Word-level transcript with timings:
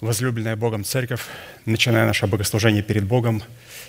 Возлюбленная 0.00 0.56
Богом 0.56 0.84
Церковь, 0.84 1.22
начиная 1.64 2.04
наше 2.04 2.26
богослужение 2.26 2.82
перед 2.82 3.04
Богом, 3.04 3.42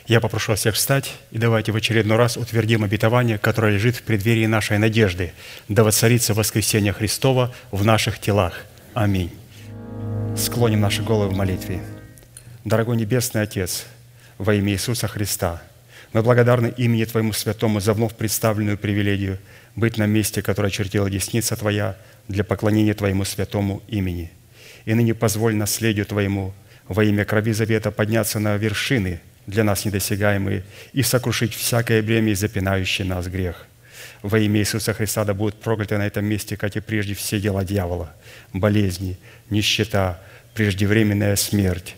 я 0.08 0.22
попрошу 0.22 0.56
всех 0.56 0.76
встать 0.76 1.14
и 1.32 1.38
давайте 1.38 1.74
в 1.74 1.76
очередной 1.76 2.16
раз 2.16 2.38
утвердим 2.38 2.86
обетование, 2.86 3.38
которое 3.38 3.74
лежит 3.74 3.98
в 3.98 4.03
преддверии 4.03 4.46
нашей 4.46 4.78
надежды, 4.78 5.33
да 5.67 5.83
воцарится 5.83 6.33
воскресение 6.33 6.93
Христова 6.93 7.54
в 7.72 7.83
наших 7.83 8.20
телах. 8.20 8.64
Аминь. 8.93 9.34
Склоним 10.38 10.80
наши 10.80 11.04
головы 11.04 11.34
в 11.34 11.36
молитве. 11.36 11.82
Дорогой 12.64 12.96
Небесный 12.96 13.42
Отец, 13.42 13.86
во 14.38 14.54
имя 14.54 14.71
Иисуса 14.71 15.10
Христа, 15.10 15.62
мы 16.14 16.21
благодарны 16.24 16.74
имени 16.78 17.04
Твоему 17.04 17.34
Святому 17.34 17.82
за 17.82 17.92
вновь 17.92 18.16
представленную 18.16 18.78
привилегию 18.78 19.39
быть 19.76 19.98
на 19.98 20.05
месте, 20.05 20.42
которое 20.42 20.70
чертила 20.70 21.10
десница 21.10 21.58
Твоя 21.58 21.98
для 22.30 22.46
поклонения 22.46 22.94
Твоему 22.94 23.26
святому 23.26 23.84
имени– 23.89 24.32
и 24.88 24.94
ныне 24.94 25.14
позволь 25.14 25.54
наследию 25.54 26.06
Твоему 26.06 26.54
во 26.88 27.04
имя 27.04 27.26
крови 27.26 27.52
завета 27.52 27.92
подняться 27.92 28.39
на 28.39 28.56
вершины, 28.56 29.20
для 29.46 29.66
нас 29.66 29.84
недосягаемые, 29.84 30.64
и 30.94 31.04
сокрушить 31.04 31.54
всякое 31.54 32.02
бремя 32.02 32.31
и 32.31 32.35
запинающий 32.35 33.03
нас 33.03 33.27
грех. 33.27 33.67
Во 34.21 34.39
имя 34.39 34.61
Иисуса 34.61 34.94
Христа 34.94 35.25
да 35.25 35.34
будут 35.34 35.59
прокляты 35.59 35.97
на 35.97 36.08
этом 36.08 36.23
месте, 36.23 36.55
как 36.55 36.77
и 36.77 36.80
прежде, 36.80 37.16
все 37.16 37.38
дела 37.38 37.66
дьявола, 37.66 38.13
болезни, 38.53 39.17
нищета, 39.49 40.21
преждевременная 40.53 41.35
смерть, 41.35 41.97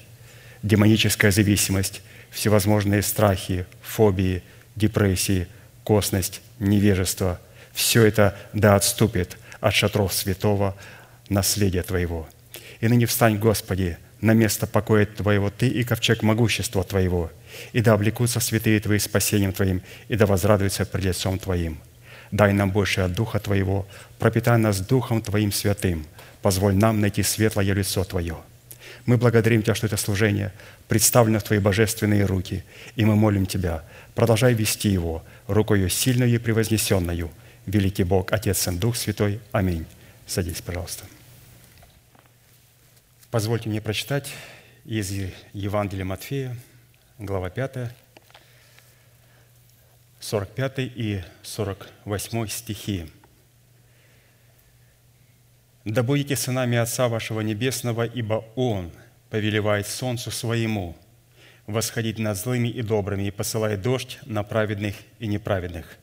демоническая 0.64 1.30
зависимость, 1.30 2.02
всевозможные 2.32 3.04
страхи, 3.04 3.68
фобии, 3.84 4.42
депрессии, 4.76 5.48
косность, 5.84 6.42
невежество. 6.58 7.40
Все 7.72 8.04
это 8.04 8.36
да 8.54 8.76
отступит 8.76 9.38
от 9.60 9.76
шатров 9.76 10.12
святого 10.12 10.76
наследия 11.30 11.84
Твоего– 11.84 12.28
и 12.80 12.88
ныне 12.88 13.06
встань, 13.06 13.38
Господи, 13.38 13.98
на 14.22 14.34
место 14.34 14.68
покоя 14.68 15.06
Твоего 15.06 15.50
Ты 15.50 15.68
и 15.68 15.84
ковчег 15.84 16.24
могущества 16.24 16.84
Твоего, 16.84 17.32
и 17.74 17.82
да 17.82 17.94
облекутся 17.94 18.40
святые 18.40 18.80
Твои 18.80 19.00
спасением 19.00 19.54
Твоим, 19.54 19.82
и 20.08 20.16
да 20.16 20.26
возрадуются 20.26 20.86
пред 20.86 21.06
лицом 21.06 21.40
Твоим. 21.40 21.80
Дай 22.32 22.54
нам 22.54 22.72
больше 22.72 23.02
от 23.02 23.14
Духа 23.14 23.40
Твоего, 23.40 23.88
пропитай 24.20 24.58
нас 24.58 24.80
Духом 24.82 25.22
Твоим 25.22 25.52
святым, 25.52 26.06
позволь 26.42 26.76
нам 26.76 27.02
найти 27.02 27.24
светлое 27.24 27.74
лицо 27.74 28.04
Твое. 28.04 28.38
Мы 29.06 29.18
благодарим 29.18 29.64
Тебя, 29.64 29.76
что 29.76 29.88
это 29.88 29.98
служение 29.98 30.54
представлено 30.88 31.40
в 31.40 31.44
Твои 31.44 31.60
божественные 31.60 32.26
руки, 32.26 32.64
и 32.96 33.06
мы 33.06 33.16
молим 33.16 33.46
Тебя, 33.46 33.84
продолжай 34.16 34.54
вести 34.54 34.90
его 34.90 35.24
рукою 35.48 35.90
сильную 35.90 36.32
и 36.32 36.38
превознесенную. 36.38 37.32
Великий 37.66 38.04
Бог, 38.04 38.32
Отец 38.32 38.68
и 38.68 38.72
Дух 38.72 38.96
Святой. 38.96 39.40
Аминь. 39.52 39.86
Садись, 40.26 40.62
пожалуйста. 40.62 41.06
Позвольте 43.32 43.70
мне 43.70 43.80
прочитать 43.80 44.34
из 44.86 45.12
Евангелия 45.54 46.04
Матфея, 46.04 46.58
глава 47.20 47.52
5, 47.52 47.92
45 50.20 50.80
и 50.80 51.22
48 51.44 52.48
стихи. 52.48 53.06
«Да 55.86 56.02
будете 56.02 56.36
сынами 56.36 56.80
Отца 56.80 57.08
вашего 57.08 57.42
Небесного, 57.42 58.04
ибо 58.04 58.46
Он 58.56 58.92
повелевает 59.30 59.86
солнцу 59.86 60.32
своему 60.32 60.98
восходить 61.68 62.18
над 62.18 62.36
злыми 62.36 62.70
и 62.70 62.82
добрыми 62.82 63.28
и 63.28 63.32
посылает 63.32 63.84
дождь 63.84 64.18
на 64.26 64.42
праведных 64.42 64.96
и 65.20 65.28
неправедных. 65.28 66.00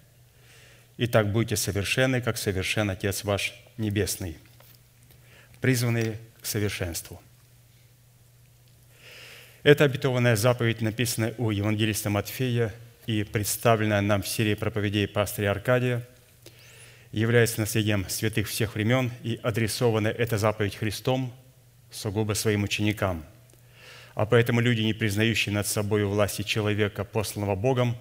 И 0.97 1.09
так 1.09 1.33
будете 1.33 1.57
совершенны, 1.57 2.21
как 2.21 2.37
совершен 2.37 2.89
Отец 2.89 3.25
ваш 3.25 3.53
Небесный». 3.79 4.37
Призванные 5.61 6.21
совершенству. 6.47 7.21
Эта 9.63 9.85
обетованная 9.85 10.37
заповедь, 10.37 10.81
написанная 10.81 11.35
у 11.39 11.51
евангелиста 11.51 12.09
Матфея 12.09 12.73
и 13.07 13.25
представленная 13.25 14.01
нам 14.01 14.23
в 14.23 14.29
серии 14.29 14.55
проповедей 14.55 15.09
пастыря 15.09 15.51
Аркадия, 15.51 16.07
является 17.11 17.61
наследием 17.61 18.09
святых 18.09 18.47
всех 18.49 18.75
времен 18.75 19.11
и 19.23 19.41
адресована 19.43 20.09
эта 20.09 20.39
заповедь 20.39 20.77
Христом 20.77 21.33
сугубо 21.91 22.35
своим 22.35 22.63
ученикам. 22.63 23.25
А 24.15 24.25
поэтому 24.25 24.61
люди, 24.61 24.83
не 24.83 24.93
признающие 24.93 25.53
над 25.53 25.67
собой 25.67 26.05
власти 26.05 26.43
человека, 26.43 27.05
посланного 27.05 27.55
Богом, 27.55 27.97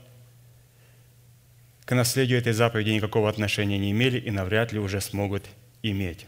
к 1.86 1.94
наследию 1.94 2.40
этой 2.40 2.54
заповеди 2.54 2.90
никакого 2.90 3.30
отношения 3.30 3.78
не 3.78 3.92
имели 3.92 4.20
и 4.20 4.32
навряд 4.32 4.72
ли 4.72 4.80
уже 4.80 5.02
смогут 5.02 5.46
иметь. 5.84 6.26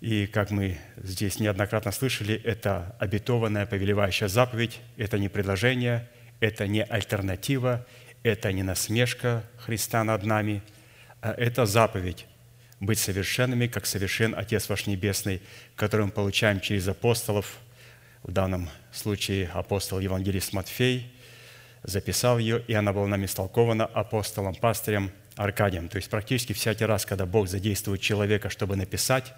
И, 0.00 0.26
как 0.26 0.50
мы 0.50 0.78
здесь 0.96 1.40
неоднократно 1.40 1.92
слышали, 1.92 2.34
это 2.34 2.96
обетованная 2.98 3.66
повелевающая 3.66 4.28
заповедь, 4.28 4.80
это 4.96 5.18
не 5.18 5.28
предложение, 5.28 6.08
это 6.40 6.66
не 6.66 6.82
альтернатива, 6.82 7.86
это 8.22 8.50
не 8.50 8.62
насмешка 8.62 9.44
Христа 9.58 10.02
над 10.02 10.24
нами, 10.24 10.62
а 11.20 11.32
это 11.32 11.66
заповедь 11.66 12.26
быть 12.80 12.98
совершенными, 12.98 13.66
как 13.66 13.84
совершен 13.84 14.34
Отец 14.34 14.70
ваш 14.70 14.86
Небесный, 14.86 15.42
который 15.76 16.06
мы 16.06 16.12
получаем 16.12 16.60
через 16.60 16.88
апостолов, 16.88 17.58
в 18.22 18.32
данном 18.32 18.70
случае 18.92 19.50
апостол 19.52 19.98
Евангелист 19.98 20.54
Матфей, 20.54 21.12
записал 21.82 22.38
ее, 22.38 22.62
и 22.66 22.72
она 22.72 22.92
была 22.92 23.06
нами 23.06 23.26
истолкована 23.26 23.84
апостолом, 23.84 24.54
пастырем 24.54 25.10
Аркадием. 25.36 25.88
То 25.88 25.96
есть 25.96 26.10
практически 26.10 26.52
всякий 26.52 26.84
раз, 26.84 27.06
когда 27.06 27.24
Бог 27.24 27.48
задействует 27.48 28.02
человека, 28.02 28.50
чтобы 28.50 28.76
написать 28.76 29.32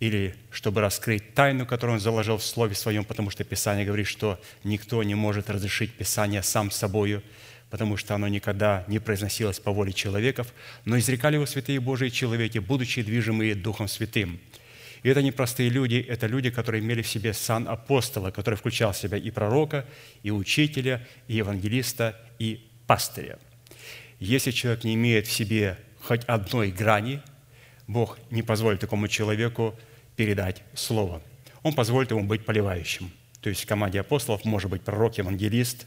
или 0.00 0.34
чтобы 0.50 0.80
раскрыть 0.80 1.34
тайну, 1.34 1.66
которую 1.66 1.94
он 1.94 2.00
заложил 2.00 2.38
в 2.38 2.44
Слове 2.44 2.74
Своем, 2.74 3.04
потому 3.04 3.30
что 3.30 3.44
Писание 3.44 3.84
говорит, 3.84 4.06
что 4.06 4.40
никто 4.64 5.02
не 5.02 5.14
может 5.14 5.50
разрешить 5.50 5.92
Писание 5.92 6.42
сам 6.42 6.70
собою, 6.70 7.22
потому 7.68 7.98
что 7.98 8.14
оно 8.14 8.26
никогда 8.26 8.84
не 8.88 8.98
произносилось 8.98 9.60
по 9.60 9.70
воле 9.70 9.92
человеков, 9.92 10.52
но 10.86 10.98
изрекали 10.98 11.34
его 11.34 11.46
святые 11.46 11.80
Божии 11.80 12.08
человеки, 12.08 12.58
будучи 12.58 13.02
движимые 13.02 13.54
Духом 13.54 13.88
Святым. 13.88 14.40
И 15.02 15.08
это 15.08 15.22
не 15.22 15.32
простые 15.32 15.68
люди, 15.68 16.04
это 16.08 16.26
люди, 16.26 16.50
которые 16.50 16.82
имели 16.82 17.02
в 17.02 17.08
себе 17.08 17.32
сан 17.32 17.68
апостола, 17.68 18.30
который 18.30 18.56
включал 18.56 18.92
в 18.92 18.96
себя 18.96 19.18
и 19.18 19.30
пророка, 19.30 19.86
и 20.22 20.30
учителя, 20.30 21.06
и 21.28 21.36
евангелиста, 21.36 22.18
и 22.38 22.66
пастыря. 22.86 23.38
Если 24.18 24.50
человек 24.50 24.84
не 24.84 24.94
имеет 24.94 25.26
в 25.26 25.32
себе 25.32 25.78
хоть 26.02 26.24
одной 26.24 26.70
грани, 26.70 27.22
Бог 27.86 28.18
не 28.30 28.42
позволит 28.42 28.80
такому 28.80 29.08
человеку 29.08 29.78
передать 30.20 30.62
Слово. 30.74 31.22
Он 31.62 31.72
позволит 31.72 32.10
ему 32.10 32.24
быть 32.24 32.44
поливающим. 32.44 33.10
То 33.40 33.48
есть 33.48 33.62
в 33.62 33.66
команде 33.66 34.00
апостолов 34.00 34.44
может 34.44 34.70
быть 34.70 34.82
пророк, 34.82 35.16
евангелист, 35.16 35.86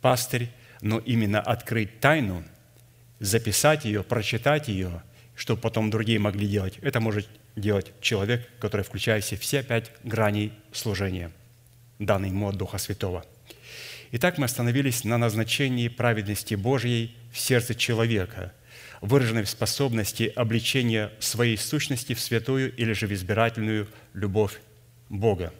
пастырь, 0.00 0.50
но 0.80 0.98
именно 0.98 1.40
открыть 1.40 2.00
тайну, 2.00 2.42
записать 3.20 3.84
ее, 3.84 4.02
прочитать 4.02 4.66
ее, 4.66 5.04
чтобы 5.36 5.60
потом 5.60 5.90
другие 5.90 6.18
могли 6.18 6.48
делать, 6.48 6.76
это 6.82 6.98
может 6.98 7.28
делать 7.54 7.92
человек, 8.00 8.50
который 8.58 8.82
включает 8.82 9.22
в 9.22 9.38
все 9.38 9.62
пять 9.62 9.92
граней 10.02 10.52
служения, 10.72 11.30
данной 12.00 12.30
ему 12.30 12.48
от 12.48 12.56
Духа 12.56 12.78
Святого. 12.78 13.24
Итак, 14.10 14.38
мы 14.38 14.46
остановились 14.46 15.04
на 15.04 15.18
назначении 15.18 15.86
праведности 15.86 16.56
Божьей 16.56 17.14
в 17.30 17.38
сердце 17.38 17.76
человека– 17.76 18.52
выраженной 19.02 19.42
в 19.42 19.50
способности 19.50 20.32
обличения 20.34 21.12
своей 21.18 21.58
сущности 21.58 22.14
в 22.14 22.20
святую 22.20 22.74
или 22.74 22.92
же 22.92 23.06
в 23.08 23.12
избирательную 23.12 23.88
любовь 24.14 24.60
Бога. 25.08 25.52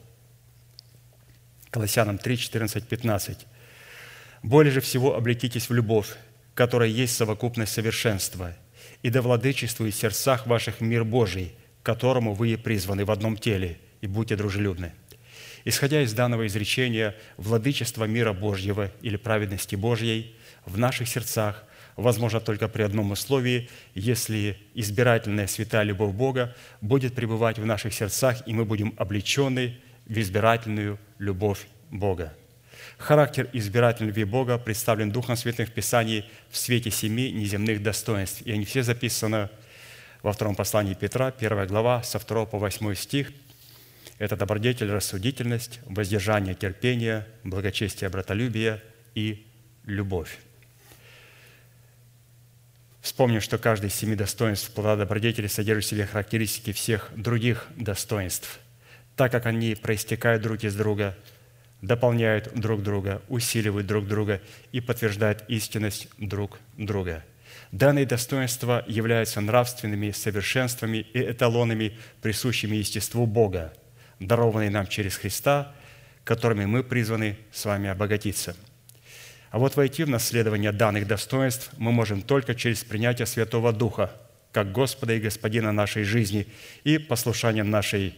Колоссянам 1.70 2.19
3, 2.19 2.38
14, 2.38 2.86
15. 2.86 3.47
«Более 4.42 4.72
же 4.72 4.80
всего 4.80 5.16
облекитесь 5.16 5.69
в 5.69 5.75
любовь, 5.75 6.08
которая 6.54 6.88
есть 6.88 7.16
совокупность 7.16 7.72
совершенства, 7.72 8.56
и 9.03 9.10
да 9.10 9.20
владычествует 9.20 9.94
в 9.94 9.98
сердцах 9.98 10.47
ваших 10.47 10.80
мир 10.80 11.04
Божий, 11.04 11.54
которому 11.82 12.34
вы 12.34 12.53
и 12.53 12.56
призваны 12.56 13.04
в 13.04 13.10
одном 13.10 13.36
теле, 13.36 13.78
и 14.00 14.06
будьте 14.06 14.36
дружелюбны». 14.36 14.92
Исходя 15.64 16.03
из 16.03 16.12
данного 16.12 16.47
изречения, 16.47 17.16
владычество 17.36 18.04
мира 18.04 18.33
Божьего 18.33 18.92
или 19.00 19.16
праведности 19.16 19.74
Божьей 19.74 20.36
в 20.65 20.78
наших 20.78 21.09
сердцах 21.09 21.65
возможно 21.97 22.41
только 22.41 22.68
при 22.68 22.83
одном 22.83 23.10
условии, 23.10 23.68
если 23.94 24.59
избирательная 24.74 25.47
святая 25.47 25.84
любовь 25.84 26.15
Бога 26.15 26.54
будет 26.80 27.15
пребывать 27.15 27.59
в 27.59 27.66
наших 27.66 27.94
сердцах, 27.94 28.47
и 28.47 28.53
мы 28.53 28.65
будем 28.65 28.94
облечены 28.97 29.78
в 30.06 30.18
избирательную 30.18 30.98
любовь 31.18 31.66
Бога. 31.91 32.34
Характер 32.98 33.48
избирательной 33.53 34.09
любви 34.09 34.24
Бога 34.24 34.59
представлен 34.59 35.10
Духом 35.10 35.36
Святым 35.36 35.66
в 35.66 35.72
Писании 35.72 36.24
в 36.50 36.56
свете 36.56 36.91
семи 36.91 37.30
неземных 37.33 37.83
достоинств. 37.83 38.42
И 38.42 38.53
они 38.53 38.65
все 38.65 38.83
записаны 38.83 39.48
во 40.22 40.33
втором 40.33 40.54
послании 40.54 40.95
Петра, 40.95 41.30
первая 41.30 41.66
глава, 41.66 42.03
со 42.03 42.18
2 42.18 42.47
по 42.47 42.59
8 42.59 42.95
стих. 42.95 43.33
Это 44.18 44.36
добродетель, 44.36 44.91
рассудительность, 44.91 45.80
воздержание, 45.84 46.54
терпение, 46.54 47.27
благочестие, 47.42 48.09
братолюбие 48.09 48.80
и 49.15 49.47
любовь. 49.84 50.38
Вспомним, 53.03 53.41
что 53.41 53.59
каждый 53.59 53.89
из 53.89 53.97
семи 53.97 54.15
достоинств 54.15 54.71
плода 54.71 54.95
добродетели 54.95 55.49
содержит 55.49 55.84
в 55.84 55.89
себе 55.91 56.07
характеристики 56.07 56.72
всех 56.72 57.10
других 57.16 57.66
достоинств. 57.77 58.60
так 59.16 59.31
как 59.31 59.45
они 59.45 59.75
проистекают 59.75 60.43
друг 60.43 60.65
из 60.65 60.75
друга, 60.75 61.15
дополняют 61.83 62.54
друг 62.54 62.83
друга, 62.83 63.21
усиливают 63.28 63.87
друг 63.87 64.07
друга 64.07 64.41
и 64.71 64.81
подтверждают 64.81 65.45
истинность 65.49 66.09
друг 66.16 66.60
друга. 66.78 67.22
Данные 67.72 68.07
достоинства 68.07 68.84
являются 68.87 69.41
нравственными 69.43 70.13
совершенствами 70.13 70.98
и 70.98 71.19
эталонами, 71.19 71.98
присущими 72.22 72.77
естеству 72.77 73.27
Бога, 73.27 73.75
дарованные 74.19 74.71
нам 74.71 74.87
через 74.87 75.16
Христа, 75.16 75.75
которыми 76.25 76.65
мы 76.65 76.84
призваны 76.84 77.37
с 77.51 77.65
вами 77.65 77.91
обогатиться– 77.91 78.57
а 79.53 79.59
вот 79.59 79.77
войти 79.77 80.03
в 80.04 80.09
наследование 80.09 80.72
данных 80.72 81.07
достоинств 81.07 81.72
мы 81.77 81.93
можем 81.93 82.22
только 82.22 82.54
через 82.54 82.84
принятие 82.84 83.27
Святого 83.27 83.71
Духа, 83.75 84.10
как 84.51 84.72
Господа 84.72 85.13
и 85.13 85.21
Господина 85.21 85.72
нашей 85.72 86.04
жизни 86.04 86.47
и 86.84 86.97
послушанием 86.97 87.69
нашей 87.69 88.15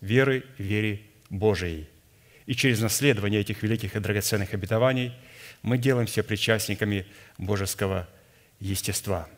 веры, 0.00 0.42
вере 0.58 1.02
Божией. 1.30 1.88
И 2.46 2.54
через 2.56 2.80
наследование 2.80 3.42
этих 3.42 3.62
великих 3.62 3.94
и 3.94 4.00
драгоценных 4.00 4.54
обетований 4.54 5.12
мы 5.62 5.78
делаемся 5.78 6.24
причастниками 6.24 7.06
божеского 7.38 8.08
естества. 8.58 9.28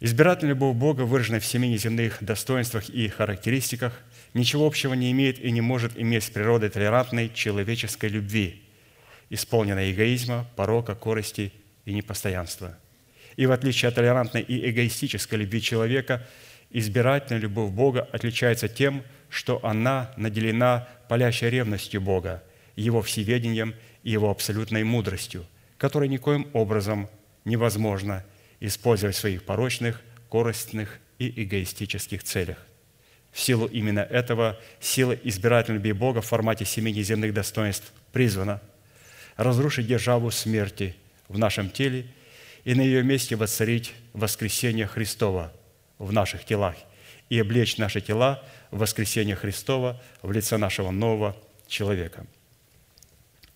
Избирательная 0.00 0.54
любовь 0.54 0.74
Бога, 0.74 1.02
выраженная 1.02 1.38
в 1.38 1.46
семи 1.46 1.68
неземных 1.68 2.18
достоинствах 2.20 2.88
и 2.88 3.06
характеристиках, 3.06 3.92
ничего 4.34 4.66
общего 4.66 4.94
не 4.94 5.12
имеет 5.12 5.38
и 5.38 5.52
не 5.52 5.60
может 5.60 5.96
иметь 5.96 6.24
с 6.24 6.30
природой 6.30 6.68
толерантной 6.68 7.30
человеческой 7.32 8.08
любви– 8.08 8.64
исполненная 9.30 9.92
эгоизма, 9.92 10.46
порока, 10.56 10.94
корости 10.94 11.52
и 11.84 11.92
непостоянства. 11.92 12.76
И 13.36 13.46
в 13.46 13.52
отличие 13.52 13.88
от 13.88 13.94
толерантной 13.94 14.42
и 14.42 14.70
эгоистической 14.70 15.38
любви 15.38 15.62
человека, 15.62 16.26
избирательная 16.70 17.40
любовь 17.40 17.70
Бога 17.70 18.08
отличается 18.12 18.68
тем, 18.68 19.02
что 19.28 19.64
она 19.64 20.12
наделена 20.16 20.88
палящей 21.08 21.50
ревностью 21.50 22.00
Бога, 22.00 22.42
Его 22.74 23.02
всеведением 23.02 23.74
и 24.02 24.10
Его 24.10 24.30
абсолютной 24.30 24.82
мудростью, 24.84 25.46
которой 25.76 26.08
никоим 26.08 26.48
образом 26.52 27.08
невозможно 27.44 28.24
использовать 28.60 29.14
в 29.14 29.20
своих 29.20 29.44
порочных, 29.44 30.00
корыстных 30.30 30.98
и 31.18 31.44
эгоистических 31.44 32.22
целях. 32.22 32.58
В 33.30 33.40
силу 33.40 33.66
именно 33.66 34.00
этого 34.00 34.58
сила 34.80 35.12
избирательной 35.12 35.76
любви 35.76 35.92
Бога 35.92 36.22
в 36.22 36.26
формате 36.26 36.64
семи 36.64 36.92
неземных 36.92 37.34
достоинств 37.34 37.92
призвана– 38.10 38.60
разрушить 39.38 39.86
державу 39.86 40.30
смерти 40.30 40.94
в 41.28 41.38
нашем 41.38 41.70
теле 41.70 42.06
и 42.64 42.74
на 42.74 42.82
ее 42.82 43.02
месте 43.02 43.36
воцарить 43.36 43.94
воскресение 44.12 44.86
Христова 44.86 45.52
в 45.98 46.12
наших 46.12 46.44
телах 46.44 46.74
и 47.30 47.38
облечь 47.38 47.78
наши 47.78 48.00
тела 48.00 48.42
в 48.70 48.78
воскресение 48.78 49.36
Христова 49.36 50.02
в 50.22 50.32
лице 50.32 50.56
нашего 50.58 50.90
нового 50.90 51.36
человека. 51.68 52.26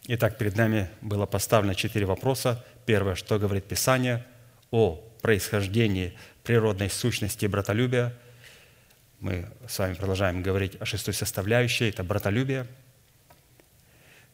Итак, 0.06 0.38
перед 0.38 0.56
нами 0.56 0.88
было 1.00 1.26
поставлено 1.26 1.74
четыре 1.74 2.06
вопроса. 2.06 2.64
Первое, 2.86 3.16
что 3.16 3.38
говорит 3.38 3.64
Писание 3.64 4.24
о 4.70 5.02
происхождении 5.20 6.16
природной 6.44 6.90
сущности 6.90 7.46
братолюбия. 7.46 8.14
Мы 9.18 9.48
с 9.68 9.78
вами 9.78 9.94
продолжаем 9.94 10.42
говорить 10.42 10.76
о 10.80 10.84
шестой 10.84 11.14
составляющей, 11.14 11.88
это 11.88 12.04
братолюбие– 12.04 12.66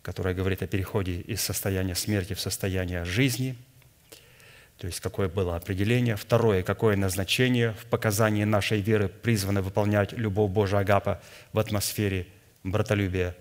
которая 0.02 0.34
говорит 0.34 0.62
о 0.62 0.66
переходе 0.66 1.20
из 1.20 1.40
состояния 1.40 1.94
смерти 1.94 2.34
в 2.34 2.40
состояние 2.40 3.04
жизни, 3.04 3.56
то 4.78 4.86
есть 4.86 5.00
какое 5.00 5.28
было 5.28 5.56
определение. 5.56 6.14
Второе, 6.14 6.62
какое 6.62 6.96
назначение 6.96 7.72
в 7.72 7.86
показании 7.86 8.44
нашей 8.44 8.80
веры 8.80 9.08
призвано 9.08 9.60
выполнять 9.60 10.12
любовь 10.12 10.52
Божия 10.52 10.80
Агапа 10.80 11.20
в 11.52 11.58
атмосфере 11.58 12.28
братолюбия. 12.62 13.36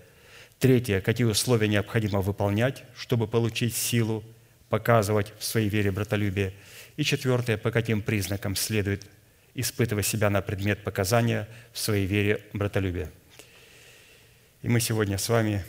Третье, 0.60 1.00
какие 1.00 1.28
условия 1.28 1.68
необходимо 1.68 2.22
выполнять, 2.22 2.84
чтобы 2.96 3.28
получить 3.28 3.76
силу, 3.76 4.24
показывать 4.70 5.32
в 5.38 5.44
своей 5.44 5.70
вере 5.70 5.92
братолюбие. 5.92 6.54
И 6.96 7.04
четвертое, 7.04 7.58
по 7.58 7.70
каким 7.70 8.02
признакам 8.02 8.56
следует 8.56 9.06
испытывать 9.54 10.08
себя 10.08 10.32
на 10.32 10.42
предмет 10.42 10.84
показания 10.84 11.48
в 11.72 11.78
своей 11.78 12.08
вере 12.08 12.44
братолюбия. 12.54 13.12
И 14.64 14.70
мы 14.70 14.80
сегодня 14.80 15.20
с 15.20 15.30
вами 15.30 15.64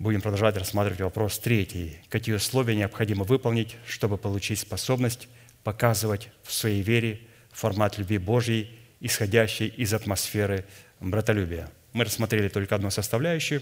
будем 0.00 0.22
продолжать 0.22 0.56
рассматривать 0.56 1.02
вопрос 1.02 1.38
третий. 1.38 1.98
Какие 2.08 2.34
условия 2.34 2.74
необходимо 2.74 3.24
выполнить, 3.24 3.76
чтобы 3.86 4.16
получить 4.16 4.58
способность 4.58 5.28
показывать 5.62 6.30
в 6.42 6.52
своей 6.54 6.80
вере 6.80 7.20
формат 7.52 7.98
любви 7.98 8.16
Божьей, 8.16 8.70
исходящей 9.00 9.68
из 9.68 9.92
атмосферы 9.92 10.64
братолюбия. 11.00 11.70
Мы 11.92 12.04
рассмотрели 12.06 12.48
только 12.48 12.74
одну 12.74 12.90
составляющую. 12.90 13.60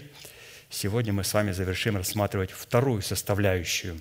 Сегодня 0.69 1.11
мы 1.11 1.25
с 1.25 1.33
вами 1.33 1.51
завершим 1.51 1.97
рассматривать 1.97 2.51
вторую 2.51 3.01
составляющую. 3.01 3.99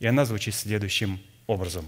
И 0.00 0.06
она 0.06 0.24
звучит 0.24 0.54
следующим 0.54 1.20
образом. 1.46 1.84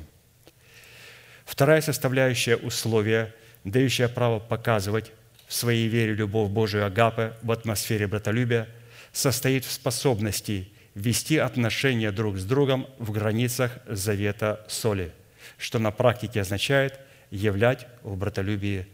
Вторая 1.47 1.81
составляющая 1.81 2.57
условия, 2.57 3.35
дающая 3.65 4.09
право 4.09 4.41
показывать 4.41 5.11
в 5.47 5.55
своей 5.55 5.89
вере 5.89 6.13
любовь 6.13 6.51
Божию 6.51 6.85
Агапы 6.85 7.35
в 7.43 7.51
атмосфере 7.51 8.07
братолюбия– 8.07 8.69
состоит 9.17 9.65
в 9.65 9.73
способности 9.73 10.69
вести 10.95 11.39
отношения 11.39 12.13
друг 12.13 12.37
с 12.37 12.45
другом 12.45 12.87
в 12.99 13.13
границах 13.13 13.79
завета 13.87 14.63
соли, 14.69 15.11
что 15.57 15.79
на 15.79 15.91
практике 15.91 16.43
означает 16.43 17.01
являть 17.31 17.87
в 18.03 18.15
братолюбии 18.15 18.87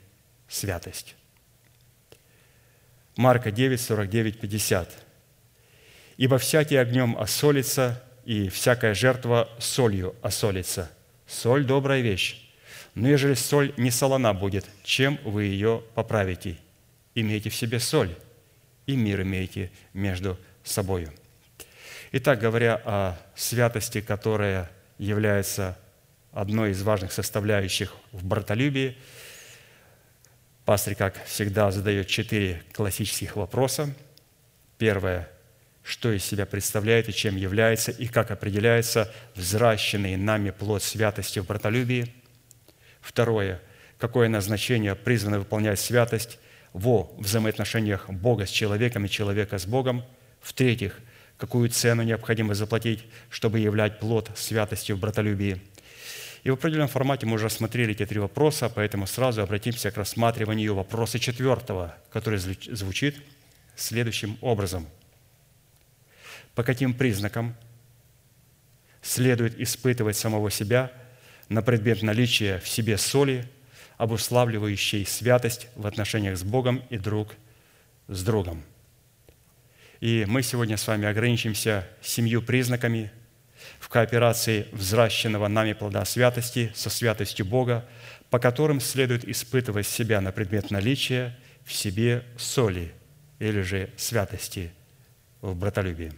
святость. 0.49 1.17
Марка 3.17 3.51
9, 3.51 3.81
49, 3.81 4.39
50. 4.39 4.91
«Ибо 6.19 6.39
всякий 6.39 6.77
огнем 6.77 7.19
осолится, 7.19 8.01
и 8.25 8.49
всякая 8.49 8.95
жертва 8.95 9.49
солью 9.59 10.15
осолится. 10.23 10.89
Соль– 11.27 11.65
добрая 11.67 12.01
вещь, 12.01 12.49
но 12.95 13.09
ежели 13.09 13.35
соль 13.35 13.75
не 13.77 13.91
солона 13.91 14.33
будет, 14.35 14.67
чем 14.85 15.19
вы 15.25 15.45
ее 15.45 15.83
поправите? 15.97 16.59
Имейте 17.17 17.51
в 17.51 17.57
себе 17.57 17.81
соль, 17.81 18.15
и 18.93 18.97
мир 18.97 19.23
имеете 19.23 19.71
между 19.93 20.39
собой. 20.65 21.09
Итак, 22.13 22.41
говоря 22.41 22.81
о 22.85 23.17
святости, 23.35 24.01
которая 24.01 24.71
является 24.99 25.79
одной 26.33 26.71
из 26.73 26.83
важных 26.83 27.13
составляющих 27.13 27.95
в 28.13 28.25
братолюбии, 28.25 28.97
пастор, 30.65 30.95
как 30.95 31.25
всегда, 31.25 31.71
задает 31.71 32.07
четыре 32.07 32.63
классических 32.73 33.37
вопроса. 33.37 33.95
Первое– 34.79 35.29
что 35.85 36.13
из 36.13 36.25
себя 36.25 36.47
представляет 36.47 37.09
и 37.09 37.13
чем 37.13 37.35
является, 37.35 37.91
и 37.91 38.07
как 38.07 38.31
определяется 38.31 39.13
взращенный 39.35 40.15
нами 40.15 40.51
плод 40.51 40.81
святости 40.81 41.41
в 41.41 41.47
братолюбии. 41.47 42.15
Второе– 43.01 43.61
какое 44.03 44.29
назначение 44.29 44.97
призвано 44.97 45.39
выполнять 45.39 45.79
святость 45.79 46.41
во 46.73 47.13
взаимоотношениях 47.19 48.09
Бога 48.09 48.47
с 48.47 48.51
человеком 48.51 49.05
и 49.05 49.09
человека 49.09 49.59
с 49.59 49.67
Богом. 49.67 50.05
В-третьих, 50.41 50.99
какую 51.37 51.69
цену 51.69 52.03
необходимо 52.03 52.55
заплатить, 52.55 53.05
чтобы 53.31 53.59
являть 53.59 53.99
плод 53.99 54.31
святости 54.35 54.93
в 54.93 54.99
братолюбии. 54.99 55.61
И 56.45 56.51
в 56.51 56.55
определенном 56.55 56.89
формате 56.89 57.27
мы 57.27 57.35
уже 57.35 57.45
рассмотрели 57.45 57.93
эти 57.93 58.05
три 58.05 58.19
вопроса, 58.19 58.69
поэтому 58.69 59.07
сразу 59.07 59.43
обратимся 59.43 59.91
к 59.91 59.97
рассматриванию 59.97 60.75
вопроса 60.75 61.19
четвертого, 61.21 61.97
который 62.11 62.39
звучит 62.39 63.23
следующим 63.77 64.39
образом. 64.41 64.89
По 66.55 66.65
каким 66.65 66.95
признакам 66.95 67.55
следует 69.03 69.59
испытывать 69.61 70.17
самого 70.17 70.51
себя 70.51 70.91
на 71.49 71.63
предмет 71.63 72.03
наличия 72.03 72.59
в 72.59 72.69
себе 72.69 72.97
соли– 72.99 73.49
обуславливающей 74.03 75.07
святость 75.07 75.69
в 75.77 75.87
отношениях 75.87 76.37
с 76.37 76.43
Богом 76.43 76.83
и 76.91 76.99
друг 76.99 77.37
с 78.09 78.25
другом. 78.25 78.65
И 80.01 80.25
мы 80.27 80.43
сегодня 80.43 80.77
с 80.77 80.89
вами 80.89 81.07
ограничимся 81.07 81.87
семью 82.01 82.43
признаками 82.43 83.13
в 83.79 83.89
кооперации 83.89 84.67
взращенного 84.73 85.47
нами 85.47 85.73
плода 85.75 86.05
святости 86.05 86.73
со 86.75 86.91
святостью 86.91 87.47
Бога, 87.47 87.89
по 88.29 88.41
которым 88.41 88.81
следует 88.81 89.25
испытывать 89.25 89.87
себя 89.87 90.21
на 90.21 90.33
предмет 90.33 90.73
наличия 90.73 91.39
в 91.65 91.73
себе 91.73 92.25
соли 92.37 92.93
или 93.39 93.61
же 93.61 93.89
святости 93.97 94.73
в 95.43 95.55
братолюбии. 95.55 96.13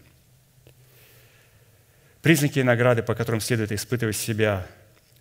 Признаки 2.22 2.60
и 2.60 2.62
награды, 2.62 3.02
по 3.02 3.14
которым 3.14 3.42
следует 3.42 3.72
испытывать 3.72 4.16
себя 4.16 4.66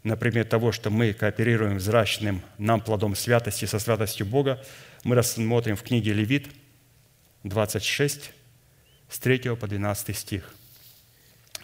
на 0.03 0.17
предмет 0.17 0.49
того, 0.49 0.71
что 0.71 0.89
мы 0.89 1.13
кооперируем 1.13 1.77
взращенным 1.77 2.41
нам 2.57 2.81
плодом 2.81 3.15
святости 3.15 3.65
со 3.65 3.79
святостью 3.79 4.25
Бога, 4.25 4.63
мы 5.03 5.15
рассмотрим 5.15 5.75
в 5.75 5.83
книге 5.83 6.13
Левит 6.13 6.47
26, 7.43 8.31
с 9.09 9.19
3 9.19 9.55
по 9.55 9.67
12 9.67 10.17
стих. 10.17 10.53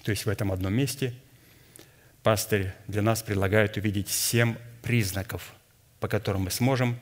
То 0.03 0.12
есть 0.12 0.25
в 0.25 0.29
этом 0.29 0.51
одном 0.51 0.74
месте 0.74 1.13
пастырь 2.24 2.74
для 2.88 3.01
нас 3.01 3.22
предлагает 3.22 3.77
увидеть 3.77 4.10
семь 4.10 4.55
признаков, 4.81 5.53
по 6.00 6.08
которым 6.08 6.43
мы 6.43 6.51
сможем 6.51 7.00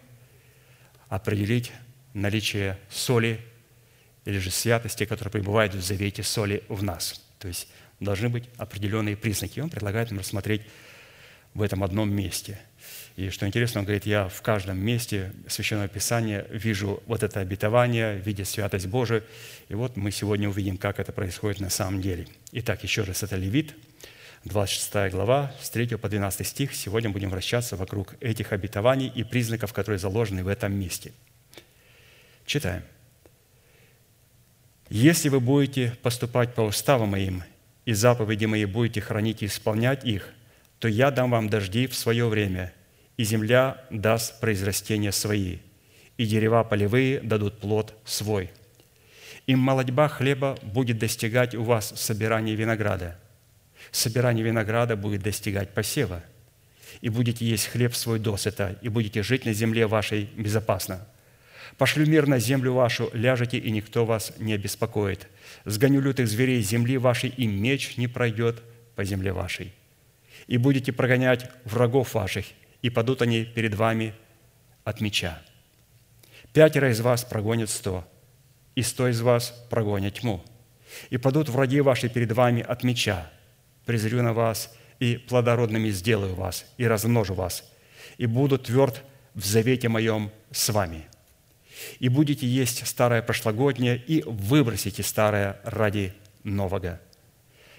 определить 1.10 1.72
наличие 2.14 2.78
соли 2.90 3.40
или 4.26 4.40
же 4.40 4.52
святости, 4.52 5.06
которая 5.06 5.32
пребывает 5.32 5.74
в 5.74 5.82
завете 5.82 6.24
соли 6.24 6.64
в 6.68 6.84
нас. 6.84 7.22
То 7.40 7.48
есть 7.48 7.68
должны 8.00 8.30
быть 8.30 8.50
определенные 8.58 9.16
признаки. 9.16 9.60
Он 9.60 9.70
предлагает 9.70 10.12
нам 10.12 10.20
рассмотреть 10.20 10.64
в 11.58 11.64
этом 11.64 11.84
одном 11.84 12.14
месте. 12.14 12.60
И 13.16 13.32
что 13.32 13.48
интересно, 13.48 13.80
он 13.80 13.86
говорит, 13.86 14.06
я 14.06 14.28
в 14.28 14.44
каждом 14.44 14.78
месте 14.78 15.34
Священного 15.48 15.88
Писания 15.88 16.46
вижу 16.52 17.02
вот 17.08 17.24
это 17.24 17.40
обетование, 17.40 18.20
видя 18.20 18.46
святость 18.46 18.86
Божию. 18.86 19.24
И 19.68 19.74
вот 19.74 19.98
мы 19.98 20.12
сегодня 20.12 20.48
увидим, 20.48 20.78
как 20.78 21.00
это 21.00 21.12
происходит 21.12 21.60
на 21.60 21.72
самом 21.72 22.00
деле. 22.00 22.28
Итак, 22.52 22.84
еще 22.84 23.02
раз, 23.02 23.24
это 23.24 23.38
Левит, 23.38 23.74
26 24.44 25.12
глава, 25.12 25.52
с 25.60 25.72
3 25.72 25.96
по 25.96 26.08
12 26.08 26.46
стих. 26.46 26.76
Сегодня 26.76 27.10
будем 27.10 27.32
вращаться 27.32 27.76
вокруг 27.76 28.14
этих 28.22 28.52
обетований 28.52 29.08
и 29.08 29.24
признаков, 29.24 29.74
которые 29.74 29.98
заложены 29.98 30.44
в 30.44 30.48
этом 30.48 30.76
месте. 30.76 31.12
Читаем. 32.46 32.84
Если 34.90 35.30
вы 35.30 35.40
будете 35.40 35.98
поступать 36.04 36.54
по 36.54 36.62
уставам 36.62 37.10
моим 37.10 37.44
и 37.86 37.94
заповеди 37.94 38.46
мои 38.46 38.66
будете 38.66 39.02
хранить 39.02 39.42
и 39.42 39.48
исполнять 39.48 40.06
их, 40.06 40.36
то 40.80 40.88
я 40.88 41.12
дам 41.12 41.32
вам 41.32 41.50
дожди 41.50 41.88
в 41.88 41.96
свое 41.96 42.28
время, 42.28 42.74
и 43.18 43.24
земля 43.24 43.84
даст 43.90 44.40
произрастения 44.40 45.12
свои, 45.12 45.58
и 46.18 46.26
дерева 46.26 46.64
полевые 46.64 47.20
дадут 47.20 47.60
плод 47.60 47.96
свой. 48.06 48.52
И 49.46 49.56
молодьба 49.56 50.08
хлеба 50.08 50.58
будет 50.62 50.98
достигать 50.98 51.56
у 51.56 51.64
вас 51.64 51.94
собирания 51.96 52.56
винограда. 52.56 53.18
Собирание 53.92 54.44
винограда 54.44 54.96
будет 54.96 55.24
достигать 55.24 55.74
посева. 55.74 56.24
И 57.02 57.10
будете 57.10 57.46
есть 57.46 57.68
хлеб 57.68 57.96
свой 57.96 58.20
досыта, 58.20 58.78
и 58.82 58.90
будете 58.90 59.24
жить 59.24 59.46
на 59.46 59.54
земле 59.54 59.88
вашей 59.88 60.30
безопасно– 60.36 61.08
Пошлю 61.78 62.08
мир 62.08 62.28
на 62.28 62.40
землю 62.40 62.74
вашу, 62.74 63.12
ляжете, 63.14 63.58
и 63.60 63.70
никто 63.70 64.04
вас 64.04 64.34
не 64.40 64.54
обеспокоит. 64.54 65.28
Сгоню 65.66 66.02
лютых 66.02 66.28
зверей 66.28 66.62
земли 66.62 66.98
вашей, 66.98 67.30
и 67.30 67.46
меч 67.46 67.98
не 67.98 68.08
пройдет 68.08 68.64
по 68.96 69.04
земле 69.04 69.32
вашей. 69.32 69.74
И 70.46 70.58
будете 70.58 70.92
прогонять 70.92 71.50
врагов 71.66 72.14
ваших, 72.14 72.46
и 72.82 72.90
падут 72.90 73.22
они 73.22 73.44
перед 73.44 73.74
вами 73.74 74.14
от 74.84 75.02
меча. 75.02 75.42
Пятеро 76.54 76.92
из 76.92 77.02
вас 77.02 77.24
прогонят 77.24 77.70
сто, 77.70 78.08
и 78.76 78.84
сто 78.84 79.08
из 79.08 79.22
вас 79.22 79.52
прогонят 79.70 80.20
тьму. 80.20 80.44
И 81.10 81.18
падут 81.18 81.50
враги 81.50 81.82
ваши 81.82 82.08
перед 82.08 82.32
вами 82.32 82.62
от 82.62 82.84
меча. 82.84 83.30
Презрю 83.86 84.22
на 84.22 84.34
вас, 84.34 84.74
и 85.00 85.18
плодородными 85.18 85.90
сделаю 85.90 86.36
вас, 86.36 86.66
и 86.78 86.88
размножу 86.88 87.34
вас, 87.34 87.70
и 88.18 88.26
буду 88.26 88.58
тверд 88.58 89.04
в 89.34 89.46
завете 89.46 89.90
моем 89.90 90.32
с 90.52 90.70
вами» 90.70 91.08
и 92.00 92.10
будете 92.10 92.48
есть 92.48 92.86
старое 92.88 93.22
прошлогоднее, 93.22 93.98
и 93.98 94.24
выбросите 94.26 95.04
старое 95.04 95.60
ради 95.64 96.14
нового. 96.44 97.00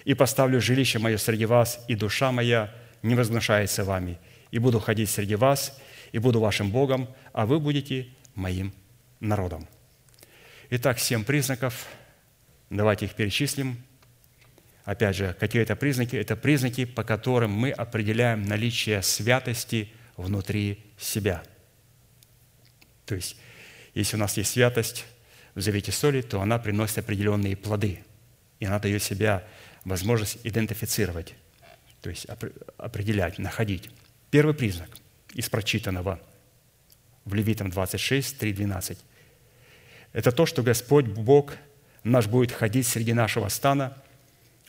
И 0.09 0.15
поставлю 0.15 0.59
жилище 0.59 0.97
мое 0.97 1.17
среди 1.17 1.45
вас, 1.45 1.85
и 1.87 1.93
душа 1.93 2.31
моя 2.31 2.73
не 3.03 3.13
возглашается 3.13 3.83
вами, 3.83 4.17
и 4.49 4.57
буду 4.57 4.79
ходить 4.79 5.07
среди 5.07 5.35
вас, 5.35 5.79
и 6.11 6.17
буду 6.17 6.39
вашим 6.39 6.71
Богом, 6.71 7.13
а 7.31 7.45
вы 7.45 7.59
будете 7.59 8.07
моим 8.33 8.73
народом». 9.19 9.67
Итак, 10.71 10.97
семь 10.97 11.23
признаков. 11.23 11.85
Давайте 12.71 13.05
их 13.05 13.13
перечислим. 13.13 13.83
Опять 14.83 15.15
же, 15.15 15.35
какие 15.39 15.61
это 15.61 15.75
признаки? 15.75 16.15
Это 16.15 16.35
признаки, 16.35 16.85
по 16.85 17.03
которым 17.03 17.51
мы 17.51 17.69
определяем 17.69 18.41
наличие 18.41 19.03
святости 19.03 19.93
внутри 20.17 20.91
себя. 20.97 21.43
То 23.05 23.13
есть 23.13 23.37
если 23.93 24.15
у 24.15 24.19
нас 24.19 24.35
есть 24.37 24.53
святость 24.53 25.05
в 25.53 25.61
завете 25.61 25.91
соли, 25.91 26.23
то 26.23 26.41
она 26.41 26.57
приносит 26.57 26.97
определенные 26.97 27.55
плоды, 27.55 28.03
и 28.59 28.65
она 28.65 28.79
дает 28.79 29.03
себя 29.03 29.43
возможность 29.89 30.37
идентифицировать, 30.43 31.35
то 32.01 32.09
есть 32.09 32.27
определять, 32.77 33.37
находить. 33.39 33.89
Первый 34.31 34.53
признак 34.53 34.89
из 35.33 35.49
прочитанного 35.49 36.19
в 37.25 37.33
Левитам 37.33 37.69
26, 37.69 38.37
3, 38.37 38.53
12– 38.53 38.97
это 40.13 40.31
то, 40.31 40.45
что 40.45 40.63
Господь 40.63 41.05
Бог 41.05 41.53
наш 42.03 42.27
будет 42.27 42.51
ходить 42.51 42.87
среди 42.87 43.13
нашего 43.13 43.49
стана, 43.49 43.97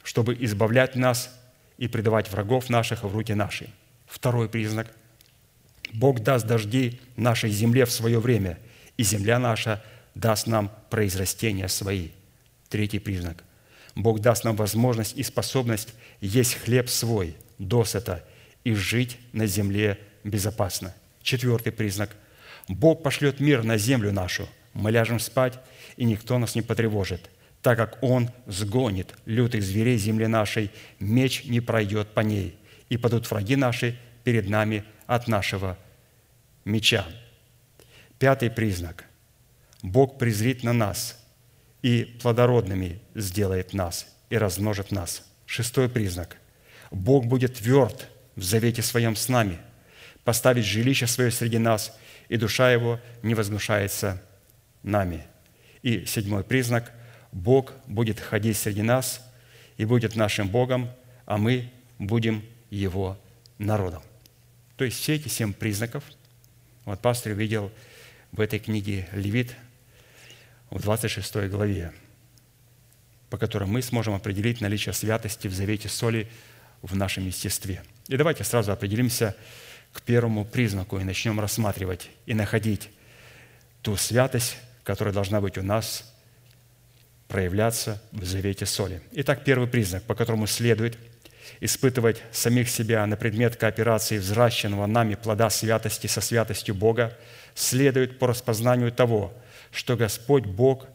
чтобы 0.03 0.37
избавлять 0.41 0.97
нас 0.97 1.39
и 1.79 1.89
предавать 1.89 2.31
врагов 2.31 2.69
наших 2.69 3.05
в 3.05 3.15
руки 3.15 3.35
наши. 3.35 3.71
Второй 4.07 4.49
признак– 4.49 4.91
Бог 5.93 6.21
даст 6.21 6.47
дожди 6.47 7.01
нашей 7.17 7.51
земле 7.51 7.85
в 7.85 7.91
свое 7.91 8.19
время– 8.19 8.59
и 9.01 9.03
земля 9.03 9.39
наша 9.39 9.83
даст 10.15 10.47
нам 10.47 10.71
произрастения 10.91 11.69
свои. 11.69 12.11
Третий 12.69 12.99
признак. 12.99 13.43
Бог 14.03 14.21
даст 14.21 14.45
нам 14.45 14.57
возможность 14.57 15.17
и 15.17 15.23
способность 15.23 15.95
есть 16.21 16.55
хлеб 16.55 16.89
свой 16.89 17.37
досыта 17.59 18.25
и 18.65 18.73
жить 18.73 19.19
на 19.33 19.47
земле 19.47 19.99
безопасно. 20.25 20.95
Четвертый 21.23 21.73
признак. 21.73 22.17
Бог 22.67 23.03
пошлет 23.03 23.41
мир 23.41 23.63
на 23.63 23.77
землю 23.77 24.11
нашу. 24.11 24.49
Мы 24.73 24.91
ляжем 24.91 25.21
спать, 25.21 25.59
и 25.97 26.05
никто 26.05 26.39
нас 26.39 26.55
не 26.55 26.63
потревожит, 26.63 27.29
так 27.61 27.77
как 27.77 28.03
Он 28.03 28.31
сгонит 28.47 29.15
лютых 29.27 29.63
зверей 29.63 29.99
земли 29.99 30.27
нашей, 30.27 30.71
меч 30.99 31.45
не 31.45 31.61
пройдет 31.61 32.09
по 32.15 32.21
ней, 32.21 32.57
и 32.89 32.97
падут 32.97 33.31
враги 33.31 33.57
наши 33.57 33.99
перед 34.25 34.49
нами 34.49 34.85
от 35.07 35.29
нашего 35.29 35.77
меча. 36.65 37.07
Пятый 38.19 38.51
признак. 38.51 39.05
Бог 39.83 40.19
презрит 40.19 40.63
на 40.63 40.73
нас 40.73 41.20
и 41.83 42.05
плодородными 42.05 43.01
сделает 43.15 43.73
нас 43.73 44.07
и 44.29 44.37
размножит 44.37 44.91
нас. 44.91 45.25
Шестой 45.47 45.89
признак. 45.89 46.37
Бог 46.91 47.27
будет 47.27 47.55
тверд 47.55 48.09
в 48.37 48.43
завете 48.43 48.83
своем 48.83 49.17
с 49.17 49.29
нами, 49.29 49.59
поставить 50.25 50.65
жилище 50.65 51.07
свое 51.07 51.31
среди 51.31 51.59
нас, 51.59 51.97
и 52.29 52.37
душа 52.37 52.71
его 52.71 53.01
не 53.23 53.35
возгнушается 53.35 54.23
нами. 54.83 55.27
И 55.83 56.05
седьмой 56.05 56.45
признак. 56.45 56.93
Бог 57.33 57.73
будет 57.87 58.19
ходить 58.19 58.57
среди 58.57 58.83
нас 58.83 59.25
и 59.77 59.85
будет 59.85 60.17
нашим 60.17 60.49
Богом, 60.49 60.91
а 61.27 61.39
мы 61.39 61.71
будем 61.99 62.45
Его 62.71 63.19
народом. 63.59 64.03
То 64.77 64.85
есть 64.85 64.99
все 64.99 65.15
эти 65.15 65.29
семь 65.29 65.53
признаков, 65.53 66.05
вот 66.85 67.01
пастор 67.01 67.33
видел– 67.33 67.71
в 68.33 68.41
этой 68.41 68.59
книге 68.59 69.09
Левит 69.13 69.57
в 70.71 70.81
26 70.81 71.49
главе, 71.49 71.93
по 73.29 73.39
которым 73.39 73.71
мы 73.71 73.83
сможем 73.83 74.15
определить 74.15 74.61
наличие 74.61 74.93
святости 74.93 75.49
в 75.49 75.55
завете 75.55 75.89
соли 75.89 76.29
в 76.83 76.97
нашем 76.97 77.27
естестве. 77.27 77.83
И 78.09 78.17
давайте 78.17 78.45
сразу 78.45 78.73
определимся 78.73 79.37
к 79.93 80.03
первому 80.03 80.45
признаку 80.45 80.99
и 80.99 81.05
начнем 81.05 81.41
рассматривать 81.41 82.11
и 82.27 82.35
находить 82.35 82.91
ту 83.83 83.97
святость, 83.97 84.57
которая 84.85 85.13
должна 85.13 85.41
быть 85.41 85.59
у 85.59 85.63
нас 85.63 86.05
проявляться 87.29 88.03
в 88.13 88.25
завете 88.25 88.67
соли. 88.67 89.03
Итак, 89.13 89.45
первый 89.45 89.69
признак, 89.69 90.03
по 90.05 90.15
которому 90.15 90.47
следует 90.47 90.99
испытывать 91.61 92.23
самих 92.33 92.69
себя 92.69 93.05
на 93.07 93.17
предмет 93.17 93.57
кооперации 93.57 94.19
взращенного 94.19 94.87
нами 94.87 95.15
плода 95.15 95.51
святости 95.51 96.07
со 96.07 96.21
святостью 96.21 96.75
Бога– 96.75 97.17
следует 97.55 98.19
по 98.19 98.27
распознанию 98.27 98.93
того, 98.93 99.33
что 99.71 99.97
Господь 99.97 100.45
Бог 100.45 100.87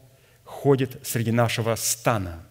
ходит 0.44 1.06
среди 1.06 1.32
нашего 1.32 1.74
стана 1.76 2.44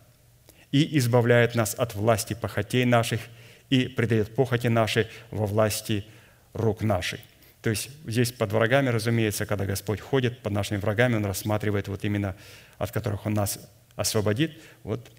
и 0.72 0.98
избавляет 0.98 1.56
нас 1.56 1.74
от 1.76 1.96
власти 1.96 2.34
похотей 2.34 2.86
наших 2.86 3.22
и 3.70 3.88
предает 3.88 4.36
похоти 4.36 4.68
наши 4.68 5.10
во 5.32 5.46
власти 5.46 6.06
рук 6.54 6.82
нашей. 6.82 7.20
То 7.62 7.70
есть 7.70 7.90
здесь 8.06 8.32
под 8.32 8.52
врагами, 8.52 8.90
разумеется, 8.90 9.46
когда 9.46 9.66
Господь 9.66 10.00
ходит 10.00 10.40
под 10.42 10.54
нашими 10.54 10.78
врагами, 10.78 11.16
Он 11.16 11.26
рассматривает 11.26 11.88
вот 11.88 12.04
именно, 12.04 12.36
от 12.78 12.92
которых 12.92 13.26
Он 13.26 13.34
нас 13.34 13.60
освободит. 13.96 14.52
Вот 14.84 15.10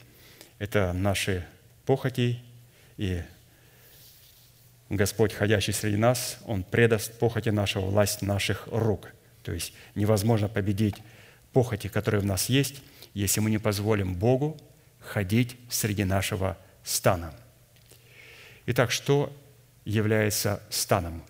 это 0.59 0.93
наши 0.93 1.45
похоти 1.87 2.41
и 2.97 3.23
Господь, 4.89 5.33
ходящий 5.33 5.73
среди 5.73 5.97
нас, 5.97 6.39
Он 6.45 6.63
предаст 6.63 7.19
похоти 7.19 7.49
нашего 7.49 7.87
власть 7.87 8.23
наших 8.23 8.69
рук. 8.71 9.13
То 9.47 9.53
есть 9.53 9.73
невозможно 9.95 10.49
победить 10.49 10.97
похоти, 11.53 11.87
которые 11.87 12.21
в 12.21 12.25
нас 12.25 12.49
есть, 12.49 12.83
если 13.15 13.38
мы 13.38 13.49
не 13.49 13.59
позволим 13.59 14.17
Богу 14.17 14.61
ходить 14.99 15.57
среди 15.71 16.03
нашего 16.03 16.59
стана. 16.83 17.33
Итак, 18.67 18.91
что 18.91 19.33
является 19.85 20.61
станом? 20.69 21.23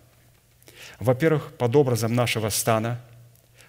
Во-первых, 0.99 1.55
под 1.59 1.75
образом 1.75 2.15
нашего 2.15 2.49
стана, 2.49 2.99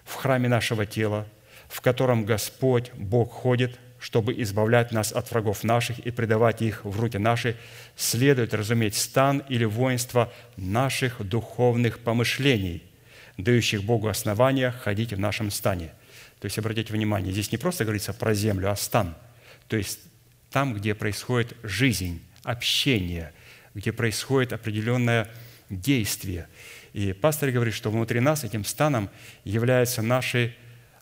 в 0.03 0.15
храме 0.15 0.49
нашего 0.49 0.87
тела, 0.87 1.27
в 1.67 1.79
котором 1.81 2.25
Господь, 2.25 2.91
Бог 2.95 3.31
ходит– 3.31 3.79
чтобы 3.99 4.33
избавлять 4.41 4.93
нас 4.93 5.11
от 5.11 5.29
врагов 5.29 5.65
наших 5.65 5.99
и 5.99 6.09
предавать 6.09 6.61
их 6.61 6.85
в 6.85 6.99
руки 6.99 7.17
наши, 7.17 7.57
следует 7.97 8.53
разуметь 8.53 8.95
стан 8.95 9.43
или 9.49 9.65
воинство 9.65 10.31
наших 10.55 11.21
духовных 11.21 11.99
помышлений, 11.99 12.88
дающих 13.43 13.83
Богу 13.83 14.07
основания 14.07 14.71
ходить 14.71 15.13
в 15.13 15.19
нашем 15.19 15.51
стане. 15.51 15.91
То 16.39 16.45
есть, 16.45 16.57
обратите 16.57 16.93
внимание, 16.93 17.31
здесь 17.31 17.51
не 17.51 17.57
просто 17.57 17.83
говорится 17.83 18.13
про 18.13 18.33
землю, 18.33 18.71
а 18.71 18.75
стан. 18.75 19.15
То 19.67 19.77
есть, 19.77 19.99
там, 20.51 20.73
где 20.73 20.95
происходит 20.95 21.55
жизнь, 21.63 22.21
общение, 22.43 23.33
где 23.73 23.91
происходит 23.91 24.53
определенное 24.53 25.29
действие. 25.69 26.47
И 26.93 27.13
пастор 27.13 27.51
говорит, 27.51 27.73
что 27.73 27.91
внутри 27.91 28.19
нас 28.19 28.43
этим 28.43 28.65
станом 28.65 29.09
являются 29.43 30.01
наши 30.01 30.55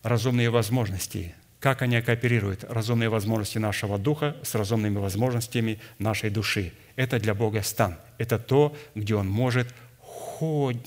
разумные 0.04 0.50
возможности. 0.50 1.34
Как 1.60 1.82
они 1.82 2.02
кооперируют 2.02 2.64
разумные 2.66 3.10
возможности 3.10 3.58
нашего 3.58 3.98
духа 3.98 4.36
с 4.44 4.54
разумными 4.54 4.98
возможностями 4.98 5.80
нашей 5.98 6.30
души. 6.30 6.74
Это 6.96 7.20
для 7.20 7.34
Бога 7.34 7.64
стан. 7.64 7.98
Это 8.18 8.38
то, 8.38 8.76
где 8.96 9.16
Он 9.16 9.28
может 9.28 9.74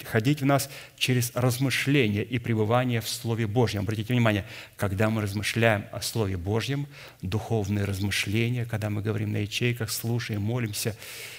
ходить 0.04 0.40
в 0.40 0.47
нас 0.47 0.71
через 0.97 1.33
размышление 1.35 2.25
и 2.25 2.38
пребывание 2.38 3.00
в 3.00 3.09
Слове 3.09 3.47
Божьем. 3.47 3.83
Обратите 3.83 4.12
внимание, 4.12 4.45
когда 4.76 5.11
мы 5.11 5.23
размышляем 5.23 5.85
о 5.92 6.00
Слове 6.00 6.37
Божьем, 6.37 6.87
духовные 7.23 7.85
размышления, 7.85 8.64
когда 8.64 8.90
мы 8.90 9.02
говорим 9.02 9.33
на 9.33 9.38
ячейках, 9.38 9.90
слушаем, 9.90 10.42
молимся, 10.42 10.97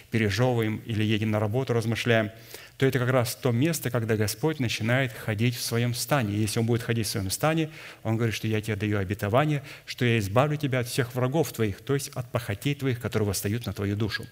пережевываем 0.09 0.81
или 0.85 1.03
едем 1.03 1.31
на 1.31 1.39
работу, 1.39 1.73
размышляем, 1.73 2.31
то 2.77 2.85
это 2.87 2.97
как 2.97 3.09
раз 3.09 3.35
то 3.35 3.51
место, 3.51 3.91
когда 3.91 4.15
Господь 4.15 4.59
начинает 4.59 5.13
ходить 5.13 5.55
в 5.55 5.61
своем 5.61 5.93
стане. 5.93 6.35
Если 6.35 6.59
Он 6.59 6.65
будет 6.65 6.81
ходить 6.81 7.05
в 7.05 7.11
своем 7.11 7.29
стане, 7.29 7.69
Он 8.01 8.17
говорит, 8.17 8.35
что 8.35 8.47
я 8.47 8.59
тебе 8.59 8.75
даю 8.75 8.97
обетование, 8.97 9.61
что 9.85 10.03
я 10.03 10.17
избавлю 10.17 10.57
тебя 10.57 10.79
от 10.79 10.87
всех 10.87 11.13
врагов 11.13 11.53
твоих, 11.53 11.81
то 11.81 11.93
есть 11.93 12.09
от 12.09 12.31
похотей 12.31 12.73
твоих, 12.73 12.99
которые 12.99 13.27
восстают 13.27 13.67
на 13.67 13.73
твою 13.73 13.95
душу. 13.95 14.25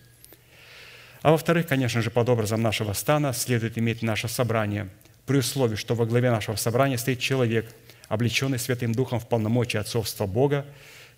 А 1.21 1.31
во-вторых, 1.31 1.67
конечно 1.67 2.01
же, 2.01 2.11
под 2.11 2.29
образом 2.29 2.61
нашего 2.61 2.93
стана 2.93 3.33
следует 3.33 3.77
иметь 3.77 4.01
наше 4.01 4.27
собрание, 4.27 4.89
при 5.25 5.38
условии, 5.38 5.75
что 5.75 5.93
во 5.93 6.05
главе 6.05 6.31
нашего 6.31 6.55
собрания 6.55 6.97
стоит 6.97 7.19
человек, 7.19 7.71
облеченный 8.07 8.57
Святым 8.57 8.93
Духом 8.93 9.19
в 9.19 9.27
полномочии 9.27 9.77
отцовства 9.77 10.25
Бога, 10.25 10.65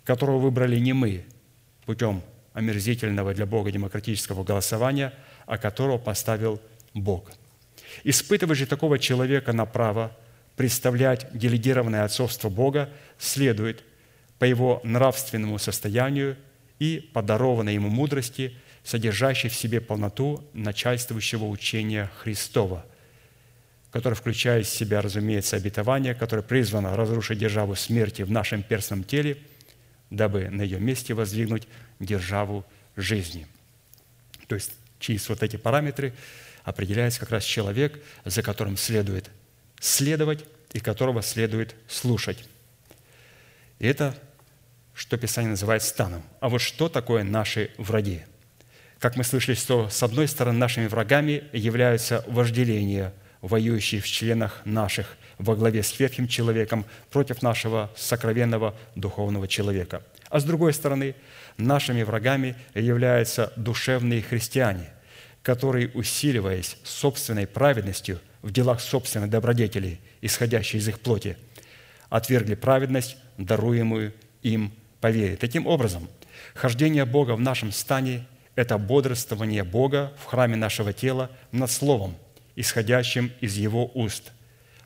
которого 0.04 0.40
выбрали 0.40 0.78
не 0.80 0.94
мы 0.94 1.24
путем 1.86 2.24
омерзительного 2.54 3.34
для 3.34 3.46
Бога 3.46 3.72
демократического 3.72 4.44
голосования, 4.44 5.14
а 5.46 5.58
которого 5.58 5.98
поставил 5.98 6.60
Бог. 6.94 7.32
Испытывая 8.04 8.56
же 8.56 8.66
такого 8.66 8.98
человека 9.00 9.54
на 9.54 9.66
право 9.66 10.12
представлять 10.58 11.28
делегированное 11.32 12.04
отцовство 12.04 12.50
Бога 12.50 12.90
следует 13.20 13.84
по 14.40 14.46
его 14.46 14.82
нравственному 14.84 15.60
состоянию 15.60 16.36
и 16.80 17.08
подарованной 17.14 17.76
ему 17.76 17.90
мудрости– 17.90 18.56
содержащий 18.84 19.50
в 19.50 19.56
себе 19.56 19.82
полноту 19.82 20.44
начальствующего 20.54 21.46
учения 21.46 22.10
Христова, 22.20 22.86
которое 23.92 24.16
включает 24.16 24.66
в 24.66 24.70
себя, 24.70 25.02
разумеется, 25.02 25.58
обетование, 25.58 26.16
которое 26.16 26.44
призвано 26.44 26.96
разрушить 26.96 27.38
державу 27.38 27.76
смерти 27.76 28.22
в 28.22 28.32
нашем 28.32 28.64
перстном 28.64 29.04
теле, 29.04 29.38
дабы 30.10 30.50
на 30.50 30.62
ее 30.62 30.80
месте 30.80 31.14
воздвигнуть 31.14 31.68
державу 32.00 32.66
жизни. 32.96 33.48
То 34.48 34.56
есть 34.56 34.72
через 35.00 35.28
вот 35.30 35.44
эти 35.44 35.58
параметры 35.58 36.14
определяется 36.64 37.20
как 37.20 37.32
раз 37.32 37.44
человек, 37.44 38.02
за 38.26 38.42
которым 38.42 38.78
следует 38.78 39.30
следовать 39.80 40.46
и 40.74 40.80
которого 40.80 41.22
следует 41.22 41.76
слушать. 41.88 42.48
И 43.80 43.88
это, 43.88 44.16
что 44.94 45.18
Писание 45.18 45.52
называет 45.52 45.82
станом. 45.84 46.24
А 46.40 46.50
вот 46.50 46.62
что 46.62 46.88
такое 46.88 47.24
наши 47.24 47.72
враги? 47.78 48.22
Как 49.02 49.16
мы 49.16 49.24
слышали, 49.24 49.56
что 49.56 49.90
с 49.90 50.04
одной 50.04 50.28
стороны 50.28 50.60
нашими 50.60 50.86
врагами 50.86 51.46
являются 51.54 52.24
вожделения, 52.28 53.12
воюющие 53.42 54.00
в 54.00 54.06
членах 54.06 54.62
наших 54.64 55.18
во 55.40 55.56
главе 55.56 55.82
с 55.82 56.00
ветхим 56.00 56.28
человеком 56.28 56.86
против 57.10 57.42
нашего 57.42 57.90
сокровенного 57.96 58.76
духовного 58.94 59.48
человека. 59.48 60.04
А 60.30 60.40
с 60.40 60.44
другой 60.44 60.72
стороны, 60.72 61.16
нашими 61.58 62.04
врагами 62.04 62.56
являются 62.76 63.52
душевные 63.56 64.22
христиане, 64.22 64.92
которые, 65.42 65.90
усиливаясь 65.96 66.78
собственной 66.84 67.48
праведностью 67.48 68.20
в 68.44 68.52
делах 68.52 68.80
собственной 68.82 69.28
добродетели, 69.28 70.00
исходящей 70.22 70.78
из 70.78 70.88
их 70.88 71.00
плоти, 71.00 71.38
отвергли 72.10 72.54
праведность, 72.54 73.18
даруемую 73.40 74.14
им 74.44 74.72
по 75.00 75.10
вере. 75.10 75.38
Таким 75.38 75.66
образом, 75.66 76.08
хождение 76.54 77.06
Бога 77.06 77.32
в 77.32 77.40
нашем 77.40 77.72
стане 77.72 78.28
это 78.56 78.78
бодрствование 78.78 79.64
Бога 79.64 80.14
в 80.18 80.26
храме 80.26 80.56
нашего 80.56 80.94
тела 80.94 81.30
над 81.52 81.72
Словом, 81.72 82.16
исходящим 82.56 83.32
из 83.40 83.56
Его 83.56 83.90
уст, 83.94 84.32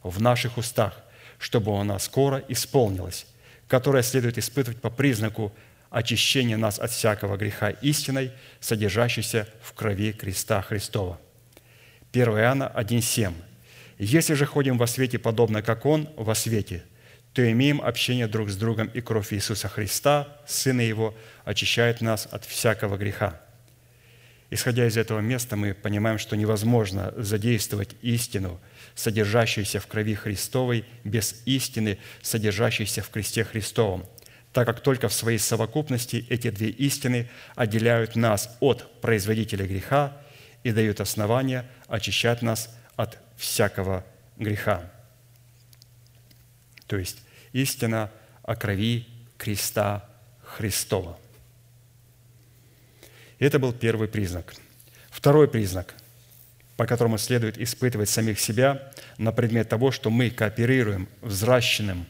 в 0.04 0.22
наших 0.22 0.58
устах, 0.58 1.02
чтобы 1.40 1.78
она 1.80 1.98
скоро 2.00 2.44
исполнилась, 2.48 3.26
которая 3.68 4.04
следует 4.04 4.38
испытывать 4.38 4.82
по 4.82 4.90
признаку 4.90 5.52
очищения 5.90 6.58
нас 6.58 6.78
от 6.80 6.92
всякого 6.92 7.38
греха 7.38 7.70
истиной, 7.70 8.32
содержащейся 8.60 9.48
в 9.62 9.74
крови 9.74 10.12
креста 10.14 10.62
Христова. 10.62 11.20
1 12.12 12.28
Иоанна 12.30 12.72
1,7. 12.76 13.34
«Если 13.98 14.34
же 14.34 14.46
ходим 14.46 14.78
во 14.78 14.88
свете, 14.88 15.18
подобно 15.20 15.62
как 15.62 15.86
Он 15.86 16.10
во 16.18 16.36
свете, 16.36 16.84
то 17.34 17.50
имеем 17.52 17.82
общение 17.82 18.28
друг 18.28 18.50
с 18.50 18.56
другом, 18.56 18.88
и 18.88 19.02
кровь 19.02 19.34
Иисуса 19.34 19.68
Христа, 19.68 20.28
Сына 20.46 20.82
Его, 20.82 21.16
очищает 21.46 22.02
нас 22.02 22.28
от 22.32 22.46
всякого 22.46 22.98
греха». 22.98 23.45
Исходя 24.52 24.86
из 24.86 24.96
этого 24.96 25.20
места, 25.22 25.56
мы 25.56 25.74
понимаем, 25.74 26.20
что 26.20 26.36
невозможно 26.36 27.14
задействовать 27.18 27.96
истину, 28.02 28.62
содержащуюся 28.94 29.80
в 29.80 29.88
крови 29.88 30.14
Христовой, 30.14 30.86
без 31.04 31.42
истины, 31.46 31.98
содержащейся 32.22 33.02
в 33.02 33.10
кресте 33.10 33.44
Христовом, 33.44 34.06
так 34.54 34.68
как 34.68 34.82
только 34.82 35.10
в 35.10 35.14
своей 35.14 35.40
совокупности 35.40 36.26
эти 36.30 36.52
две 36.52 36.70
истины 36.70 37.30
отделяют 37.56 38.16
нас 38.16 38.56
от 38.60 39.02
производителя 39.02 39.66
греха 39.66 40.16
и 40.64 40.72
дают 40.72 41.02
основания 41.02 41.66
очищать 41.88 42.42
нас 42.42 42.70
от 42.96 43.18
всякого 43.38 44.06
греха. 44.38 44.92
То 46.86 46.98
есть 46.98 47.18
истина 47.52 48.12
о 48.44 48.56
крови 48.56 49.08
креста 49.38 50.08
Христова– 50.44 51.20
это 53.40 53.60
был 53.60 53.74
первый 53.74 54.08
признак. 54.08 54.54
Второй 55.10 55.48
признак, 55.48 55.96
по 56.78 56.86
которому 56.86 57.18
следует 57.18 57.58
испытывать 57.58 58.10
самих 58.10 58.40
себя 58.40 58.92
на 59.18 59.32
предмет 59.32 59.70
того, 59.70 59.92
что 59.92 60.10
мы 60.10 60.30
кооперируем 60.30 61.08
взращенным 61.22 62.06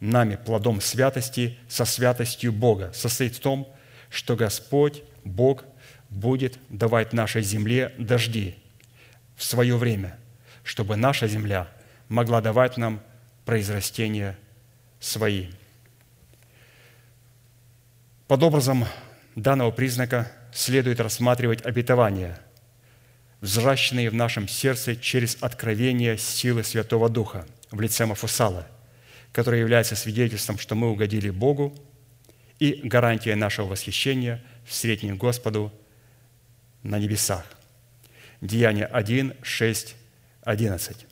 нами 0.00 0.36
плодом 0.36 0.80
святости 0.80 1.58
со 1.68 1.84
святостью 1.84 2.52
Бога, 2.52 2.90
состоит 2.94 3.36
в 3.36 3.40
том, 3.40 3.68
что 4.08 4.36
Господь, 4.36 5.02
Бог, 5.24 5.64
будет 6.08 6.58
давать 6.68 7.12
нашей 7.12 7.42
земле 7.42 7.94
дожди 7.98 8.56
в 9.36 9.44
свое 9.44 9.76
время, 9.76 10.18
чтобы 10.64 10.96
наша 10.96 11.28
земля 11.28 11.68
могла 12.08 12.40
давать 12.40 12.76
нам 12.76 13.00
произрастения 13.44 14.36
свои. 14.98 15.48
Под 18.26 18.42
образом 18.42 18.84
данного 19.34 19.70
признака 19.70 20.30
следует 20.52 21.00
рассматривать 21.00 21.64
обетования, 21.64 22.40
взращенные 23.40 24.10
в 24.10 24.14
нашем 24.14 24.48
сердце 24.48 24.96
через 24.96 25.36
откровение 25.40 26.18
силы 26.18 26.64
Святого 26.64 27.08
Духа 27.08 27.46
в 27.70 27.80
лице 27.80 28.06
Мафусала, 28.06 28.66
которое 29.32 29.60
является 29.60 29.96
свидетельством, 29.96 30.58
что 30.58 30.74
мы 30.74 30.90
угодили 30.90 31.30
Богу 31.30 31.74
и 32.58 32.80
гарантией 32.84 33.34
нашего 33.34 33.66
восхищения 33.66 34.42
в 34.66 34.74
среднем 34.74 35.16
Господу 35.16 35.72
на 36.82 36.98
небесах. 36.98 37.44
Деяние 38.40 38.86
1, 38.86 39.34
6, 39.42 39.96
11. 40.42 41.06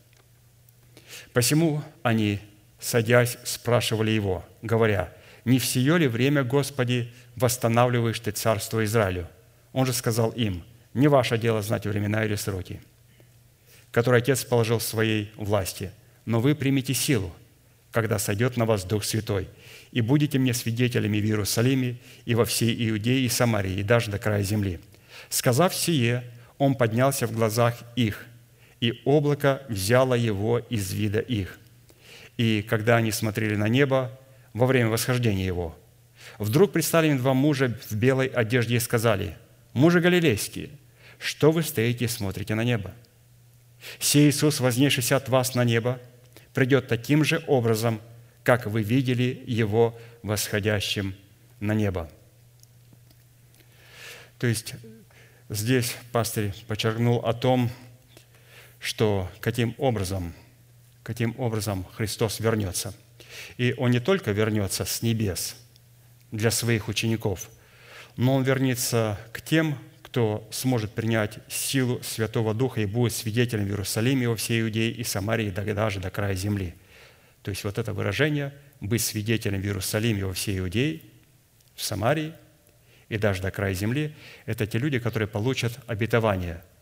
Посему 1.32 1.82
они, 2.02 2.40
садясь, 2.78 3.38
спрашивали 3.44 4.10
его, 4.10 4.44
говоря, 4.62 5.12
«Не 5.48 5.58
в 5.58 5.64
сие 5.64 5.96
ли 5.96 6.06
время, 6.08 6.44
Господи, 6.44 7.10
восстанавливаешь 7.34 8.20
ты 8.20 8.32
царство 8.32 8.84
Израилю. 8.84 9.26
Он 9.72 9.86
же 9.86 9.94
сказал 9.94 10.28
им, 10.32 10.62
не 10.92 11.08
ваше 11.08 11.38
дело 11.38 11.62
знать 11.62 11.86
времена 11.86 12.22
или 12.22 12.34
сроки, 12.34 12.82
которые 13.90 14.18
Отец 14.18 14.44
положил 14.44 14.78
в 14.78 14.82
своей 14.82 15.32
власти, 15.36 15.90
но 16.26 16.40
вы 16.40 16.54
примите 16.54 16.92
силу, 16.92 17.34
когда 17.92 18.18
сойдет 18.18 18.58
на 18.58 18.66
вас 18.66 18.84
Дух 18.84 19.04
Святой, 19.04 19.48
и 19.90 20.02
будете 20.02 20.38
мне 20.38 20.52
свидетелями 20.52 21.18
в 21.18 21.24
Иерусалиме 21.24 21.96
и 22.26 22.34
во 22.34 22.44
всей 22.44 22.90
Иудее 22.90 23.24
и 23.24 23.30
Самарии, 23.30 23.78
и 23.78 23.82
даже 23.82 24.10
до 24.10 24.18
края 24.18 24.42
земли». 24.42 24.80
Сказав 25.30 25.74
сие, 25.74 26.24
он 26.58 26.74
поднялся 26.74 27.26
в 27.26 27.32
глазах 27.32 27.74
их, 27.96 28.26
и 28.82 29.00
облако 29.06 29.62
взяло 29.70 30.12
его 30.12 30.58
из 30.58 30.92
вида 30.92 31.20
их. 31.20 31.58
И 32.36 32.60
когда 32.68 32.96
они 32.96 33.12
смотрели 33.12 33.56
на 33.56 33.68
небо 33.68 34.12
во 34.52 34.66
время 34.66 34.88
восхождения 34.88 35.46
его– 35.46 35.76
Вдруг 36.38 36.72
предстали 36.72 37.12
два 37.14 37.34
мужа 37.34 37.76
в 37.88 37.94
белой 37.94 38.26
одежде 38.26 38.76
и 38.76 38.80
сказали, 38.80 39.36
«Мужи 39.72 40.00
галилейские, 40.00 40.70
что 41.18 41.50
вы 41.50 41.62
стоите 41.62 42.04
и 42.04 42.08
смотрите 42.08 42.54
на 42.54 42.64
небо? 42.64 42.92
Сей 43.98 44.28
Иисус, 44.28 44.60
вознесшийся 44.60 45.16
от 45.16 45.28
вас 45.28 45.54
на 45.54 45.64
небо, 45.64 46.00
придет 46.54 46.88
таким 46.88 47.24
же 47.24 47.42
образом, 47.46 48.00
как 48.42 48.66
вы 48.66 48.82
видели 48.82 49.42
Его 49.46 49.98
восходящим 50.22 51.14
на 51.60 51.74
небо». 51.74 52.10
То 54.38 54.46
есть 54.46 54.74
здесь 55.48 55.96
пастырь 56.12 56.54
подчеркнул 56.68 57.18
о 57.24 57.32
том, 57.32 57.70
что 58.78 59.28
каким 59.40 59.74
образом, 59.78 60.32
каким 61.02 61.34
образом 61.38 61.84
Христос 61.96 62.38
вернется. 62.38 62.94
И 63.56 63.74
Он 63.76 63.90
не 63.90 64.00
только 64.00 64.32
вернется 64.32 64.84
с 64.84 65.02
небес 65.02 65.56
для 66.30 66.50
своих 66.50 66.88
учеников, 66.88 67.50
но 68.16 68.36
Он 68.36 68.42
вернется 68.42 69.18
к 69.32 69.40
тем, 69.40 69.78
кто 70.02 70.48
сможет 70.50 70.92
принять 70.92 71.38
силу 71.48 72.02
Святого 72.02 72.54
Духа 72.54 72.80
и 72.80 72.86
будет 72.86 73.12
свидетелем 73.12 73.64
в 73.64 73.68
Иерусалиме 73.68 74.28
во 74.28 74.36
всей 74.36 74.62
Иудее 74.62 74.90
и 74.90 75.04
Самарии, 75.04 75.50
даже 75.50 76.00
до 76.00 76.10
края 76.10 76.34
земли. 76.34 76.74
То 77.42 77.50
есть 77.50 77.64
вот 77.64 77.78
это 77.78 77.92
выражение 77.92 78.54
«быть 78.80 79.02
свидетелем 79.02 79.60
в 79.60 79.64
Иерусалиме 79.64 80.24
во 80.24 80.32
всей 80.32 80.58
Иудее, 80.58 81.02
в 81.74 81.82
Самарии 81.82 82.32
и 83.08 83.18
даже 83.18 83.42
до 83.42 83.50
края 83.50 83.74
земли»– 83.74 84.14
это 84.46 84.66
те 84.66 84.78
люди, 84.78 84.98
которые 84.98 85.28
получат 85.28 85.78
обетование– 85.86 86.62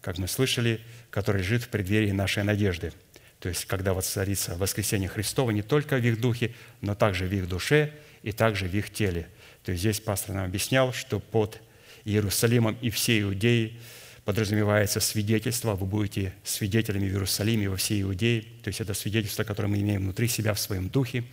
как 0.00 0.18
мы 0.18 0.28
слышали, 0.28 0.80
который 1.10 1.42
лежит 1.42 1.64
в 1.64 1.68
преддверии 1.68 2.12
нашей 2.12 2.44
надежды. 2.44 2.92
То 3.40 3.48
есть, 3.48 3.66
когда 3.66 3.94
воцарится 3.94 4.56
воскресение 4.56 5.08
Христова 5.08 5.50
не 5.50 5.62
только 5.62 5.96
в 5.96 6.04
их 6.04 6.20
духе, 6.20 6.54
но 6.80 6.94
также 6.94 7.26
в 7.26 7.32
их 7.32 7.48
душе 7.48 7.92
и 8.22 8.32
также 8.32 8.66
в 8.66 8.74
их 8.74 8.90
теле. 8.90 9.28
То 9.64 9.72
есть 9.72 9.82
здесь 9.82 10.00
пастор 10.00 10.34
нам 10.34 10.46
объяснял, 10.46 10.92
что 10.92 11.20
под 11.20 11.60
Иерусалимом 12.04 12.76
и 12.80 12.90
всей 12.90 13.22
Иудеей 13.22 13.78
подразумевается 14.24 15.00
свидетельство, 15.00 15.74
вы 15.74 15.86
будете 15.86 16.34
свидетелями 16.44 17.08
в 17.08 17.12
Иерусалиме 17.12 17.68
во 17.70 17.76
всей 17.76 18.02
Иудее. 18.02 18.42
То 18.62 18.68
есть 18.68 18.80
это 18.80 18.94
свидетельство, 18.94 19.44
которое 19.44 19.68
мы 19.68 19.80
имеем 19.80 20.02
внутри 20.02 20.28
себя 20.28 20.52
в 20.54 20.58
своем 20.58 20.88
духе, 20.88 21.24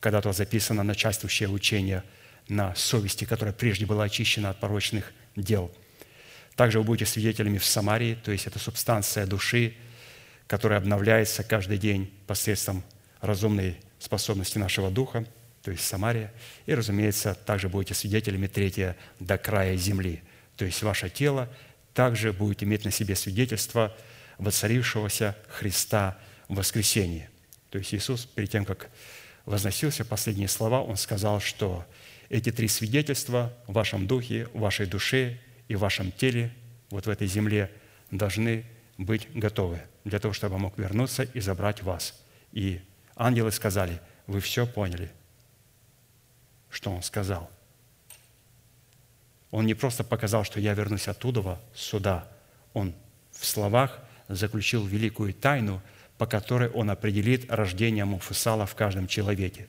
когда-то 0.00 0.32
записано 0.32 0.82
начальствующее 0.82 1.48
учение 1.48 2.02
на 2.48 2.74
совести, 2.74 3.24
которая 3.24 3.54
прежде 3.54 3.86
была 3.86 4.04
очищена 4.04 4.50
от 4.50 4.58
порочных 4.58 5.12
дел– 5.36 5.70
также 6.56 6.78
вы 6.78 6.84
будете 6.84 7.10
свидетелями 7.10 7.58
в 7.58 7.64
Самарии, 7.64 8.18
то 8.22 8.30
есть 8.30 8.46
это 8.46 8.58
субстанция 8.58 9.26
души, 9.26 9.74
которая 10.52 10.80
обновляется 10.80 11.42
каждый 11.42 11.78
день 11.78 12.12
посредством 12.26 12.84
разумной 13.22 13.78
способности 13.98 14.58
нашего 14.58 14.90
духа, 14.90 15.24
то 15.62 15.70
есть 15.70 15.82
Самария. 15.82 16.30
И, 16.66 16.74
разумеется, 16.74 17.34
также 17.34 17.70
будете 17.70 17.94
свидетелями 17.94 18.48
третье 18.48 18.98
до 19.18 19.38
края 19.38 19.78
земли. 19.78 20.22
То 20.58 20.66
есть 20.66 20.82
ваше 20.82 21.08
тело 21.08 21.48
также 21.94 22.34
будет 22.34 22.62
иметь 22.62 22.84
на 22.84 22.90
себе 22.90 23.16
свидетельство 23.16 23.96
воцарившегося 24.36 25.38
Христа 25.48 26.18
в 26.48 26.56
воскресении. 26.56 27.30
То 27.70 27.78
есть 27.78 27.94
Иисус, 27.94 28.26
перед 28.26 28.50
тем, 28.50 28.66
как 28.66 28.90
возносился, 29.46 30.04
последние 30.04 30.48
слова, 30.48 30.82
Он 30.82 30.98
сказал, 30.98 31.40
что 31.40 31.86
эти 32.28 32.52
три 32.52 32.68
свидетельства 32.68 33.56
в 33.66 33.72
вашем 33.72 34.06
духе, 34.06 34.48
в 34.52 34.60
вашей 34.60 34.84
душе 34.84 35.38
и 35.68 35.76
в 35.76 35.78
вашем 35.78 36.12
теле, 36.12 36.52
вот 36.90 37.06
в 37.06 37.08
этой 37.08 37.26
земле, 37.26 37.70
должны 38.10 38.66
быть 39.04 39.28
готовы 39.34 39.80
для 40.04 40.18
того, 40.18 40.34
чтобы 40.34 40.58
мог 40.58 40.78
вернуться 40.78 41.22
и 41.22 41.40
забрать 41.40 41.82
вас. 41.82 42.20
И 42.52 42.80
ангелы 43.16 43.52
сказали, 43.52 44.00
вы 44.26 44.40
все 44.40 44.66
поняли, 44.66 45.10
что 46.70 46.90
он 46.90 47.02
сказал. 47.02 47.50
Он 49.50 49.66
не 49.66 49.74
просто 49.74 50.04
показал, 50.04 50.44
что 50.44 50.60
я 50.60 50.74
вернусь 50.74 51.08
оттуда, 51.08 51.60
сюда. 51.74 52.28
Он 52.72 52.94
в 53.32 53.44
словах 53.44 53.98
заключил 54.28 54.86
великую 54.86 55.34
тайну, 55.34 55.82
по 56.16 56.26
которой 56.26 56.70
он 56.70 56.90
определит 56.90 57.50
рождение 57.50 58.04
Муфусала 58.04 58.64
в 58.64 58.74
каждом 58.74 59.06
человеке. 59.06 59.68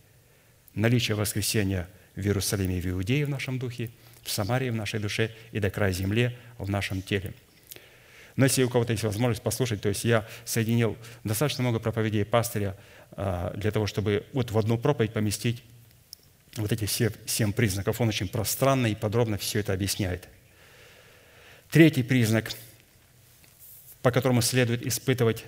Наличие 0.74 1.16
воскресения 1.16 1.90
в 2.16 2.22
Иерусалиме 2.22 2.78
и 2.78 2.82
в 2.82 2.88
Иудее 2.88 3.26
в 3.26 3.30
нашем 3.30 3.60
духе– 3.60 3.92
в 4.24 4.32
Самарии, 4.32 4.70
в 4.70 4.76
нашей 4.76 5.00
душе 5.00 5.32
и 5.52 5.60
до 5.60 5.70
края 5.70 5.92
земли 5.92 6.36
в 6.58 6.70
нашем 6.70 7.02
теле. 7.02 7.34
Но 8.36 8.46
если 8.46 8.64
у 8.64 8.70
кого-то 8.70 8.92
есть 8.92 9.04
возможность 9.04 9.42
послушать, 9.42 9.82
то 9.82 9.90
есть 9.90 10.04
я 10.04 10.28
соединил 10.46 10.98
достаточно 11.24 11.64
много 11.64 11.80
проповедей 11.80 12.26
пастыря 12.26 12.76
а, 13.12 13.54
для 13.56 13.72
того, 13.72 13.86
чтобы 13.86 14.26
вот 14.34 14.52
в 14.52 14.58
одну 14.58 14.78
проповедь 14.78 15.14
поместить 15.14 15.64
вот 16.58 16.72
эти 16.72 16.86
все 16.86 17.12
семь 17.26 17.54
признаков. 17.54 18.00
Он 18.02 18.10
очень 18.10 18.28
пространно 18.28 18.88
и 18.88 18.96
подробно 18.96 19.38
все 19.38 19.60
это 19.60 19.74
объясняет. 19.74 20.28
Третий 21.70 22.04
признак, 22.04 22.52
по 24.02 24.12
которому 24.12 24.42
следует 24.42 24.86
испытывать 24.86 25.44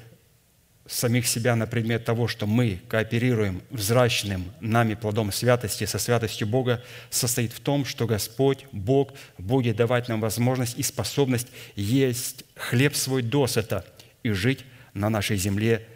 самих 0.88 1.28
себя 1.28 1.56
на 1.56 1.66
предмет 1.66 2.06
того, 2.06 2.28
что 2.28 2.46
мы 2.46 2.82
кооперируем 2.88 3.62
взращенным 3.72 4.52
нами 4.60 4.94
плодом 4.94 5.32
святости 5.32 5.86
со 5.86 5.98
святостью 5.98 6.48
Бога, 6.48 6.84
состоит 7.10 7.54
в 7.54 7.60
том, 7.60 7.86
что 7.86 8.06
Господь, 8.06 8.66
Бог, 8.72 9.14
будет 9.38 9.78
давать 9.78 10.08
нам 10.10 10.22
возможность 10.22 10.78
и 10.78 10.84
способность 10.84 11.48
есть 11.76 12.46
хлеб 12.56 12.96
свой 12.96 13.24
досыта 13.24 13.86
и 14.22 14.30
жить 14.30 14.64
на 14.94 15.10
нашей 15.10 15.38
земле 15.38 15.88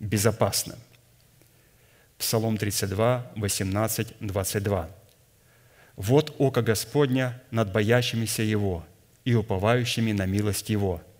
безопасно. 0.00 0.76
Псалом 2.18 2.56
32, 2.56 3.32
18, 3.36 4.14
22. 4.20 4.90
«Вот 5.94 6.34
око 6.38 6.62
Господня 6.62 7.40
над 7.50 7.72
боящимися 7.72 8.42
Его 8.42 8.84
и 9.24 9.34
уповающими 9.34 10.12
на 10.12 10.26
милость 10.26 10.70
Его– 10.70 11.02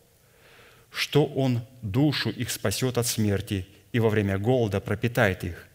что 0.92 1.26
Он 1.26 1.66
душу 1.80 2.30
их 2.30 2.50
спасет 2.50 2.98
от 2.98 3.06
смерти 3.06 3.66
и 3.92 3.98
во 3.98 4.08
время 4.08 4.38
голода 4.38 4.80
пропитает 4.80 5.42
их. 5.44 5.66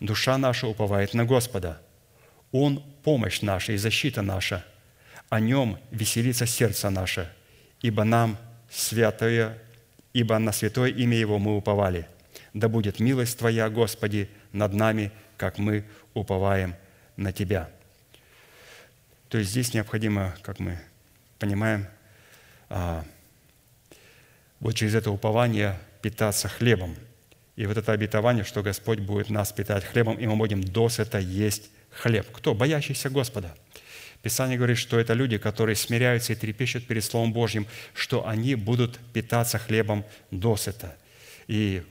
Душа 0.00 0.38
наша 0.38 0.66
уповает 0.66 1.14
на 1.14 1.24
Господа. 1.24 1.80
Он– 2.52 2.82
помощь 3.04 3.40
наша 3.40 3.72
и 3.72 3.76
защита 3.76 4.22
наша. 4.22 4.64
О 5.28 5.40
Нем 5.40 5.78
веселится 5.90 6.46
сердце 6.46 6.90
наше, 6.90 7.32
ибо 7.82 8.04
нам 8.04 8.38
святое, 8.70 9.58
ибо 10.12 10.38
на 10.38 10.52
святое 10.52 10.90
имя 10.90 11.16
Его 11.16 11.38
мы 11.38 11.56
уповали. 11.56 12.06
Да 12.54 12.68
будет 12.68 13.00
милость 13.00 13.38
Твоя, 13.38 13.68
Господи, 13.68 14.28
над 14.52 14.72
нами, 14.72 15.12
как 15.36 15.58
мы 15.58 15.84
уповаем 16.14 16.74
на 17.16 17.32
Тебя». 17.32 17.70
То 19.28 19.36
есть 19.36 19.50
здесь 19.50 19.74
необходимо, 19.74 20.34
как 20.40 20.58
мы 20.58 20.78
понимаем, 21.38 21.86
а, 22.70 23.04
вот 24.60 24.74
через 24.74 24.94
это 24.94 25.10
упование 25.10 25.78
питаться 26.02 26.48
хлебом. 26.48 26.96
И 27.56 27.66
вот 27.66 27.76
это 27.76 27.92
обетование, 27.92 28.44
что 28.44 28.62
Господь 28.62 29.00
будет 29.00 29.30
нас 29.30 29.52
питать 29.52 29.84
хлебом, 29.84 30.16
и 30.16 30.26
мы 30.26 30.36
будем 30.36 30.62
досыта 30.62 31.18
есть 31.18 31.70
хлеб. 31.90 32.26
Кто? 32.32 32.54
Боящийся 32.54 33.10
Господа. 33.10 33.54
Писание 34.22 34.56
говорит, 34.56 34.78
что 34.78 34.98
это 34.98 35.12
люди, 35.12 35.38
которые 35.38 35.76
смиряются 35.76 36.32
и 36.32 36.36
трепещут 36.36 36.86
перед 36.86 37.04
Словом 37.04 37.32
Божьим, 37.32 37.66
что 37.94 38.26
они 38.26 38.56
будут 38.56 38.98
питаться 39.12 39.58
хлебом 39.58 40.04
досыта. 40.30 40.96
И 41.46 41.82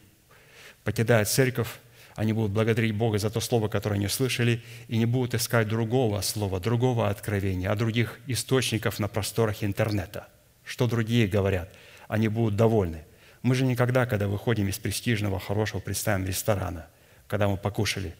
покидая 0.83 1.25
церковь, 1.25 1.69
они 2.15 2.33
будут 2.33 2.51
благодарить 2.51 2.95
Бога 2.95 3.17
за 3.17 3.29
то 3.29 3.39
слово, 3.39 3.69
которое 3.69 3.95
они 3.95 4.07
слышали, 4.07 4.61
и 4.87 4.97
не 4.97 5.05
будут 5.05 5.35
искать 5.35 5.67
другого 5.67 6.19
слова, 6.21 6.59
другого 6.59 7.09
откровения, 7.09 7.71
а 7.71 7.75
других 7.75 8.19
источников 8.27 8.99
на 8.99 9.07
просторах 9.07 9.63
интернета. 9.63 10.27
Что 10.65 10.87
другие 10.87 11.27
говорят– 11.27 11.69
они 12.07 12.27
будут 12.27 12.55
довольны. 12.55 13.03
Мы 13.41 13.55
же 13.55 13.65
никогда, 13.65 14.05
когда 14.05 14.27
выходим 14.27 14.67
из 14.67 14.77
престижного, 14.77 15.39
хорошего, 15.39 15.79
представим, 15.79 16.25
ресторана, 16.25 16.87
когда 17.27 17.47
мы 17.47 17.57
покушали 17.57 18.15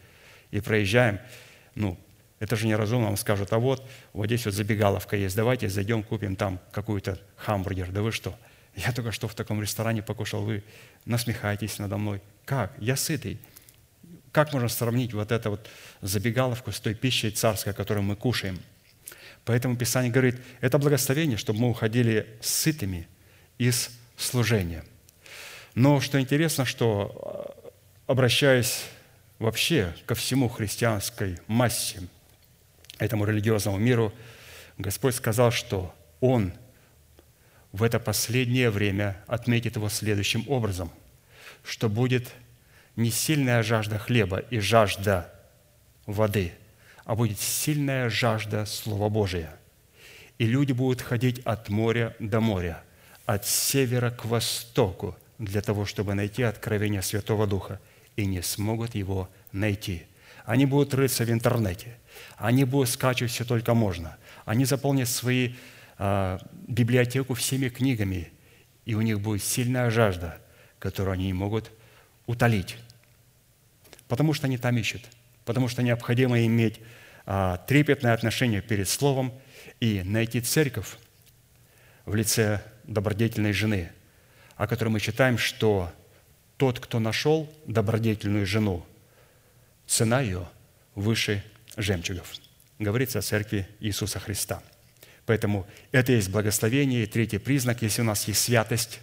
и 0.50 0.60
проезжаем, 0.60 1.18
ну, 1.74 1.98
это 2.38 2.54
же 2.54 2.66
неразумно, 2.66 3.06
вам 3.06 3.16
скажут, 3.16 3.52
а 3.52 3.58
вот, 3.58 3.86
вот 4.12 4.26
здесь 4.26 4.44
вот 4.44 4.54
забегаловка 4.54 5.16
есть, 5.16 5.34
давайте 5.34 5.68
зайдем, 5.68 6.02
купим 6.02 6.36
там 6.36 6.60
какую-то 6.72 7.18
хамбургер. 7.36 7.90
Да 7.90 8.02
вы 8.02 8.12
что? 8.12 8.38
Я 8.76 8.92
только 8.92 9.10
что 9.10 9.26
в 9.26 9.34
таком 9.34 9.60
ресторане 9.60 10.02
покушал, 10.02 10.42
вы 10.42 10.62
насмехаетесь 11.04 11.78
надо 11.78 11.96
мной. 11.96 12.22
Как? 12.44 12.72
Я 12.78 12.94
сытый. 12.94 13.40
Как 14.30 14.52
можно 14.52 14.68
сравнить 14.68 15.12
вот 15.14 15.32
эту 15.32 15.50
вот 15.50 15.68
забегаловку 16.00 16.70
с 16.70 16.78
той 16.78 16.94
пищей 16.94 17.30
царской, 17.30 17.74
которую 17.74 18.04
мы 18.04 18.14
кушаем? 18.14 18.60
Поэтому 19.44 19.76
Писание 19.76 20.12
говорит, 20.12 20.36
это 20.60 20.78
благословение, 20.78 21.38
чтобы 21.38 21.60
мы 21.60 21.70
уходили 21.70 22.38
сытыми– 22.40 23.08
из 23.58 23.90
служения. 24.16 24.84
Но 25.74 26.00
что 26.00 26.20
интересно, 26.20 26.64
что 26.64 27.54
э, 27.64 27.70
обращаясь 28.06 28.84
вообще 29.38 29.94
ко 30.06 30.14
всему 30.14 30.48
христианской 30.48 31.38
массе, 31.46 32.02
этому 32.98 33.24
религиозному 33.24 33.78
миру, 33.78 34.12
Господь 34.76 35.14
сказал, 35.14 35.50
что 35.50 35.94
Он 36.20 36.52
в 37.72 37.82
это 37.82 38.00
последнее 38.00 38.70
время 38.70 39.22
отметит 39.26 39.76
его 39.76 39.88
следующим 39.88 40.44
образом, 40.48 40.90
что 41.62 41.88
будет 41.88 42.28
не 42.96 43.10
сильная 43.10 43.62
жажда 43.62 43.98
хлеба 43.98 44.38
и 44.38 44.58
жажда 44.58 45.32
воды, 46.06 46.52
а 47.04 47.14
будет 47.14 47.38
сильная 47.38 48.08
жажда 48.08 48.66
Слова 48.66 49.08
Божия. 49.08 49.54
И 50.38 50.46
люди 50.46 50.72
будут 50.72 51.02
ходить 51.02 51.40
от 51.44 51.68
моря 51.68 52.16
до 52.18 52.40
моря– 52.40 52.82
от 53.28 53.46
севера 53.46 54.10
к 54.10 54.24
востоку 54.24 55.14
для 55.38 55.60
того, 55.60 55.84
чтобы 55.84 56.14
найти 56.14 56.42
откровение 56.42 57.02
Святого 57.02 57.46
Духа, 57.46 57.78
и 58.16 58.24
не 58.24 58.40
смогут 58.40 58.94
его 58.94 59.28
найти. 59.52 60.04
Они 60.46 60.64
будут 60.64 60.94
рыться 60.94 61.26
в 61.26 61.30
интернете, 61.30 61.98
они 62.38 62.64
будут 62.64 62.88
скачивать 62.88 63.30
все 63.30 63.44
только 63.44 63.74
можно, 63.74 64.16
они 64.46 64.64
заполнят 64.64 65.10
свои 65.10 65.52
э, 65.98 66.38
библиотеку 66.68 67.34
всеми 67.34 67.68
книгами, 67.68 68.32
и 68.86 68.94
у 68.94 69.02
них 69.02 69.20
будет 69.20 69.42
сильная 69.42 69.90
жажда, 69.90 70.40
которую 70.78 71.12
они 71.12 71.26
не 71.26 71.34
могут 71.34 71.70
утолить, 72.26 72.78
потому 74.08 74.32
что 74.32 74.46
они 74.46 74.56
там 74.56 74.74
ищут, 74.78 75.02
потому 75.44 75.68
что 75.68 75.82
необходимо 75.82 76.46
иметь 76.46 76.80
э, 77.26 77.58
трепетное 77.66 78.14
отношение 78.14 78.62
перед 78.62 78.88
Словом 78.88 79.34
и 79.80 80.02
найти 80.02 80.40
церковь 80.40 80.96
в 82.06 82.14
лице 82.14 82.62
добродетельной 82.88 83.52
жены, 83.52 83.92
о 84.56 84.66
которой 84.66 84.88
мы 84.88 84.98
читаем, 84.98 85.38
что 85.38 85.92
тот, 86.56 86.80
кто 86.80 86.98
нашел 86.98 87.52
добродетельную 87.66 88.44
жену, 88.44 88.84
цена 89.86 90.20
ее 90.20 90.48
выше 90.96 91.44
жемчугов. 91.76 92.34
Говорится 92.80 93.20
о 93.20 93.22
церкви 93.22 93.68
Иисуса 93.78 94.18
Христа. 94.18 94.62
Поэтому 95.26 95.66
это 95.92 96.12
есть 96.12 96.30
благословение. 96.30 97.04
И 97.04 97.06
третий 97.06 97.38
признак, 97.38 97.82
если 97.82 98.00
у 98.00 98.04
нас 98.04 98.26
есть 98.26 98.40
святость, 98.40 99.00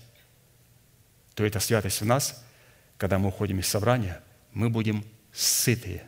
то 1.35 1.45
эта 1.45 1.59
святость 1.59 2.01
у 2.01 2.05
нас, 2.05 2.43
когда 2.97 3.19
мы 3.19 3.29
уходим 3.29 3.59
из 3.59 3.67
собрания, 3.67 4.21
мы 4.51 4.69
будем 4.69 5.05
сытые. 5.31 6.03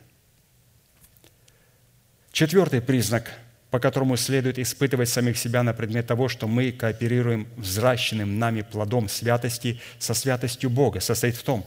Четвертый 2.32 2.82
признак– 2.82 3.32
по 3.70 3.80
которому 3.80 4.16
следует 4.16 4.58
испытывать 4.58 5.08
самих 5.08 5.36
себя 5.36 5.62
на 5.62 5.74
предмет 5.74 6.06
того, 6.06 6.28
что 6.28 6.48
мы 6.48 6.72
кооперируем 6.72 7.46
взращенным 7.56 8.38
нами 8.38 8.62
плодом 8.62 9.08
святости 9.08 9.80
со 9.98 10.14
святостью 10.14 10.70
Бога, 10.70 11.00
состоит 11.00 11.36
в 11.36 11.42
том, 11.42 11.66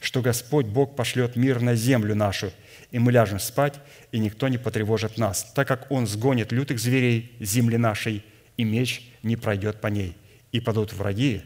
что 0.00 0.22
Господь 0.22 0.66
Бог 0.66 0.96
пошлет 0.96 1.36
мир 1.36 1.60
на 1.60 1.74
землю 1.74 2.14
нашу, 2.14 2.52
и 2.90 2.98
мы 2.98 3.12
ляжем 3.12 3.38
спать, 3.38 3.74
и 4.12 4.18
никто 4.18 4.48
не 4.48 4.56
потревожит 4.56 5.18
нас, 5.18 5.52
так 5.54 5.68
как 5.68 5.90
Он 5.90 6.06
сгонит 6.06 6.52
лютых 6.52 6.78
зверей 6.78 7.32
земли 7.38 7.76
нашей, 7.76 8.24
и 8.56 8.64
меч 8.64 9.10
не 9.22 9.36
пройдет 9.36 9.80
по 9.80 9.88
ней, 9.88 10.16
и 10.52 10.60
падут 10.60 10.92
враги 10.92 11.42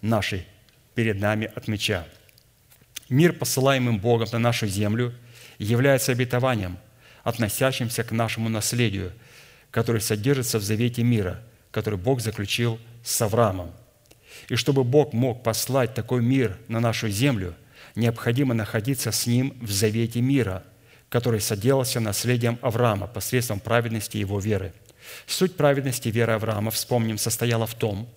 наши 0.00 0.46
перед 0.94 1.20
нами 1.20 1.50
от 1.54 1.68
меча. 1.68 2.06
Мир, 3.08 3.32
посылаемым 3.32 3.98
Богом 3.98 4.28
на 4.32 4.38
нашу 4.38 4.66
землю, 4.66 5.14
является 5.58 6.12
обетованием, 6.12 6.78
относящимся 7.24 8.04
к 8.04 8.12
нашему 8.12 8.48
наследию– 8.48 9.12
который 9.70 10.00
содержится 10.00 10.58
в 10.58 10.62
завете 10.62 11.02
мира, 11.02 11.42
который 11.70 11.98
Бог 11.98 12.20
заключил 12.20 12.78
с 13.02 13.20
Авраамом. 13.22 13.72
И 14.48 14.56
чтобы 14.56 14.84
Бог 14.84 15.12
мог 15.12 15.42
послать 15.42 15.94
такой 15.94 16.22
мир 16.22 16.58
на 16.68 16.80
нашу 16.80 17.08
землю, 17.08 17.54
необходимо 17.94 18.54
находиться 18.54 19.12
с 19.12 19.26
Ним 19.26 19.56
в 19.60 19.70
завете 19.70 20.20
мира, 20.20 20.64
который 21.08 21.40
соделался 21.40 22.00
наследием 22.00 22.58
Авраама 22.62 23.06
посредством 23.06 23.60
праведности 23.60 24.16
его 24.16 24.38
веры. 24.38 24.72
Суть 25.26 25.56
праведности 25.56 26.08
веры 26.08 26.32
Авраама, 26.34 26.70
вспомним, 26.70 27.18
состояла 27.18 27.66
в 27.66 27.74
том, 27.74 28.08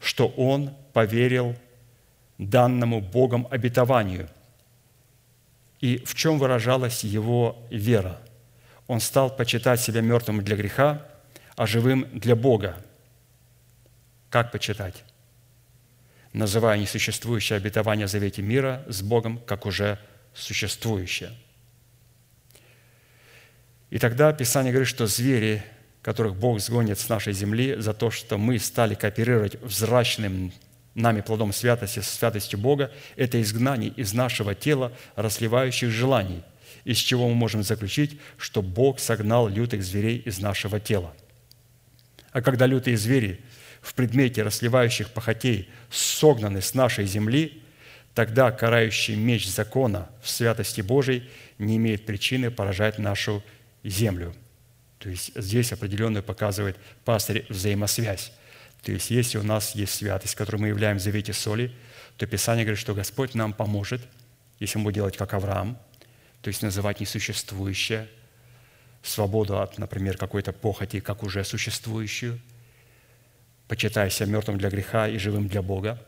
что 0.00 0.28
он 0.28 0.74
поверил 0.92 1.56
данному 2.38 3.00
Богом 3.00 3.46
обетованию. 3.50 4.28
И 5.80 5.98
в 6.04 6.14
чем 6.14 6.38
выражалась 6.38 7.04
его 7.04 7.64
вера– 7.70 8.20
он 8.92 9.00
стал 9.00 9.34
почитать 9.34 9.80
себя 9.80 10.02
мертвым 10.02 10.44
для 10.44 10.54
греха, 10.54 11.00
а 11.56 11.66
живым 11.66 12.06
для 12.12 12.36
Бога. 12.36 12.76
Как 14.28 14.52
почитать? 14.52 15.02
Называя 16.34 16.76
несуществующее 16.76 17.56
обетование 17.56 18.06
завете 18.06 18.42
мира 18.42 18.84
с 18.86 19.00
Богом, 19.00 19.38
как 19.46 19.64
уже 19.64 19.98
существующее. 20.34 21.30
И 23.88 23.98
тогда 23.98 24.30
Писание 24.34 24.72
говорит, 24.72 24.90
что 24.90 25.06
звери, 25.06 25.62
которых 26.02 26.36
Бог 26.36 26.60
сгонит 26.60 26.98
с 26.98 27.08
нашей 27.08 27.32
земли 27.32 27.76
за 27.78 27.94
то, 27.94 28.10
что 28.10 28.36
мы 28.36 28.58
стали 28.58 28.94
кооперировать 28.94 29.54
взращенным 29.62 30.52
нами 30.94 31.22
плодом 31.22 31.54
святости 31.54 32.00
со 32.00 32.14
святостью 32.14 32.58
Бога, 32.58 32.92
это 33.16 33.40
изгнание 33.40 33.88
из 33.88 34.12
нашего 34.12 34.54
тела 34.54 34.92
расливающих 35.16 35.88
желаний– 35.88 36.42
из 36.84 36.98
чего 36.98 37.28
мы 37.28 37.34
можем 37.34 37.62
заключить, 37.62 38.18
что 38.36 38.62
Бог 38.62 38.98
согнал 38.98 39.48
лютых 39.48 39.82
зверей 39.82 40.18
из 40.18 40.40
нашего 40.40 40.80
тела. 40.80 41.14
А 42.32 42.42
когда 42.42 42.66
лютые 42.66 42.96
звери 42.96 43.40
в 43.80 43.94
предмете 43.94 44.42
расливающих 44.42 45.10
похотей 45.10 45.68
согнаны 45.90 46.62
с 46.62 46.74
нашей 46.74 47.06
земли, 47.06 47.62
тогда 48.14 48.50
карающий 48.50 49.14
меч 49.16 49.48
закона 49.48 50.10
в 50.22 50.28
святости 50.28 50.80
Божией 50.80 51.28
не 51.58 51.76
имеет 51.76 52.06
причины 52.06 52.50
поражать 52.50 52.98
нашу 52.98 53.42
землю. 53.84 54.34
То 54.98 55.08
есть 55.08 55.32
здесь 55.34 55.72
определенную 55.72 56.22
показывает 56.22 56.76
пастырь 57.04 57.44
взаимосвязь. 57.48 58.32
То 58.82 58.92
есть 58.92 59.10
если 59.10 59.38
у 59.38 59.42
нас 59.42 59.74
есть 59.74 59.94
святость, 59.94 60.34
которую 60.34 60.62
мы 60.62 60.68
являем 60.68 60.98
в 60.98 61.02
завете 61.02 61.32
соли, 61.32 61.72
то 62.16 62.26
Писание 62.26 62.64
говорит, 62.64 62.80
что 62.80 62.94
Господь 62.94 63.34
нам 63.34 63.52
поможет, 63.52 64.00
если 64.58 64.78
мы 64.78 64.84
будем 64.84 64.96
делать 64.96 65.16
как 65.16 65.34
Авраам– 65.34 65.78
то 66.42 66.48
есть 66.48 66.62
называть 66.62 67.00
несуществующее, 67.00 68.08
свободу 69.02 69.60
от, 69.60 69.78
например, 69.78 70.16
какой-то 70.16 70.52
похоти, 70.52 71.00
как 71.00 71.22
уже 71.22 71.44
существующую, 71.44 72.40
почитая 73.68 74.10
себя 74.10 74.26
мертвым 74.26 74.58
для 74.58 74.68
греха 74.68 75.08
и 75.08 75.18
живым 75.18 75.48
для 75.48 75.62
Бога, 75.62 76.04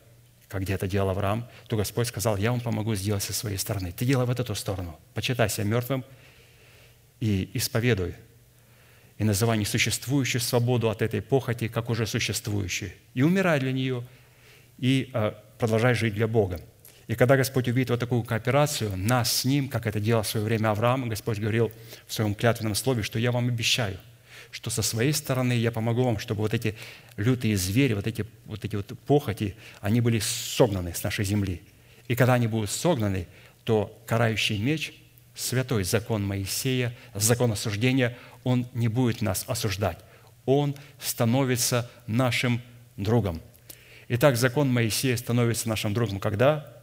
как 0.49 0.63
где-то 0.63 0.87
делал 0.87 1.11
Авраам, 1.11 1.49
то 1.69 1.77
Господь 1.77 2.09
сказал, 2.09 2.37
я 2.37 2.51
вам 2.51 2.61
помогу 2.61 2.95
сделать 2.95 3.23
со 3.23 3.33
своей 3.33 3.57
стороны. 3.57 3.93
Ты 3.93 4.05
делай 4.05 4.27
вот 4.27 4.39
эту 4.39 4.55
сторону. 4.55 4.99
Почитай 5.15 5.49
себя 5.49 5.65
мертвым 5.65 6.05
и 7.21 7.51
исповедуй. 7.55 8.15
И 9.19 9.25
называй 9.25 9.57
несуществующую 9.59 10.41
свободу 10.41 10.91
от 10.91 11.01
этой 11.01 11.23
похоти, 11.23 11.69
как 11.69 11.91
уже 11.91 12.07
существующую. 12.07 12.93
И 13.15 13.23
умирай 13.23 13.61
для 13.61 13.73
нее, 13.73 14.05
и 14.79 15.11
а, 15.13 15.43
продолжай 15.59 15.95
жить 15.95 16.15
для 16.15 16.27
Бога. 16.27 16.61
И 17.07 17.15
когда 17.15 17.37
Господь 17.37 17.69
увидит 17.69 17.91
вот 17.91 18.01
такую 18.01 18.23
кооперацию, 18.23 18.97
нас 18.97 19.31
с 19.33 19.45
Ним, 19.45 19.69
как 19.69 19.87
это 19.87 20.01
делал 20.01 20.23
в 20.23 20.29
свое 20.29 20.45
время 20.47 20.71
Авраам, 20.71 21.09
Господь 21.09 21.39
говорил 21.39 21.71
в 22.07 22.15
своем 22.15 22.35
клятвенном 22.35 22.75
слове, 22.75 23.03
что 23.03 23.19
я 23.19 23.31
вам 23.31 23.49
обещаю, 23.49 23.99
что 24.51 24.71
со 24.71 24.83
своей 24.83 25.13
стороны 25.13 25.53
я 25.53 25.71
помогу 25.71 26.05
вам, 26.05 26.19
чтобы 26.19 26.41
вот 26.41 26.55
эти 26.55 26.75
лютые 27.17 27.57
звери, 27.57 27.93
вот 27.93 28.07
эти 28.07 28.25
вот, 28.47 28.65
эти 28.65 28.77
вот 28.77 28.99
похоти, 29.07 29.55
они 29.81 30.01
были 30.01 30.19
согнаны 30.19 30.95
с 30.95 31.03
нашей 31.03 31.25
земли. 31.25 31.63
И 32.09 32.15
когда 32.15 32.35
они 32.35 32.47
будут 32.47 32.71
согнаны, 32.71 33.27
то 33.65 34.01
карающий 34.07 34.59
меч, 34.59 34.95
святой 35.35 35.85
закон 35.85 36.25
Моисея, 36.25 36.95
закон 37.15 37.53
осуждения, 37.53 38.17
он 38.45 38.67
не 38.73 38.89
будет 38.89 39.21
нас 39.21 39.45
осуждать. 39.47 39.99
Он 40.47 40.75
становится 41.01 41.91
нашим 42.07 42.63
другом. 42.97 43.41
Итак, 44.09 44.37
закон 44.37 44.73
Моисея 44.73 45.17
становится 45.17 45.69
нашим 45.69 45.95
другом, 45.95 46.21
когда 46.21 46.74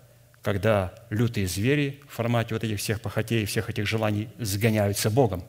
когда 0.41 0.93
лютые 1.09 1.47
звери 1.47 2.01
в 2.07 2.13
формате 2.13 2.53
вот 2.55 2.63
этих 2.63 2.79
всех 2.79 3.01
похотей, 3.01 3.45
всех 3.45 3.69
этих 3.69 3.87
желаний 3.87 4.27
сгоняются 4.39 5.09
Богом. 5.09 5.43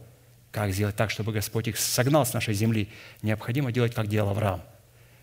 Как 0.51 0.73
сделать 0.73 0.97
так, 0.97 1.11
чтобы 1.11 1.33
Господь 1.33 1.69
их 1.69 1.79
согнал 1.79 2.27
с 2.27 2.35
нашей 2.35 2.53
земли? 2.53 2.91
Необходимо 3.23 3.73
делать, 3.73 3.95
как 3.95 4.09
делал 4.09 4.31
Авраам. 4.31 4.63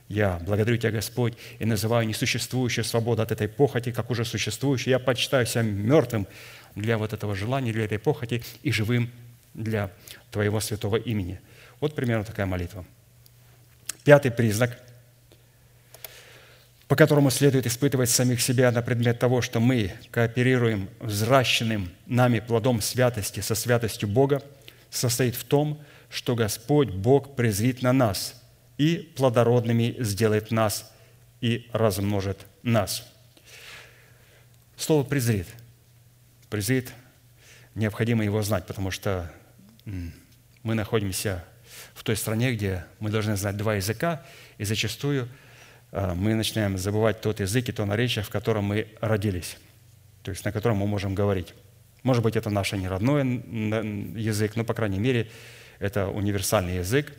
Я 0.07 0.39
благодарю 0.43 0.77
Тебя, 0.77 0.89
Господь, 0.89 1.35
и 1.59 1.65
называю 1.65 2.07
несуществующую 2.07 2.83
свободу 2.83 3.21
от 3.21 3.31
этой 3.31 3.47
похоти, 3.47 3.91
как 3.91 4.09
уже 4.09 4.25
существующую. 4.25 4.91
Я 4.91 4.97
почитаю 4.97 5.45
себя 5.45 5.61
мертвым 5.61 6.25
для 6.73 6.97
вот 6.97 7.13
этого 7.13 7.35
желания, 7.35 7.71
для 7.71 7.85
этой 7.85 7.99
похоти, 7.99 8.41
и 8.63 8.71
живым 8.71 9.11
для 9.53 9.91
Твоего 10.31 10.59
святого 10.61 10.95
имени. 10.95 11.39
Вот 11.79 11.93
примерно 11.93 12.23
такая 12.23 12.47
молитва. 12.47 12.85
Пятый 14.03 14.31
признак– 14.31 14.79
по 16.89 16.95
которому 16.95 17.29
следует 17.29 17.67
испытывать 17.67 18.09
самих 18.09 18.41
себя 18.41 18.71
на 18.71 18.81
предмет 18.81 19.19
того, 19.19 19.43
что 19.43 19.59
мы 19.59 19.93
кооперируем 20.09 20.89
взращенным 20.99 21.91
нами 22.07 22.39
плодом 22.39 22.81
святости 22.81 23.41
со 23.41 23.53
святостью 23.53 24.09
Бога, 24.09 24.41
состоит 24.89 25.35
в 25.35 25.43
том, 25.43 25.79
что 26.09 26.35
Господь 26.35 26.89
Бог 26.89 27.35
презрит 27.35 27.83
на 27.83 27.93
нас 27.93 28.41
и 28.79 29.13
плодородными 29.15 29.97
сделает 29.99 30.49
нас 30.49 30.91
и 31.41 31.69
размножит 31.73 32.39
нас. 32.63 33.07
Слово 34.75 35.03
«презрит». 35.03 35.45
«Презрит» 36.49 36.91
необходимо 37.75 38.23
его 38.23 38.41
знать, 38.41 38.65
потому 38.65 38.89
что 38.89 39.31
мы 40.63 40.73
находимся 40.73 41.45
в 41.93 42.03
той 42.03 42.15
стране, 42.15 42.51
где 42.51 42.83
мы 42.99 43.11
должны 43.11 43.37
знать 43.37 43.57
два 43.57 43.75
языка, 43.75 44.25
и 44.57 44.63
зачастую– 44.63 45.29
мы 45.91 46.35
начинаем 46.35 46.77
забывать 46.77 47.21
тот 47.21 47.39
язык 47.39 47.69
и 47.69 47.71
то 47.71 47.85
наречие, 47.85 48.23
в 48.23 48.29
котором 48.29 48.65
мы 48.65 48.87
родились, 49.01 49.57
то 50.23 50.31
есть 50.31 50.45
на 50.45 50.51
котором 50.51 50.77
мы 50.77 50.87
можем 50.87 51.15
говорить. 51.15 51.53
Может 52.03 52.23
быть, 52.23 52.35
это 52.35 52.49
наш 52.49 52.71
не 52.73 52.87
родной 52.87 53.23
язык, 54.15 54.55
но, 54.55 54.63
по 54.63 54.73
крайней 54.73 54.99
мере, 54.99 55.29
это 55.79 56.07
универсальный 56.07 56.77
язык, 56.77 57.13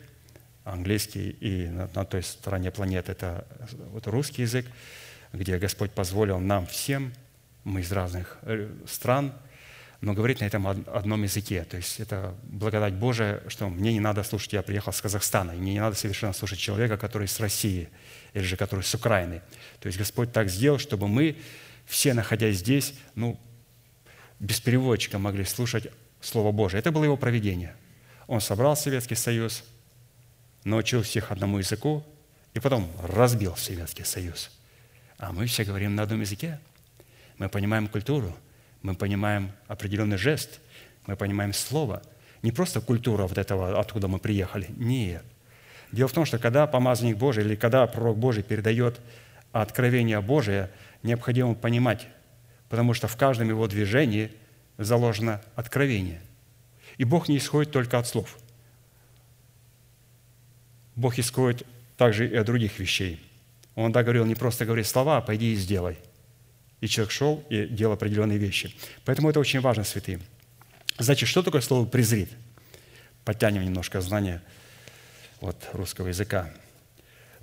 английский, 0.63 1.29
и 1.29 1.67
на, 1.67 1.89
на 1.93 2.05
той 2.05 2.23
стороне 2.23 2.71
планеты 2.71 3.11
это 3.11 3.47
вот 3.91 4.07
русский 4.07 4.43
язык, 4.43 4.65
где 5.33 5.57
Господь 5.57 5.91
позволил 5.91 6.39
нам 6.39 6.65
всем, 6.67 7.13
мы 7.63 7.81
из 7.81 7.91
разных 7.91 8.37
э, 8.43 8.69
стран, 8.87 9.33
но 10.01 10.13
говорить 10.13 10.41
на 10.41 10.45
этом 10.45 10.67
одном 10.67 11.23
языке. 11.23 11.63
То 11.63 11.77
есть 11.77 11.99
это 11.99 12.35
благодать 12.43 12.93
Божия, 12.93 13.43
что 13.47 13.69
мне 13.69 13.93
не 13.93 13.99
надо 13.99 14.23
слушать, 14.23 14.53
я 14.53 14.63
приехал 14.63 14.91
с 14.91 15.01
Казахстана, 15.01 15.51
и 15.51 15.57
мне 15.57 15.73
не 15.73 15.79
надо 15.79 15.95
совершенно 15.95 16.33
слушать 16.33 16.59
человека, 16.59 16.97
который 16.97 17.27
с 17.27 17.39
России, 17.39 17.89
или 18.33 18.43
же 18.43 18.55
который 18.55 18.83
с 18.83 18.93
Украины. 18.93 19.41
То 19.79 19.87
есть 19.87 19.97
Господь 19.97 20.31
так 20.31 20.49
сделал, 20.49 20.79
чтобы 20.79 21.07
мы, 21.07 21.37
все 21.85 22.13
находясь 22.13 22.57
здесь, 22.57 22.93
ну, 23.15 23.39
без 24.39 24.59
переводчика 24.59 25.19
могли 25.19 25.45
слушать 25.45 25.87
Слово 26.21 26.51
Божие. 26.51 26.79
Это 26.79 26.91
было 26.91 27.03
его 27.03 27.17
проведение. 27.17 27.75
Он 28.27 28.41
собрал 28.41 28.75
Советский 28.75 29.15
Союз, 29.15 29.63
научил 30.63 31.03
всех 31.03 31.31
одному 31.31 31.57
языку, 31.57 32.03
и 32.53 32.59
потом 32.59 32.89
разбил 33.03 33.55
Советский 33.55 34.03
Союз. 34.03 34.51
А 35.17 35.31
мы 35.31 35.45
все 35.45 35.63
говорим 35.63 35.95
на 35.95 36.03
одном 36.03 36.21
языке. 36.21 36.59
Мы 37.37 37.49
понимаем 37.49 37.87
культуру, 37.87 38.35
мы 38.81 38.95
понимаем 38.95 39.51
определенный 39.67 40.17
жест, 40.17 40.59
мы 41.07 41.15
понимаем 41.15 41.53
слово. 41.53 42.01
Не 42.41 42.51
просто 42.51 42.81
культура 42.81 43.23
вот 43.23 43.37
этого, 43.37 43.79
откуда 43.79 44.07
мы 44.07 44.19
приехали. 44.19 44.67
Нет. 44.75 45.23
Дело 45.91 46.07
в 46.07 46.13
том, 46.13 46.25
что 46.25 46.39
когда 46.39 46.67
помазанник 46.67 47.17
Божий 47.17 47.43
или 47.43 47.55
когда 47.55 47.85
пророк 47.87 48.17
Божий 48.17 48.43
передает 48.43 48.99
откровение 49.51 50.21
Божие, 50.21 50.69
необходимо 51.03 51.55
понимать 51.55 52.07
потому 52.71 52.93
что 52.93 53.09
в 53.09 53.17
каждом 53.17 53.49
его 53.49 53.67
движении 53.67 54.31
заложено 54.77 55.41
откровение. 55.55 56.21
И 56.97 57.03
Бог 57.03 57.27
не 57.27 57.37
исходит 57.37 57.73
только 57.73 57.99
от 57.99 58.07
слов. 58.07 58.37
Бог 60.95 61.19
исходит 61.19 61.67
также 61.97 62.29
и 62.29 62.35
от 62.35 62.45
других 62.45 62.79
вещей. 62.79 63.19
Он 63.75 63.91
да 63.91 64.03
говорил, 64.03 64.25
не 64.25 64.35
просто 64.35 64.65
говори 64.65 64.83
слова, 64.83 65.17
а 65.17 65.21
пойди 65.21 65.51
и 65.51 65.55
сделай. 65.55 65.97
И 66.79 66.87
человек 66.87 67.11
шел 67.11 67.43
и 67.49 67.67
делал 67.67 67.93
определенные 67.93 68.37
вещи. 68.37 68.73
Поэтому 69.03 69.29
это 69.29 69.41
очень 69.41 69.59
важно, 69.59 69.83
святые. 69.83 70.21
Значит, 70.97 71.27
что 71.27 71.43
такое 71.43 71.61
слово 71.61 71.85
«презрит»? 71.85 72.29
Подтянем 73.25 73.65
немножко 73.65 73.99
знания 73.99 74.41
от 75.41 75.69
русского 75.73 76.07
языка. 76.07 76.49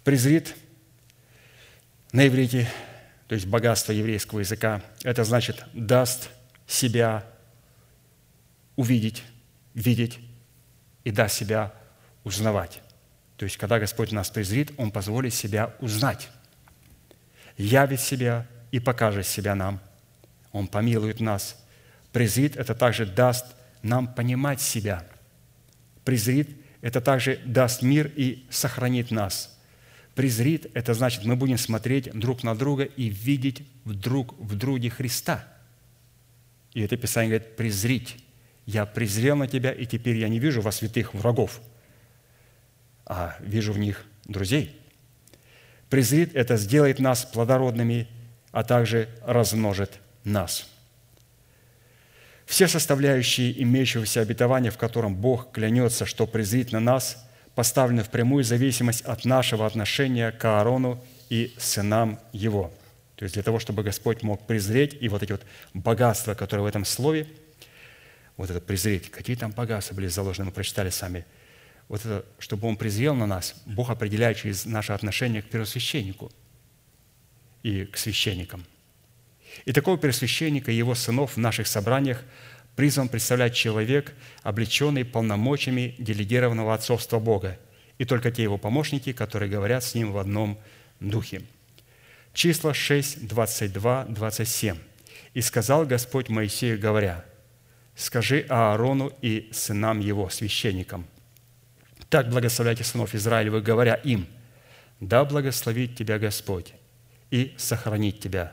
«Презрит» 0.04 0.54
на 2.12 2.26
иврите 2.26 2.66
то 3.28 3.34
есть 3.34 3.46
богатство 3.46 3.92
еврейского 3.92 4.40
языка, 4.40 4.82
это 5.04 5.22
значит 5.22 5.62
даст 5.74 6.30
себя 6.66 7.26
увидеть, 8.74 9.22
видеть 9.74 10.18
и 11.04 11.10
даст 11.10 11.36
себя 11.36 11.74
узнавать. 12.24 12.80
То 13.36 13.44
есть, 13.44 13.58
когда 13.58 13.78
Господь 13.78 14.12
нас 14.12 14.30
презрит, 14.30 14.72
Он 14.78 14.90
позволит 14.90 15.34
себя 15.34 15.74
узнать, 15.78 16.30
явит 17.58 18.00
себя 18.00 18.46
и 18.70 18.80
покажет 18.80 19.26
себя 19.26 19.54
нам. 19.54 19.78
Он 20.50 20.66
помилует 20.66 21.20
нас. 21.20 21.62
Презрит– 22.12 22.56
это 22.56 22.74
также 22.74 23.04
даст 23.04 23.44
нам 23.82 24.12
понимать 24.12 24.62
себя. 24.62 25.04
Презрит– 26.04 26.48
это 26.80 27.00
также 27.00 27.40
даст 27.44 27.82
мир 27.82 28.10
и 28.14 28.46
сохранит 28.50 29.10
нас– 29.10 29.54
презрит, 30.18 30.66
это 30.74 30.94
значит, 30.94 31.24
мы 31.24 31.36
будем 31.36 31.56
смотреть 31.58 32.10
друг 32.12 32.42
на 32.42 32.56
друга 32.56 32.82
и 32.82 33.08
видеть 33.08 33.62
друг 33.84 34.36
в 34.40 34.56
друге 34.56 34.90
Христа. 34.90 35.46
И 36.74 36.80
это 36.80 36.96
Писание 36.96 37.38
говорит, 37.38 37.54
презрить. 37.54 38.16
Я 38.66 38.84
презрел 38.84 39.36
на 39.36 39.46
тебя, 39.46 39.70
и 39.70 39.86
теперь 39.86 40.16
я 40.16 40.28
не 40.28 40.40
вижу 40.40 40.60
во 40.60 40.72
святых 40.72 41.14
врагов, 41.14 41.60
а 43.06 43.36
вижу 43.38 43.72
в 43.72 43.78
них 43.78 44.04
друзей. 44.24 44.76
Презрит– 45.88 46.32
это 46.34 46.56
сделает 46.56 46.98
нас 46.98 47.24
плодородными, 47.24 48.08
а 48.50 48.64
также 48.64 49.08
размножит 49.24 50.00
нас. 50.24 50.68
Все 52.48 52.66
составляющие 52.66 53.62
имеющегося 53.62 54.22
обетования, 54.22 54.72
в 54.72 54.78
котором 54.78 55.14
Бог 55.14 55.52
клянется, 55.52 56.04
что 56.04 56.26
презрит 56.26 56.72
на 56.72 56.80
нас– 56.80 57.22
поставлены 57.58 58.04
в 58.04 58.08
прямую 58.08 58.44
зависимость 58.44 59.00
от 59.00 59.24
нашего 59.24 59.66
отношения 59.66 60.30
к 60.30 60.44
Аарону 60.44 61.04
и 61.28 61.52
сынам 61.58 62.20
его. 62.32 62.72
То 63.16 63.24
есть 63.24 63.34
для 63.34 63.42
того, 63.42 63.58
чтобы 63.58 63.82
Господь 63.82 64.22
мог 64.22 64.46
презреть, 64.46 64.96
и 65.00 65.08
вот 65.08 65.24
эти 65.24 65.32
вот 65.32 65.42
богатства, 65.74 66.34
которые 66.34 66.62
в 66.62 66.68
этом 66.68 66.84
слове, 66.84 67.26
вот 68.36 68.48
это 68.48 68.60
презреть, 68.60 69.10
какие 69.10 69.34
там 69.34 69.50
богатства 69.50 69.96
были 69.96 70.06
заложены, 70.06 70.44
мы 70.44 70.52
прочитали 70.52 70.90
сами, 70.90 71.26
вот 71.88 72.06
это, 72.06 72.24
чтобы 72.38 72.68
Он 72.68 72.76
презрел 72.76 73.16
на 73.16 73.26
нас, 73.26 73.56
Бог 73.66 73.90
определяет 73.90 74.36
через 74.36 74.64
наше 74.64 74.92
отношение 74.92 75.42
к 75.42 75.46
первосвященнику 75.46 76.30
и 77.64 77.86
к 77.86 77.96
священникам. 77.96 78.64
И 79.64 79.72
такого 79.72 79.98
первосвященника 79.98 80.70
и 80.70 80.76
его 80.76 80.94
сынов 80.94 81.36
в 81.36 81.38
наших 81.38 81.66
собраниях– 81.66 82.22
призван 82.78 83.08
представлять 83.08 83.56
человек, 83.56 84.14
облеченный 84.44 85.04
полномочиями 85.04 85.96
делегированного 85.98 86.72
отцовства 86.72 87.18
Бога, 87.18 87.58
и 87.98 88.04
только 88.04 88.30
те 88.30 88.44
его 88.44 88.56
помощники, 88.56 89.12
которые 89.12 89.50
говорят 89.50 89.82
с 89.82 89.96
ним 89.96 90.12
в 90.12 90.18
одном 90.18 90.60
духе. 91.00 91.42
Числа 92.32 92.72
6, 92.72 93.26
22, 93.26 94.04
27. 94.04 94.76
«И 95.34 95.40
сказал 95.40 95.86
Господь 95.86 96.28
Моисею, 96.28 96.78
говоря, 96.78 97.24
«Скажи 97.96 98.46
Аарону 98.48 99.12
и 99.22 99.50
сынам 99.50 99.98
его, 99.98 100.28
священникам, 100.28 101.04
так 102.08 102.30
благословляйте 102.30 102.84
сынов 102.84 103.12
Израилевых, 103.12 103.64
говоря 103.64 103.94
им, 103.94 104.28
да 105.00 105.24
благословит 105.24 105.96
тебя 105.96 106.20
Господь 106.20 106.74
и 107.32 107.56
сохранит 107.58 108.20
тебя, 108.20 108.52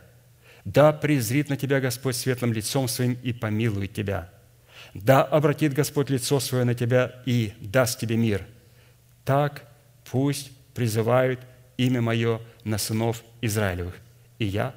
да 0.66 0.92
презрит 0.92 1.50
на 1.50 1.58
тебя 1.58 1.80
Господь 1.80 2.16
светлым 2.16 2.52
лицом 2.52 2.88
своим 2.88 3.18
и 3.22 3.32
помилует 3.32 3.94
тебя. 3.94 4.32
Да 4.96 5.24
обратит 5.24 5.74
Господь 5.74 6.10
лицо 6.10 6.40
свое 6.40 6.64
на 6.64 6.74
тебя 6.74 7.22
и 7.26 7.54
даст 7.60 8.00
тебе 8.00 8.18
мир. 8.18 8.46
Так 9.24 9.64
пусть 10.10 10.52
призывают 10.74 11.40
имя 11.78 12.02
Мое 12.02 12.42
на 12.64 12.78
сынов 12.78 13.24
Израилевых, 13.42 13.96
и 14.40 14.46
я 14.46 14.76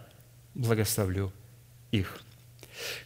благословлю 0.55 1.33
их». 1.90 2.20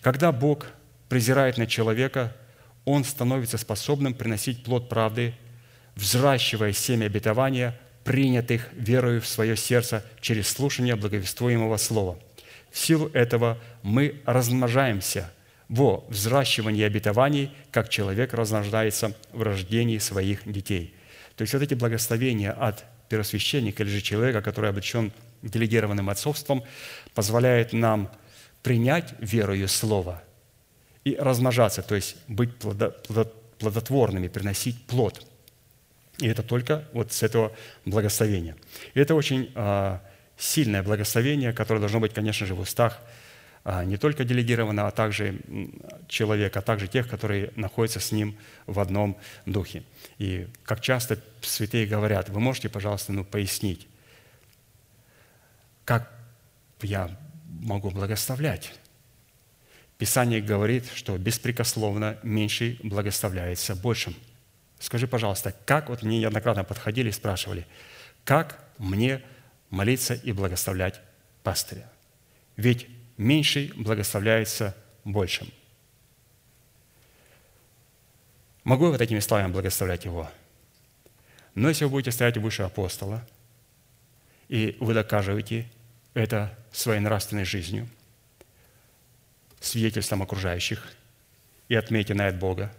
Когда 0.00 0.32
Бог 0.32 0.66
презирает 1.08 1.58
на 1.58 1.66
человека, 1.66 2.36
он 2.84 3.04
становится 3.04 3.58
способным 3.58 4.12
приносить 4.12 4.64
плод 4.64 4.88
правды, 4.88 5.34
взращивая 5.94 6.72
семя 6.72 7.06
обетования, 7.06 7.78
принятых 8.04 8.68
верою 8.72 9.20
в 9.20 9.28
свое 9.28 9.56
сердце 9.56 10.04
через 10.20 10.48
слушание 10.48 10.96
благовествуемого 10.96 11.76
слова– 11.76 12.18
в 12.72 12.78
силу 12.78 13.08
этого 13.12 13.58
мы 13.82 14.20
размножаемся 14.24 15.30
во 15.68 16.04
взращивании 16.08 16.82
обетований, 16.84 17.50
как 17.70 17.88
человек 17.88 18.34
размножается 18.34 19.14
в 19.32 19.42
рождении 19.42 19.98
своих 19.98 20.50
детей. 20.50 20.94
То 21.36 21.42
есть 21.42 21.54
вот 21.54 21.62
эти 21.62 21.74
благословения 21.74 22.52
от 22.52 22.84
первосвященника 23.08 23.82
или 23.82 23.90
же 23.90 24.00
человека, 24.00 24.42
который 24.42 24.70
обречен 24.70 25.12
делегированным 25.42 26.08
отцовством, 26.08 26.64
позволяет 27.14 27.72
нам 27.72 28.10
принять 28.62 29.14
верою 29.18 29.68
Слово 29.68 30.22
и 31.04 31.16
размножаться, 31.16 31.82
то 31.82 31.94
есть 31.94 32.16
быть 32.28 32.50
плодотворными, 33.58 34.28
приносить 34.28 34.86
плод. 34.86 35.26
И 36.18 36.28
это 36.28 36.42
только 36.42 36.84
вот 36.92 37.12
с 37.12 37.22
этого 37.22 37.52
благословения. 37.84 38.56
И 38.94 39.00
это 39.00 39.14
очень 39.14 39.50
а, 39.54 40.00
сильное 40.36 40.82
благословение, 40.82 41.52
которое 41.52 41.80
должно 41.80 42.00
быть, 42.00 42.14
конечно 42.14 42.46
же, 42.46 42.54
в 42.54 42.60
устах 42.60 43.00
а, 43.64 43.84
не 43.84 43.96
только 43.96 44.24
делегированного, 44.24 44.88
а 44.88 44.90
также 44.90 45.40
человека, 46.08 46.58
а 46.58 46.62
также 46.62 46.88
тех, 46.88 47.08
которые 47.08 47.52
находятся 47.54 48.00
с 48.00 48.10
ним 48.10 48.36
в 48.66 48.80
одном 48.80 49.16
духе. 49.46 49.84
И 50.18 50.48
как 50.64 50.80
часто 50.80 51.18
святые 51.42 51.86
говорят, 51.86 52.28
вы 52.28 52.40
можете, 52.40 52.68
пожалуйста, 52.68 53.12
ну, 53.12 53.24
пояснить, 53.24 53.86
как 55.84 56.10
я 56.80 57.10
могу 57.46 57.90
благословлять? 57.90 58.72
Писание 59.98 60.40
говорит, 60.40 60.86
что 60.92 61.16
беспрекословно 61.16 62.18
меньший 62.24 62.80
благословляется 62.82 63.76
большим. 63.76 64.16
Скажи, 64.80 65.06
пожалуйста, 65.06 65.54
как, 65.64 65.88
вот 65.88 66.02
мне 66.02 66.18
неоднократно 66.18 66.64
подходили 66.64 67.10
и 67.10 67.12
спрашивали, 67.12 67.66
как 68.24 68.58
мне 68.78 69.22
молиться 69.72 70.14
и 70.14 70.32
благословлять 70.32 71.00
пастыря. 71.42 71.90
Ведь 72.56 72.86
меньший 73.16 73.72
благословляется 73.74 74.76
большим. 75.02 75.48
Могу 78.64 78.84
я 78.84 78.90
вот 78.92 79.00
этими 79.00 79.18
словами 79.18 79.50
благословлять 79.50 80.04
его? 80.04 80.30
Но 81.54 81.68
если 81.68 81.84
вы 81.84 81.90
будете 81.90 82.12
стоять 82.12 82.36
выше 82.36 82.62
апостола, 82.62 83.26
и 84.48 84.76
вы 84.78 84.92
докажете 84.94 85.66
это 86.12 86.56
своей 86.70 87.00
нравственной 87.00 87.46
жизнью, 87.46 87.88
свидетельством 89.58 90.22
окружающих, 90.22 90.92
и 91.68 91.74
отметите 91.74 92.12
на 92.12 92.28
это 92.28 92.36
Бога, 92.36 92.74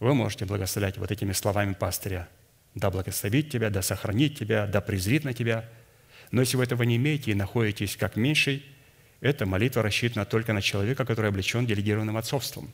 вы 0.00 0.14
можете 0.14 0.44
благословлять 0.44 0.98
вот 0.98 1.10
этими 1.10 1.32
словами 1.32 1.72
пастыря. 1.72 2.28
да 2.74 2.90
благословит 2.90 3.50
тебя, 3.50 3.70
да 3.70 3.80
сохранит 3.80 4.38
тебя, 4.38 4.66
да 4.66 4.82
презрит 4.82 5.24
на 5.24 5.32
тебя. 5.32 5.66
Но 6.34 6.40
если 6.40 6.56
вы 6.56 6.64
этого 6.64 6.82
не 6.82 6.96
имеете 6.96 7.30
и 7.30 7.34
находитесь 7.34 7.96
как 7.96 8.16
меньший, 8.16 8.66
эта 9.20 9.46
молитва 9.46 9.84
рассчитана 9.84 10.24
только 10.24 10.52
на 10.52 10.60
человека, 10.60 11.04
который 11.04 11.28
облечен 11.28 11.64
делегированным 11.64 12.16
отцовством, 12.16 12.72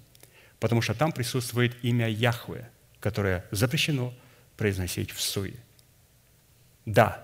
потому 0.59 0.81
что 0.81 0.95
там 0.95 1.13
присутствует 1.13 1.77
имя 1.85 2.09
Яхве, 2.09 2.71
которое 3.01 3.45
запрещено 3.51 4.15
произносить 4.57 5.11
в 5.11 5.21
суе. 5.21 5.59
Да. 6.87 7.23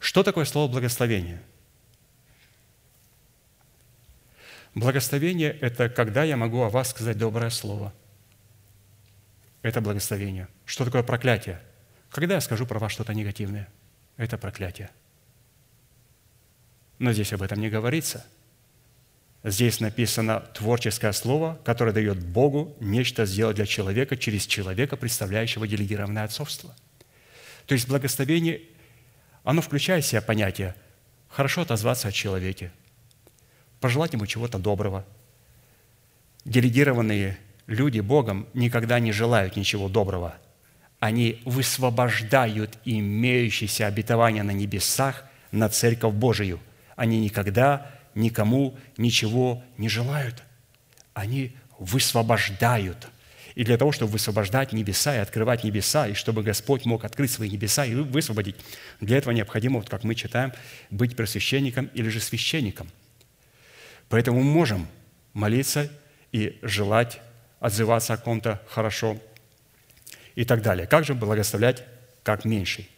Что 0.00 0.24
такое 0.24 0.44
слово 0.44 0.68
благословение? 0.72 1.40
Благословение– 4.74 5.56
это 5.60 5.88
когда 5.88 6.24
я 6.24 6.36
могу 6.36 6.62
о 6.62 6.68
вас 6.68 6.90
сказать 6.90 7.16
доброе 7.16 7.50
слово. 7.50 7.94
Это 9.62 9.80
благословение. 9.80 10.48
Что 10.64 10.84
такое 10.84 11.04
проклятие? 11.04 11.62
Когда 12.10 12.34
я 12.36 12.40
скажу 12.40 12.66
про 12.66 12.78
вас 12.78 12.92
что-то 12.92 13.14
негативное. 13.14 13.68
Это 14.16 14.36
проклятие. 14.36 14.90
Но 16.98 17.12
здесь 17.12 17.32
об 17.32 17.42
этом 17.42 17.60
не 17.60 17.70
говорится. 17.70 18.26
Здесь 19.44 19.78
написано 19.78 20.40
творческое 20.40 21.12
слово, 21.12 21.60
которое 21.64 21.92
дает 21.92 22.18
Богу 22.18 22.76
нечто 22.80 23.24
сделать 23.24 23.56
для 23.56 23.66
человека 23.66 24.16
через 24.16 24.46
человека, 24.46 24.96
представляющего 24.96 25.68
делегированное 25.68 26.24
отцовство. 26.24 26.74
То 27.66 27.74
есть 27.74 27.86
благословение, 27.86 28.62
оно 29.44 29.62
включает 29.62 30.04
в 30.04 30.08
себя 30.08 30.20
понятие 30.20 30.74
хорошо 31.28 31.60
отозваться 31.60 32.08
о 32.08 32.12
человеке, 32.12 32.72
пожелать 33.80 34.12
ему 34.12 34.26
чего-то 34.26 34.58
доброго. 34.58 35.04
Делегированные 36.44 37.38
люди 37.68 38.00
Богом 38.00 38.48
никогда 38.54 38.98
не 38.98 39.12
желают 39.12 39.54
ничего 39.54 39.88
доброго. 39.88 40.34
Они 41.00 41.40
высвобождают 41.44 42.78
имеющиеся 42.84 43.86
обетования 43.86 44.42
на 44.42 44.50
небесах 44.50 45.24
на 45.52 45.68
Церковь 45.68 46.14
Божию. 46.14 46.60
Они 46.96 47.20
никогда 47.20 47.90
никому 48.14 48.76
ничего 48.96 49.62
не 49.76 49.88
желают. 49.88 50.42
Они 51.14 51.56
высвобождают. 51.78 53.08
И 53.54 53.64
для 53.64 53.76
того, 53.76 53.92
чтобы 53.92 54.12
высвобождать 54.12 54.72
небеса 54.72 55.16
и 55.16 55.18
открывать 55.18 55.64
небеса, 55.64 56.08
и 56.08 56.14
чтобы 56.14 56.42
Господь 56.42 56.84
мог 56.84 57.04
открыть 57.04 57.30
свои 57.30 57.50
небеса 57.50 57.84
и 57.84 57.94
высвободить, 57.94 58.56
для 59.00 59.18
этого 59.18 59.32
необходимо, 59.32 59.78
вот 59.78 59.88
как 59.88 60.04
мы 60.04 60.14
читаем, 60.14 60.52
быть 60.90 61.16
просвященником 61.16 61.90
или 61.94 62.08
же 62.08 62.20
священником– 62.20 62.88
Поэтому 64.08 64.42
мы 64.42 64.44
можем 64.44 64.88
молиться 65.34 65.90
и 66.32 66.58
желать 66.62 67.20
отзываться 67.60 68.14
о 68.14 68.16
ком-то 68.16 68.62
хорошо 68.68 69.18
и 70.38 70.44
так 70.44 70.62
далее. 70.62 70.86
Как 70.86 71.04
же 71.04 71.14
благословлять 71.14 71.84
как 72.22 72.44
меньший? 72.44 72.88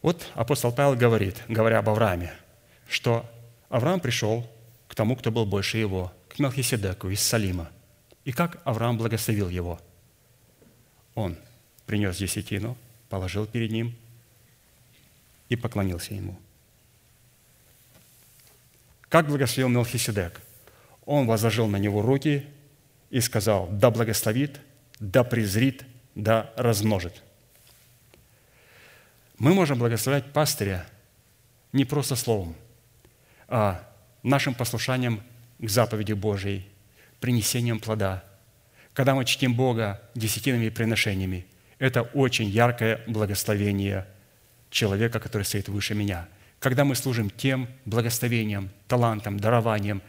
Вот 0.00 0.30
апостол 0.34 0.72
Павел 0.72 0.94
говорит, 0.94 1.42
говоря 1.48 1.80
об 1.80 1.88
Аврааме, 1.88 2.32
что 2.88 3.28
Авраам 3.68 3.98
пришел 3.98 4.48
к 4.86 4.94
тому, 4.94 5.16
кто 5.16 5.32
был 5.32 5.44
больше 5.44 5.78
его, 5.78 6.12
к 6.28 6.38
Мелхиседеку 6.38 7.08
из 7.08 7.20
Салима. 7.20 7.68
И 8.24 8.30
как 8.30 8.62
Авраам 8.64 8.96
благословил 8.96 9.48
его? 9.48 9.80
Он 11.14 11.36
принес 11.84 12.16
десятину, 12.16 12.76
положил 13.08 13.46
перед 13.46 13.72
ним 13.72 13.96
и 15.48 15.56
поклонился 15.56 16.14
ему– 16.14 16.38
как 19.08 19.26
благословил 19.26 19.68
Мелхиседек? 19.70 20.40
Он 21.06 21.26
возложил 21.26 21.66
на 21.66 21.78
него 21.78 22.02
руки 22.02 22.44
и 23.08 23.20
сказал, 23.20 23.66
да 23.72 23.90
благословит, 23.90 24.60
да 25.00 25.24
презрит, 25.24 25.84
да 26.18 26.52
размножит. 26.56 27.22
Мы 29.38 29.54
можем 29.54 29.78
благословлять 29.78 30.30
пастыря 30.32 30.86
не 31.72 31.86
просто 31.86 32.14
словом, 32.14 32.54
а 33.48 33.88
нашим 34.22 34.52
послушанием 34.52 35.22
к 35.58 35.68
заповеди 35.70 36.12
Божией, 36.12 36.68
принесением 37.20 37.80
плода. 37.80 38.22
Когда 38.92 39.14
мы 39.14 39.24
чтим 39.24 39.54
Бога 39.54 40.02
десятинными 40.14 40.68
приношениями, 40.68 41.46
это 41.78 42.02
очень 42.02 42.48
яркое 42.50 43.00
благословение 43.06 44.06
человека, 44.68 45.20
который 45.20 45.44
стоит 45.44 45.68
выше 45.68 45.94
меня– 45.94 46.28
когда 46.58 46.84
мы 46.84 46.94
служим 46.94 47.30
тем 47.30 47.68
благословением, 47.84 48.70
талантом, 48.88 49.38
дарованием, 49.38 50.02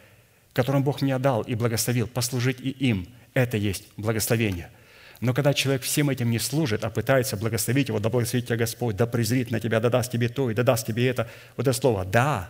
которым 0.53 0.83
Бог 0.83 1.01
мне 1.01 1.17
дал 1.19 1.41
и 1.41 1.55
благословил, 1.55 2.07
послужить 2.07 2.59
и 2.59 2.69
им, 2.69 3.07
это 3.33 3.57
есть 3.57 3.87
благословение. 3.97 4.71
Но 5.19 5.33
когда 5.33 5.53
человек 5.53 5.81
всем 5.81 6.09
этим 6.09 6.29
не 6.29 6.39
служит, 6.39 6.83
а 6.83 6.89
пытается 6.89 7.35
благословить 7.35 7.89
его, 7.89 7.99
да 7.99 8.09
благословит 8.09 8.47
тебя 8.47 8.57
Господь, 8.57 8.95
да 8.95 9.05
презрит 9.05 9.51
на 9.51 9.59
тебя, 9.59 9.79
да 9.79 9.89
даст 9.89 10.11
тебе 10.11 10.29
то 10.29 10.49
и 10.49 10.53
да 10.53 10.63
даст 10.63 10.87
тебе 10.87 11.07
это, 11.07 11.29
вот 11.57 11.67
это 11.67 11.77
слово 11.77 12.05
«да», 12.05 12.49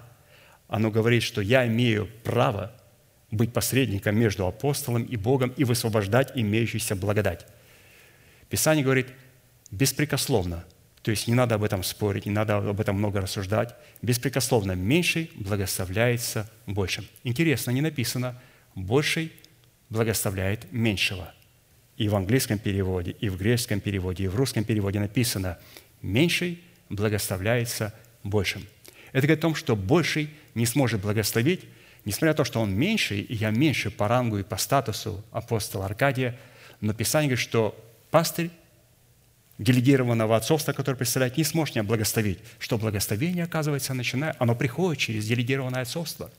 оно 0.68 0.92
говорит, 0.92 1.24
что 1.24 1.42
я 1.42 1.66
имею 1.66 2.08
право 2.24 2.72
быть 3.32 3.52
посредником 3.52 4.16
между 4.18 4.46
апостолом 4.46 5.04
и 5.04 5.16
Богом 5.16 5.52
и 5.58 5.64
высвобождать 5.64 6.32
имеющуюся 6.36 6.96
благодать. 6.96 7.48
Писание 8.50 8.84
говорит 8.84 9.08
беспрекословно– 9.72 10.64
то 11.02 11.12
есть 11.12 11.28
не 11.28 11.34
надо 11.34 11.56
об 11.56 11.64
этом 11.64 11.84
спорить, 11.84 12.26
не 12.26 12.32
надо 12.32 12.58
об 12.58 12.80
этом 12.80 12.98
много 12.98 13.22
рассуждать. 13.22 13.76
Беспрекословно 14.02 14.74
меньший 14.74 15.32
благословляется 15.36 16.50
большим. 16.66 17.08
Интересно, 17.24 17.72
не 17.72 17.82
написано 17.82 18.40
«больший 18.76 19.32
благословляет 19.90 20.72
меньшего». 20.72 21.34
И 22.00 22.08
в 22.08 22.16
английском 22.16 22.58
переводе, 22.58 23.12
и 23.20 23.28
в 23.28 23.38
греческом 23.38 23.82
переводе, 23.82 24.24
и 24.24 24.28
в 24.28 24.36
русском 24.36 24.64
переводе 24.64 25.02
написано 25.02 25.60
«меньший 26.02 26.64
благословляется 26.88 27.94
большим». 28.24 28.66
Это 29.12 29.28
говорит 29.28 29.40
о 29.40 29.42
том, 29.42 29.56
что 29.56 29.76
больший 29.76 30.30
не 30.56 30.66
сможет 30.66 31.02
благословить, 31.02 31.66
несмотря 32.06 32.30
на 32.30 32.36
то, 32.36 32.46
что 32.46 32.62
он 32.62 32.72
меньший, 32.72 33.20
и 33.20 33.36
я 33.36 33.50
меньше 33.50 33.92
по 33.92 34.08
рангу 34.08 34.38
и 34.38 34.44
по 34.44 34.56
статусу 34.56 35.26
апостола 35.32 35.88
Аркадия, 35.88 36.40
но 36.80 36.94
Писание 36.94 37.28
говорит, 37.28 37.46
что 37.46 37.78
пастырь 38.12 38.50
делегированного 39.58 40.38
отцовства, 40.38 40.72
который 40.72 40.96
представляет, 40.96 41.36
не 41.36 41.44
сможет 41.44 41.76
меня 41.76 41.84
благословить. 41.84 42.40
Что 42.60 42.78
благословение, 42.78 43.44
оказывается, 43.44 43.94
начинает, 43.94 44.38
оно 44.40 44.56
приходит 44.56 45.02
через 45.02 45.28
делегированное 45.28 45.82
отцовство, 45.82 46.32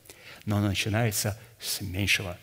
но 0.46 0.56
оно 0.56 0.68
начинается 0.68 1.38
с 1.58 1.82
меньшего. 1.82 2.38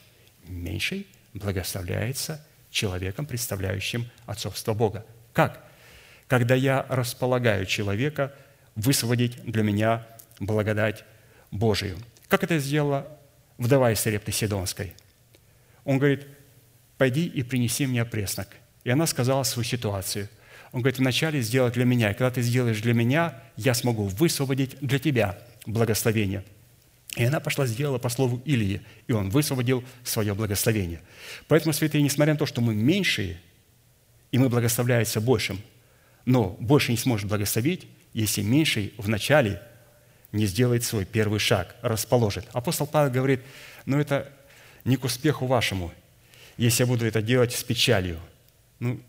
Меньший 0.47 1.07
благословляется 1.33 2.45
человеком, 2.77 3.25
представляющим 3.25 4.07
отцовство 4.25 4.73
Бога. 4.73 5.05
Как? 5.33 5.63
Когда 6.27 6.55
я 6.55 6.85
располагаю 6.89 7.65
человека 7.65 8.33
высвободить 8.75 9.41
для 9.43 9.63
меня 9.63 10.05
благодать 10.39 11.03
Божию. 11.49 11.97
Как 12.27 12.43
это 12.43 12.59
сделала 12.59 13.07
вдова 13.57 13.91
из 13.91 13.99
Сарепты 13.99 14.31
Сидонской? 14.31 14.93
Он 15.83 15.97
говорит, 15.97 16.27
пойди 16.97 17.25
и 17.25 17.41
принеси 17.41 17.87
мне 17.87 18.05
преснок. 18.05 18.47
И 18.83 18.89
она 18.91 19.07
сказала 19.07 19.43
свою 19.43 19.65
ситуацию. 19.65 20.29
Он 20.71 20.81
говорит, 20.81 20.99
вначале 20.99 21.41
сделать 21.41 21.73
для 21.73 21.85
меня. 21.85 22.11
И 22.11 22.13
когда 22.13 22.29
ты 22.29 22.41
сделаешь 22.41 22.81
для 22.81 22.93
меня, 22.93 23.41
я 23.55 23.73
смогу 23.73 24.03
высвободить 24.03 24.77
для 24.81 24.99
тебя 24.99 25.39
благословение. 25.65 26.43
И 27.17 27.23
она 27.23 27.39
пошла, 27.39 27.65
сделала 27.65 27.97
по 27.97 28.09
слову 28.09 28.41
Илии, 28.45 28.81
и 29.07 29.11
он 29.11 29.29
высвободил 29.29 29.83
свое 30.03 30.35
благословение. 30.35 31.01
Поэтому, 31.47 31.73
святые, 31.73 32.03
несмотря 32.03 32.33
на 32.33 32.39
то, 32.39 32.45
что 32.45 32.61
мы 32.61 32.75
меньшие, 32.75 33.41
и 34.31 34.37
мы 34.37 34.49
благословляемся 34.49 35.19
большим, 35.19 35.59
но 36.25 36.55
больше 36.59 36.91
не 36.91 36.97
сможет 36.97 37.27
благословить, 37.27 37.87
если 38.13 38.43
меньший 38.43 38.93
вначале 38.97 39.61
не 40.31 40.45
сделает 40.45 40.83
свой 40.83 41.05
первый 41.05 41.39
шаг, 41.39 41.75
расположит. 41.81 42.45
Апостол 42.53 42.85
Павел 42.85 43.11
говорит, 43.11 43.41
ну 43.85 43.97
это 43.97 44.31
не 44.85 44.95
к 44.95 45.03
успеху 45.03 45.47
вашему, 45.47 45.91
если 46.57 46.83
я 46.83 46.87
буду 46.87 47.05
это 47.05 47.21
делать 47.23 47.53
с 47.53 47.63
печалью. 47.63 48.19
Ну, 48.79 49.01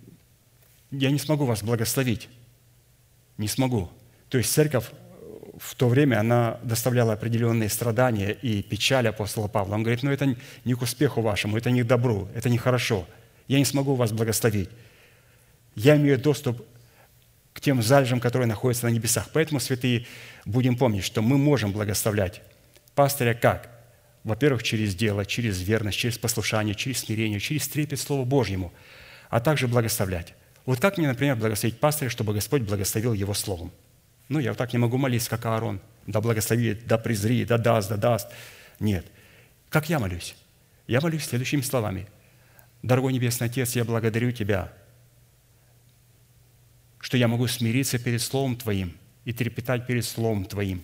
я 0.90 1.10
не 1.10 1.18
смогу 1.18 1.44
вас 1.44 1.62
благословить. 1.62 2.28
Не 3.36 3.48
смогу. 3.48 3.90
То 4.30 4.38
есть 4.38 4.50
церковь 4.52 4.86
в 5.58 5.74
то 5.74 5.88
время 5.88 6.20
она 6.20 6.58
доставляла 6.62 7.14
определенные 7.14 7.68
страдания 7.68 8.30
и 8.30 8.62
печаль 8.62 9.08
апостола 9.08 9.48
Павла. 9.48 9.74
Он 9.74 9.82
говорит, 9.82 10.02
ну 10.02 10.10
это 10.10 10.36
не 10.64 10.74
к 10.74 10.82
успеху 10.82 11.20
вашему, 11.20 11.56
это 11.56 11.70
не 11.70 11.82
к 11.82 11.86
добру, 11.86 12.28
это 12.34 12.48
не 12.48 12.58
хорошо. 12.58 13.06
Я 13.48 13.58
не 13.58 13.64
смогу 13.64 13.94
вас 13.94 14.12
благословить. 14.12 14.70
Я 15.74 15.96
имею 15.96 16.18
доступ 16.18 16.64
к 17.52 17.60
тем 17.60 17.82
залежам, 17.82 18.20
которые 18.20 18.46
находятся 18.46 18.86
на 18.86 18.90
небесах. 18.90 19.30
Поэтому, 19.32 19.58
святые, 19.58 20.06
будем 20.44 20.76
помнить, 20.76 21.04
что 21.04 21.22
мы 21.22 21.38
можем 21.38 21.72
благословлять 21.72 22.40
пастыря 22.94 23.34
как? 23.34 23.70
Во-первых, 24.24 24.62
через 24.62 24.94
дело, 24.94 25.24
через 25.24 25.60
верность, 25.60 25.98
через 25.98 26.18
послушание, 26.18 26.74
через 26.74 27.00
смирение, 27.00 27.40
через 27.40 27.66
трепет 27.68 27.98
Слову 27.98 28.24
Божьему, 28.24 28.72
а 29.30 29.40
также 29.40 29.66
благословлять. 29.66 30.34
Вот 30.66 30.80
как 30.80 30.98
мне, 30.98 31.08
например, 31.08 31.36
благословить 31.36 31.80
пастыря, 31.80 32.10
чтобы 32.10 32.34
Господь 32.34 32.62
благословил 32.62 33.12
его 33.12 33.34
словом? 33.34 33.72
Ну, 34.28 34.38
я 34.38 34.50
вот 34.50 34.58
так 34.58 34.72
не 34.72 34.78
могу 34.78 34.98
молиться, 34.98 35.30
как 35.30 35.46
Аарон. 35.46 35.80
Да 36.06 36.20
благослови, 36.20 36.74
да 36.74 36.98
презри, 36.98 37.44
да 37.44 37.58
даст, 37.58 37.88
да 37.88 37.96
даст. 37.96 38.28
Нет. 38.80 39.06
Как 39.68 39.88
я 39.88 39.98
молюсь? 39.98 40.34
Я 40.86 41.00
молюсь 41.00 41.24
следующими 41.24 41.60
словами. 41.60 42.06
«Дорогой 42.82 43.12
Небесный 43.12 43.48
Отец, 43.48 43.74
я 43.74 43.84
благодарю 43.84 44.30
Тебя 44.30 44.72
что 47.00 47.16
я 47.16 47.28
могу 47.28 47.46
смириться 47.46 47.98
перед 47.98 48.20
Словом 48.20 48.56
Твоим 48.56 48.96
и 49.24 49.32
трепетать 49.32 49.86
перед 49.86 50.04
Словом 50.04 50.44
Твоим. 50.44 50.82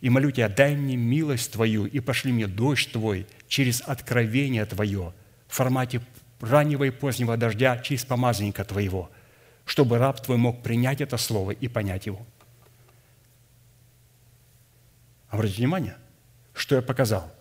И 0.00 0.08
молю 0.08 0.30
Тебя, 0.30 0.48
дай 0.48 0.74
мне 0.74 0.96
милость 0.96 1.52
Твою 1.52 1.86
и 1.86 2.00
пошли 2.00 2.32
мне 2.32 2.46
дождь 2.46 2.90
Твой 2.92 3.26
через 3.48 3.82
откровение 3.82 4.64
Твое 4.64 5.12
в 5.46 5.54
формате 5.54 6.00
раннего 6.40 6.84
и 6.84 6.90
позднего 6.90 7.36
дождя 7.36 7.78
через 7.78 8.04
помазанника 8.04 8.64
Твоего, 8.64 9.10
чтобы 9.66 9.98
раб 9.98 10.20
Твой 10.20 10.38
мог 10.38 10.62
принять 10.62 11.00
это 11.00 11.16
Слово 11.16 11.50
и 11.50 11.68
понять 11.68 12.06
его. 12.06 12.26
Обратите 15.30 15.58
внимание, 15.58 15.96
что 16.54 16.74
я 16.74 16.82
показал. 16.82 17.32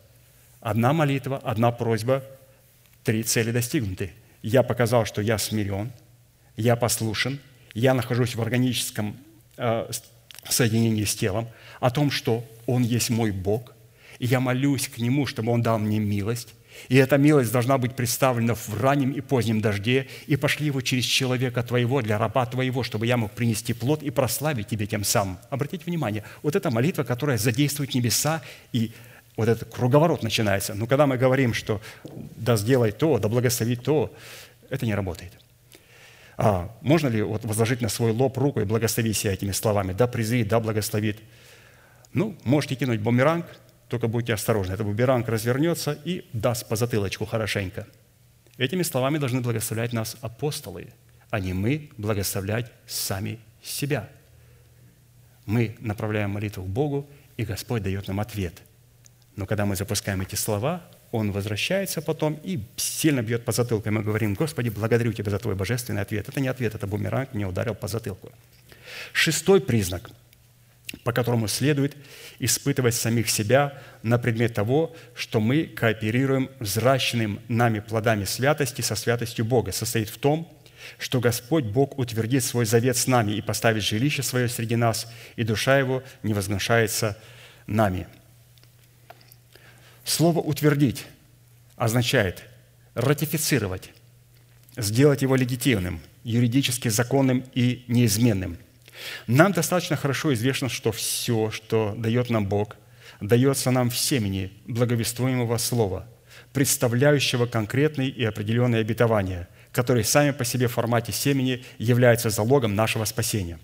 Одна 0.62 0.94
молитва, 0.94 1.38
одна 1.44 1.72
просьба, 1.72 2.24
три 3.04 3.24
цели 3.24 3.52
достигнуты. 3.52 4.14
Я 4.42 4.64
показал, 4.64 5.06
что 5.06 5.22
я 5.22 5.38
смирен, 5.38 5.92
я 6.56 6.76
послушен, 6.76 7.40
я 7.74 7.94
нахожусь 7.94 8.36
в 8.36 8.42
органическом 8.42 9.18
э, 9.58 9.90
соединении 10.48 11.04
с 11.04 11.16
телом, 11.16 11.50
о 11.80 11.90
том, 11.90 12.12
что 12.12 12.46
Он 12.68 12.84
есть 12.84 13.10
мой 13.10 13.32
Бог, 13.32 13.74
и 14.20 14.26
я 14.26 14.40
молюсь 14.40 14.88
к 14.88 14.98
Нему, 15.00 15.26
чтобы 15.26 15.52
Он 15.52 15.62
дал 15.62 15.80
мне 15.80 16.00
милость, 16.00 16.54
и 16.88 16.96
эта 16.96 17.18
милость 17.18 17.52
должна 17.52 17.78
быть 17.78 17.96
представлена 17.96 18.56
в 18.56 18.82
раннем 18.82 19.12
и 19.12 19.22
позднем 19.22 19.62
дожде, 19.62 20.08
и 20.28 20.36
пошли 20.36 20.68
его 20.68 20.82
через 20.82 21.06
человека 21.06 21.64
твоего, 21.64 22.02
для 22.02 22.18
раба 22.18 22.46
твоего, 22.46 22.84
чтобы 22.84 23.06
я 23.06 23.18
мог 23.18 23.32
принести 23.32 23.74
плод 23.74 24.04
и 24.04 24.10
прославить 24.10 24.68
тебе 24.68 24.88
тем 24.88 25.04
самым. 25.04 25.38
Обратите 25.50 25.84
внимание, 25.86 26.24
вот 26.42 26.56
эта 26.56 26.72
молитва, 26.72 27.04
которая 27.04 27.38
задействует 27.38 27.94
небеса, 27.94 28.42
и 28.72 28.92
вот 29.36 29.50
этот 29.50 29.74
круговорот 29.74 30.24
начинается. 30.24 30.74
Но 30.74 30.88
когда 30.88 31.08
мы 31.08 31.18
говорим, 31.18 31.54
что 31.54 31.82
да 32.36 32.58
сделай 32.58 32.92
то, 32.92 33.18
да 33.20 33.28
благослови 33.28 33.76
то, 33.76 34.14
это 34.70 34.86
не 34.86 34.96
работает. 34.96 35.34
А 36.38 36.74
можно 36.82 37.08
ли 37.10 37.22
вот 37.22 37.44
возложить 37.44 37.82
на 37.82 37.90
свой 37.90 38.12
лоб 38.12 38.38
руку 38.38 38.62
и 38.62 38.66
благословить 38.66 39.18
себя 39.18 39.34
этими 39.34 39.52
словами? 39.52 39.94
Да 39.94 40.08
презри, 40.08 40.44
да 40.44 40.60
благословит. 40.60 41.20
Ну, 42.14 42.38
можете 42.44 42.76
кинуть 42.76 43.02
бумеранг– 43.02 43.46
только 43.90 44.08
будьте 44.08 44.34
осторожны, 44.34 44.74
этот 44.74 44.86
бумеранг 44.86 45.28
развернется 45.28 46.00
и 46.06 46.26
даст 46.32 46.68
по 46.68 46.76
затылочку 46.76 47.26
хорошенько. 47.26 47.88
Этими 48.58 48.84
словами 48.84 49.18
должны 49.18 49.42
благословлять 49.42 49.94
нас 49.94 50.16
апостолы, 50.22 50.90
а 51.32 51.40
не 51.40 51.54
мы 51.54 51.90
благословлять 51.98 52.72
сами 52.86 53.40
себя. 53.64 54.08
Мы 55.46 55.76
направляем 55.80 56.30
молитву 56.32 56.64
к 56.64 56.68
Богу, 56.68 57.10
и 57.36 57.46
Господь 57.46 57.82
дает 57.82 58.08
нам 58.08 58.20
ответ. 58.20 58.62
Но 59.36 59.48
когда 59.48 59.66
мы 59.66 59.76
запускаем 59.76 60.22
эти 60.22 60.36
слова, 60.36 60.86
Он 61.12 61.32
возвращается 61.32 62.02
потом 62.02 62.40
и 62.44 62.60
сильно 62.76 63.24
бьет 63.24 63.44
по 63.44 63.52
затылку. 63.52 63.90
И 63.90 63.92
мы 63.92 64.04
говорим, 64.04 64.36
Господи, 64.36 64.70
благодарю 64.70 65.14
Тебя 65.14 65.32
за 65.32 65.40
Твой 65.40 65.56
божественный 65.56 66.04
ответ. 66.04 66.30
Это 66.30 66.40
не 66.40 66.48
ответ, 66.48 66.76
это 66.76 66.86
бумеранг 66.86 67.34
мне 67.34 67.48
ударил 67.48 67.74
по 67.74 67.88
затылку. 67.88 68.32
Шестой 69.14 69.62
признак– 69.62 70.12
по 71.04 71.14
которому 71.14 71.48
следует 71.48 71.96
испытывать 72.40 72.96
самих 72.96 73.30
себя 73.30 73.80
на 74.02 74.18
предмет 74.18 74.56
того, 74.56 74.96
что 75.16 75.40
мы 75.40 75.66
кооперируем 75.66 76.50
взращенным 76.60 77.40
нами 77.48 77.80
плодами 77.80 78.26
святости 78.26 78.82
со 78.82 78.96
святостью 78.96 79.46
Бога, 79.46 79.72
состоит 79.72 80.10
в 80.10 80.18
том, 80.18 80.52
что 80.98 81.20
Господь 81.20 81.66
Бог 81.66 82.00
утвердит 82.00 82.44
свой 82.44 82.66
завет 82.66 82.98
с 82.98 83.06
нами 83.06 83.34
и 83.34 83.42
поставит 83.42 83.84
жилище 83.84 84.24
свое 84.24 84.48
среди 84.48 84.76
нас, 84.76 85.12
и 85.36 85.44
душа 85.44 85.78
Его 85.78 86.04
не 86.24 86.34
возгнушается 86.34 87.18
нами. 87.68 88.08
Слово 90.04 90.40
«утвердить» 90.40 91.06
означает 91.76 92.44
ратифицировать, 92.96 93.92
сделать 94.76 95.22
его 95.22 95.36
легитимным, 95.36 96.02
юридически 96.24 96.88
законным 96.88 97.44
и 97.54 97.84
неизменным– 97.88 98.58
нам 99.28 99.52
достаточно 99.52 99.95
хорошо 99.95 100.34
известно, 100.34 100.70
что 100.70 100.91
все, 100.91 101.52
что 101.52 101.93
дает 101.97 102.30
нам 102.30 102.45
Бог, 102.47 102.76
дается 103.22 103.72
нам 103.72 103.89
в 103.89 103.97
семени 103.97 104.52
благовествуемого 104.66 105.58
слова, 105.58 106.08
представляющего 106.54 107.45
конкретные 107.45 108.10
и 108.10 108.24
определенные 108.24 108.82
обетования, 108.82 109.47
которые 109.72 110.04
сами 110.04 110.32
по 110.32 110.45
себе 110.45 110.68
в 110.68 110.74
формате 110.74 111.12
семени 111.12 111.64
являются 111.78 112.30
залогом 112.30 112.76
нашего 112.76 113.06
спасения. 113.06 113.60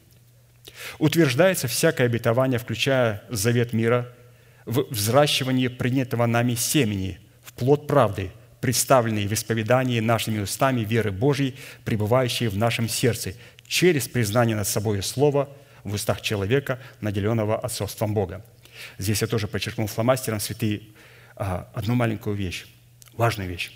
Утверждается 0.99 1.67
всякое 1.67 2.07
обетование, 2.07 2.59
включая 2.59 3.23
завет 3.29 3.73
мира, 3.73 4.11
в 4.65 4.88
взращивании 4.89 5.67
принятого 5.67 6.25
нами 6.25 6.55
семени, 6.55 7.19
в 7.43 7.53
плод 7.53 7.88
правды, 7.88 8.31
представленный 8.61 9.27
в 9.27 9.33
исповедании 9.33 9.99
нашими 9.99 10.39
устами 10.39 10.81
веры 10.81 11.11
Божьей, 11.11 11.55
пребывающей 11.83 12.47
в 12.47 12.57
нашем 12.57 12.89
сердце, 12.89 13.36
через 13.68 14.07
признание 14.07 14.55
над 14.55 14.68
собой 14.68 15.01
слова 15.03 15.49
в 15.84 15.93
устах 15.93 16.22
человека, 16.22 16.80
наделенного 17.01 17.59
отцовством 17.59 18.13
Бога. 18.13 18.43
Здесь 18.97 19.22
я 19.22 19.28
тоже 19.28 19.47
подчеркнул 19.47 19.88
фломастером 19.88 20.39
святые 20.39 20.82
а, 21.36 21.70
одну 21.74 21.95
маленькую 21.95 22.36
вещь, 22.36 22.66
важную 23.13 23.49
вещь. 23.49 23.72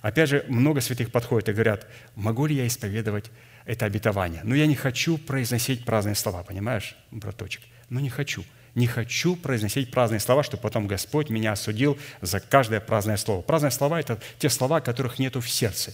Опять 0.00 0.30
же, 0.30 0.44
много 0.48 0.80
святых 0.80 1.12
подходят 1.12 1.48
и 1.48 1.52
говорят, 1.52 1.86
могу 2.14 2.46
ли 2.46 2.54
я 2.54 2.66
исповедовать 2.66 3.30
это 3.66 3.84
обетование? 3.84 4.40
Но 4.44 4.54
я 4.54 4.66
не 4.66 4.74
хочу 4.74 5.18
произносить 5.18 5.84
праздные 5.84 6.14
слова, 6.14 6.42
понимаешь, 6.42 6.96
браточек? 7.10 7.62
Ну, 7.90 8.00
не 8.00 8.08
хочу. 8.08 8.44
Не 8.74 8.86
хочу 8.86 9.36
произносить 9.36 9.90
праздные 9.90 10.20
слова, 10.20 10.42
чтобы 10.42 10.62
потом 10.62 10.86
Господь 10.86 11.28
меня 11.28 11.52
осудил 11.52 11.98
за 12.22 12.40
каждое 12.40 12.80
праздное 12.80 13.16
слово. 13.16 13.42
Праздные 13.42 13.72
слова– 13.72 14.00
это 14.00 14.20
те 14.38 14.48
слова, 14.48 14.80
которых 14.80 15.18
нету 15.18 15.40
в 15.40 15.50
сердце. 15.50 15.92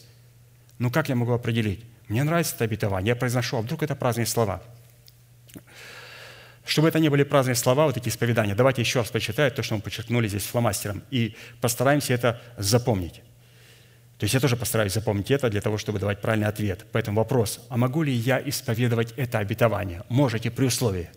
Ну, 0.79 0.91
как 0.91 1.09
я 1.09 1.17
могу 1.17 1.33
определить? 1.33 1.85
Мне 2.09 2.23
нравится 2.23 2.55
это 2.55 2.65
обетование, 2.65 3.09
я 3.09 3.17
произношу, 3.17 3.57
а 3.57 3.63
вдруг 3.63 3.83
это 3.83 3.97
праздные 3.97 4.27
слова? 4.27 4.63
Чтобы 6.65 6.89
это 6.89 6.99
не 6.99 7.09
были 7.09 7.23
праздные 7.23 7.55
слова, 7.55 7.87
вот 7.87 7.97
эти 7.97 8.09
исповедания, 8.09 8.55
давайте 8.55 8.83
еще 8.83 9.01
раз 9.01 9.11
почитаю 9.11 9.51
то, 9.53 9.63
что 9.63 9.77
мы 9.77 9.81
подчеркнули 9.81 10.29
здесь 10.29 10.45
фломастером, 10.45 11.03
и 11.11 11.37
постараемся 11.61 12.13
это 12.13 12.41
запомнить. 12.57 13.23
То 14.19 14.25
есть 14.25 14.35
я 14.35 14.41
тоже 14.41 14.57
постараюсь 14.57 14.93
запомнить 14.93 15.31
это 15.31 15.51
для 15.51 15.61
того, 15.61 15.79
чтобы 15.79 15.99
давать 15.99 16.21
правильный 16.21 16.49
ответ. 16.49 16.87
Поэтому 16.91 17.19
вопрос, 17.19 17.61
а 17.69 17.77
могу 17.77 18.03
ли 18.03 18.13
я 18.13 18.41
исповедовать 18.45 19.13
это 19.17 19.39
обетование? 19.39 20.05
Можете 20.09 20.51
при 20.51 20.65
условии. 20.65 21.11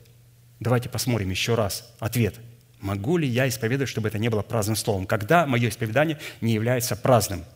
Давайте 0.60 0.90
посмотрим 0.90 1.30
еще 1.30 1.56
раз 1.56 1.96
ответ. 2.00 2.36
Могу 2.82 3.18
ли 3.18 3.28
я 3.28 3.48
исповедовать, 3.48 3.90
чтобы 3.90 4.10
это 4.10 4.20
не 4.20 4.30
было 4.30 4.42
праздным 4.42 4.76
словом? 4.76 5.08
Когда 5.08 5.46
мое 5.46 5.70
исповедание 5.70 6.20
не 6.42 6.54
является 6.54 6.96
праздным– 6.96 7.46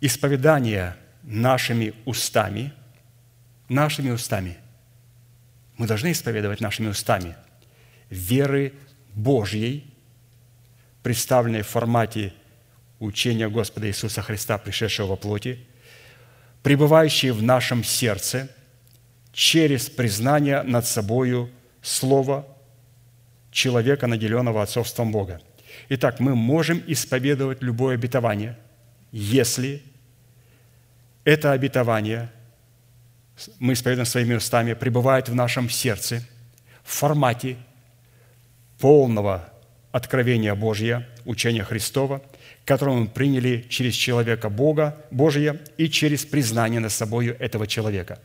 исповедание 0.00 0.96
нашими 1.22 1.94
устами, 2.04 2.72
нашими 3.68 4.10
устами, 4.10 4.56
мы 5.76 5.86
должны 5.86 6.12
исповедовать 6.12 6.60
нашими 6.60 6.88
устами 6.88 7.36
веры 8.10 8.74
Божьей, 9.14 9.86
представленной 11.02 11.62
в 11.62 11.68
формате 11.68 12.34
учения 12.98 13.48
Господа 13.48 13.88
Иисуса 13.88 14.20
Христа, 14.22 14.58
пришедшего 14.58 15.08
во 15.08 15.16
плоти, 15.16 15.58
пребывающие 16.62 17.32
в 17.32 17.42
нашем 17.42 17.82
сердце 17.82 18.48
через 19.32 19.88
признание 19.88 20.62
над 20.62 20.86
собою 20.86 21.50
Слова 21.82 22.46
человека, 23.50 24.06
наделенного 24.06 24.62
отцовством 24.62 25.12
Бога. 25.12 25.40
Итак, 25.88 26.20
мы 26.20 26.34
можем 26.34 26.82
исповедовать 26.86 27.62
любое 27.62 27.94
обетование, 27.94 28.58
если 29.12 29.82
это 31.24 31.52
обетование, 31.52 32.30
мы 33.58 33.74
исповедуем 33.74 34.06
своими 34.06 34.34
устами, 34.34 34.74
пребывает 34.74 35.28
в 35.28 35.34
нашем 35.34 35.70
сердце 35.70 36.22
в 36.82 36.92
формате 36.92 37.56
полного 38.78 39.52
откровения 39.92 40.54
Божьего, 40.54 41.06
учения 41.24 41.64
Христова, 41.64 42.22
которое 42.64 42.96
мы 42.96 43.08
приняли 43.08 43.66
через 43.68 43.94
человека 43.94 44.48
Бога, 44.48 44.96
Божия 45.10 45.58
и 45.76 45.88
через 45.88 46.24
признание 46.24 46.80
над 46.80 46.92
собой 46.92 47.28
этого 47.28 47.66
человека. 47.66 48.20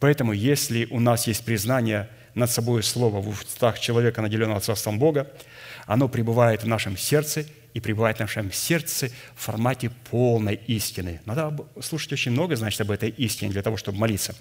Поэтому, 0.00 0.32
если 0.32 0.86
у 0.86 1.00
нас 1.00 1.26
есть 1.26 1.44
признание 1.44 2.08
над 2.34 2.50
собой 2.50 2.82
слова 2.82 3.20
в 3.20 3.28
устах 3.28 3.78
человека, 3.78 4.22
наделенного 4.22 4.58
отцовством 4.58 4.98
Бога, 4.98 5.30
оно 5.86 6.08
пребывает 6.08 6.62
в 6.62 6.66
нашем 6.66 6.96
сердце– 6.96 7.46
и 7.74 7.80
пребывает 7.80 8.16
в 8.16 8.20
нашем 8.20 8.52
сердце 8.52 9.10
в 9.34 9.42
формате 9.42 9.90
полной 10.10 10.54
истины. 10.54 11.20
Надо 11.26 11.54
слушать 11.82 12.12
очень 12.12 12.30
много, 12.30 12.56
значит, 12.56 12.80
об 12.80 12.90
этой 12.92 13.10
истине 13.10 13.50
для 13.50 13.62
того, 13.62 13.76
чтобы 13.76 13.98
молиться. 13.98 14.34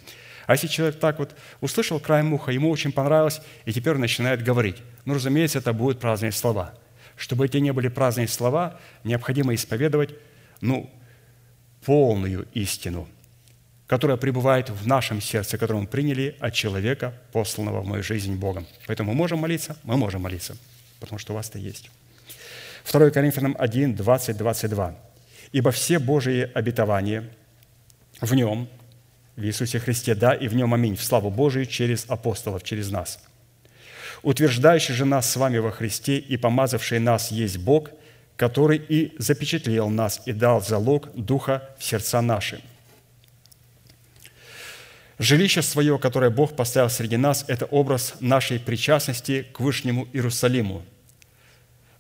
А 0.45 0.53
если 0.53 0.67
человек 0.67 0.99
так 0.99 1.19
вот 1.19 1.35
услышал 1.59 1.99
краем 1.99 2.33
уха, 2.33 2.51
ему 2.51 2.69
очень 2.69 2.91
понравилось, 2.91 3.41
и 3.65 3.73
теперь 3.73 3.95
начинает 3.95 4.43
говорить, 4.43 4.77
ну, 5.05 5.15
разумеется, 5.15 5.59
это 5.59 5.73
будут 5.73 5.99
праздные 5.99 6.31
слова. 6.31 6.75
Чтобы 7.17 7.45
эти 7.45 7.57
не 7.57 7.73
были 7.73 7.87
праздные 7.87 8.27
слова, 8.27 8.79
необходимо 9.03 9.55
исповедовать, 9.55 10.11
ну, 10.61 10.89
полную 11.85 12.47
истину, 12.53 13.07
которая 13.87 14.17
пребывает 14.17 14.69
в 14.69 14.85
нашем 14.85 15.21
сердце, 15.21 15.57
которую 15.57 15.83
мы 15.83 15.87
приняли 15.87 16.35
от 16.39 16.53
человека, 16.53 17.19
посланного 17.31 17.81
в 17.81 17.87
мою 17.87 18.03
жизнь 18.03 18.35
Богом. 18.35 18.67
Поэтому 18.85 19.11
мы 19.11 19.17
можем 19.17 19.39
молиться? 19.39 19.77
Мы 19.83 19.97
можем 19.97 20.21
молиться, 20.21 20.55
потому 20.99 21.19
что 21.19 21.33
у 21.33 21.35
вас-то 21.35 21.57
есть. 21.57 21.89
2 22.91 23.11
Коринфянам 23.11 23.55
1, 23.57 23.95
20, 23.95 24.37
22. 24.37 24.95
«Ибо 25.51 25.71
все 25.71 25.99
Божии 25.99 26.49
обетования 26.53 27.29
в 28.21 28.33
нем, 28.33 28.67
в 29.35 29.43
Иисусе 29.43 29.79
Христе, 29.79 30.15
да, 30.15 30.33
и 30.33 30.47
в 30.47 30.55
Нем 30.55 30.73
аминь, 30.73 30.95
в 30.95 31.03
славу 31.03 31.29
Божию 31.29 31.65
через 31.65 32.05
апостолов, 32.07 32.63
через 32.63 32.91
нас. 32.91 33.19
Утверждающий 34.21 34.93
же 34.93 35.05
нас 35.05 35.29
с 35.29 35.35
вами 35.35 35.57
во 35.57 35.71
Христе 35.71 36.17
и 36.17 36.37
помазавший 36.37 36.99
нас 36.99 37.31
есть 37.31 37.57
Бог, 37.57 37.89
который 38.37 38.77
и 38.77 39.13
запечатлел 39.17 39.89
нас 39.89 40.21
и 40.25 40.33
дал 40.33 40.61
залог 40.61 41.09
Духа 41.13 41.69
в 41.77 41.83
сердца 41.83 42.21
наши. 42.21 42.61
Жилище 45.19 45.61
свое, 45.61 45.99
которое 45.99 46.29
Бог 46.29 46.55
поставил 46.55 46.89
среди 46.89 47.17
нас, 47.17 47.45
это 47.47 47.65
образ 47.65 48.15
нашей 48.19 48.59
причастности 48.59 49.45
к 49.53 49.59
Вышнему 49.59 50.07
Иерусалиму 50.13 50.83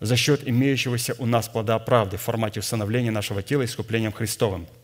за 0.03 0.15
счет 0.15 0.47
имеющегося 0.47 1.15
у 1.17 1.25
нас 1.25 1.47
плода 1.47 1.79
правды 1.79 2.17
в 2.17 2.21
формате 2.21 2.59
установления 2.59 3.09
нашего 3.11 3.41
тела 3.41 3.65
искуплением 3.65 4.11
Христовым– 4.11 4.67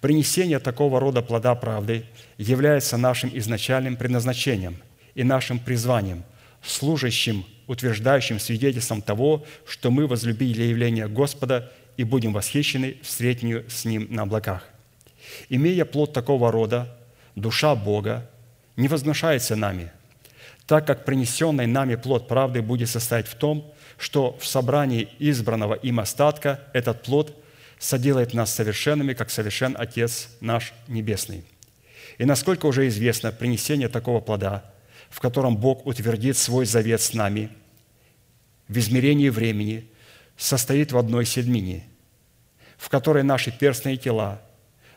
Принесение 0.00 0.58
такого 0.58 1.00
рода 1.00 1.22
плода 1.22 1.54
правды 1.54 2.04
является 2.38 2.96
нашим 2.96 3.30
изначальным 3.32 3.96
предназначением 3.96 4.78
и 5.14 5.22
нашим 5.22 5.58
призванием, 5.58 6.24
служащим, 6.62 7.44
утверждающим 7.66 8.40
свидетельством 8.40 9.02
того, 9.02 9.44
что 9.66 9.90
мы 9.90 10.06
возлюбили 10.06 10.62
явление 10.62 11.08
Господа 11.08 11.70
и 11.96 12.04
будем 12.04 12.32
восхищены 12.32 12.96
встретению 13.02 13.64
с 13.68 13.84
Ним 13.84 14.08
на 14.10 14.22
облаках. 14.22 14.66
Имея 15.48 15.84
плод 15.84 16.12
такого 16.12 16.50
рода, 16.50 16.96
душа 17.36 17.74
Бога 17.74 18.28
не 18.76 18.88
вознушается 18.88 19.54
нами, 19.54 19.92
так 20.66 20.86
как 20.86 21.04
принесенный 21.04 21.66
нами 21.66 21.94
плод 21.94 22.26
правды 22.26 22.60
будет 22.60 22.88
состоять 22.88 23.28
в 23.28 23.34
том, 23.34 23.71
что 24.02 24.36
в 24.40 24.46
собрании 24.48 25.08
избранного 25.20 25.74
им 25.74 26.00
остатка 26.00 26.58
этот 26.72 27.04
плод 27.04 27.40
соделает 27.78 28.34
нас 28.34 28.52
совершенными, 28.52 29.14
как 29.14 29.30
совершен 29.30 29.76
Отец 29.78 30.28
наш 30.40 30.72
Небесный. 30.88 31.44
И 32.18 32.24
насколько 32.24 32.66
уже 32.66 32.88
известно, 32.88 33.30
принесение 33.30 33.88
такого 33.88 34.20
плода, 34.20 34.64
в 35.08 35.20
котором 35.20 35.56
Бог 35.56 35.86
утвердит 35.86 36.36
свой 36.36 36.66
завет 36.66 37.00
с 37.00 37.14
нами 37.14 37.50
в 38.66 38.76
измерении 38.76 39.28
времени, 39.28 39.88
состоит 40.36 40.90
в 40.90 40.98
одной 40.98 41.24
седмине, 41.24 41.84
в 42.78 42.88
которой 42.88 43.22
наши 43.22 43.56
перстные 43.56 43.96
тела 43.96 44.42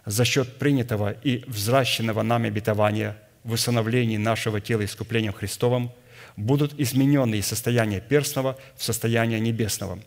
за 0.08 0.26
счет 0.26 0.58
принятого 0.58 1.12
и 1.12 1.44
взращенного 1.46 2.24
нами 2.24 2.48
обетования 2.48 3.16
в 3.44 3.52
усыновлении 3.52 4.18
нашего 4.18 4.60
тела 4.60 4.84
искуплением 4.84 5.34
Христовым 5.34 5.92
будут 6.38 6.80
изменены 6.80 7.36
из 7.36 7.48
состояния 7.48 8.02
перстного 8.02 8.58
в 8.76 8.84
состояние 8.84 9.40
небесного. 9.40 10.00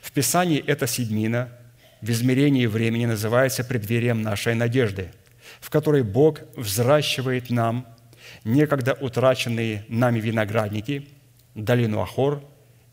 В 0.00 0.12
Писании 0.12 0.62
эта 0.64 0.86
седмина– 0.86 1.52
в 2.00 2.10
измерении 2.10 2.66
времени 2.66 3.06
называется 3.06 3.64
преддверием 3.64 4.22
нашей 4.22 4.54
надежды, 4.54 5.10
в 5.60 5.70
которой 5.70 6.02
Бог 6.02 6.40
взращивает 6.56 7.50
нам 7.50 7.86
некогда 8.44 8.94
утраченные 8.94 9.84
нами 9.88 10.20
виноградники, 10.20 11.08
долину 11.54 12.00
Ахор 12.00 12.42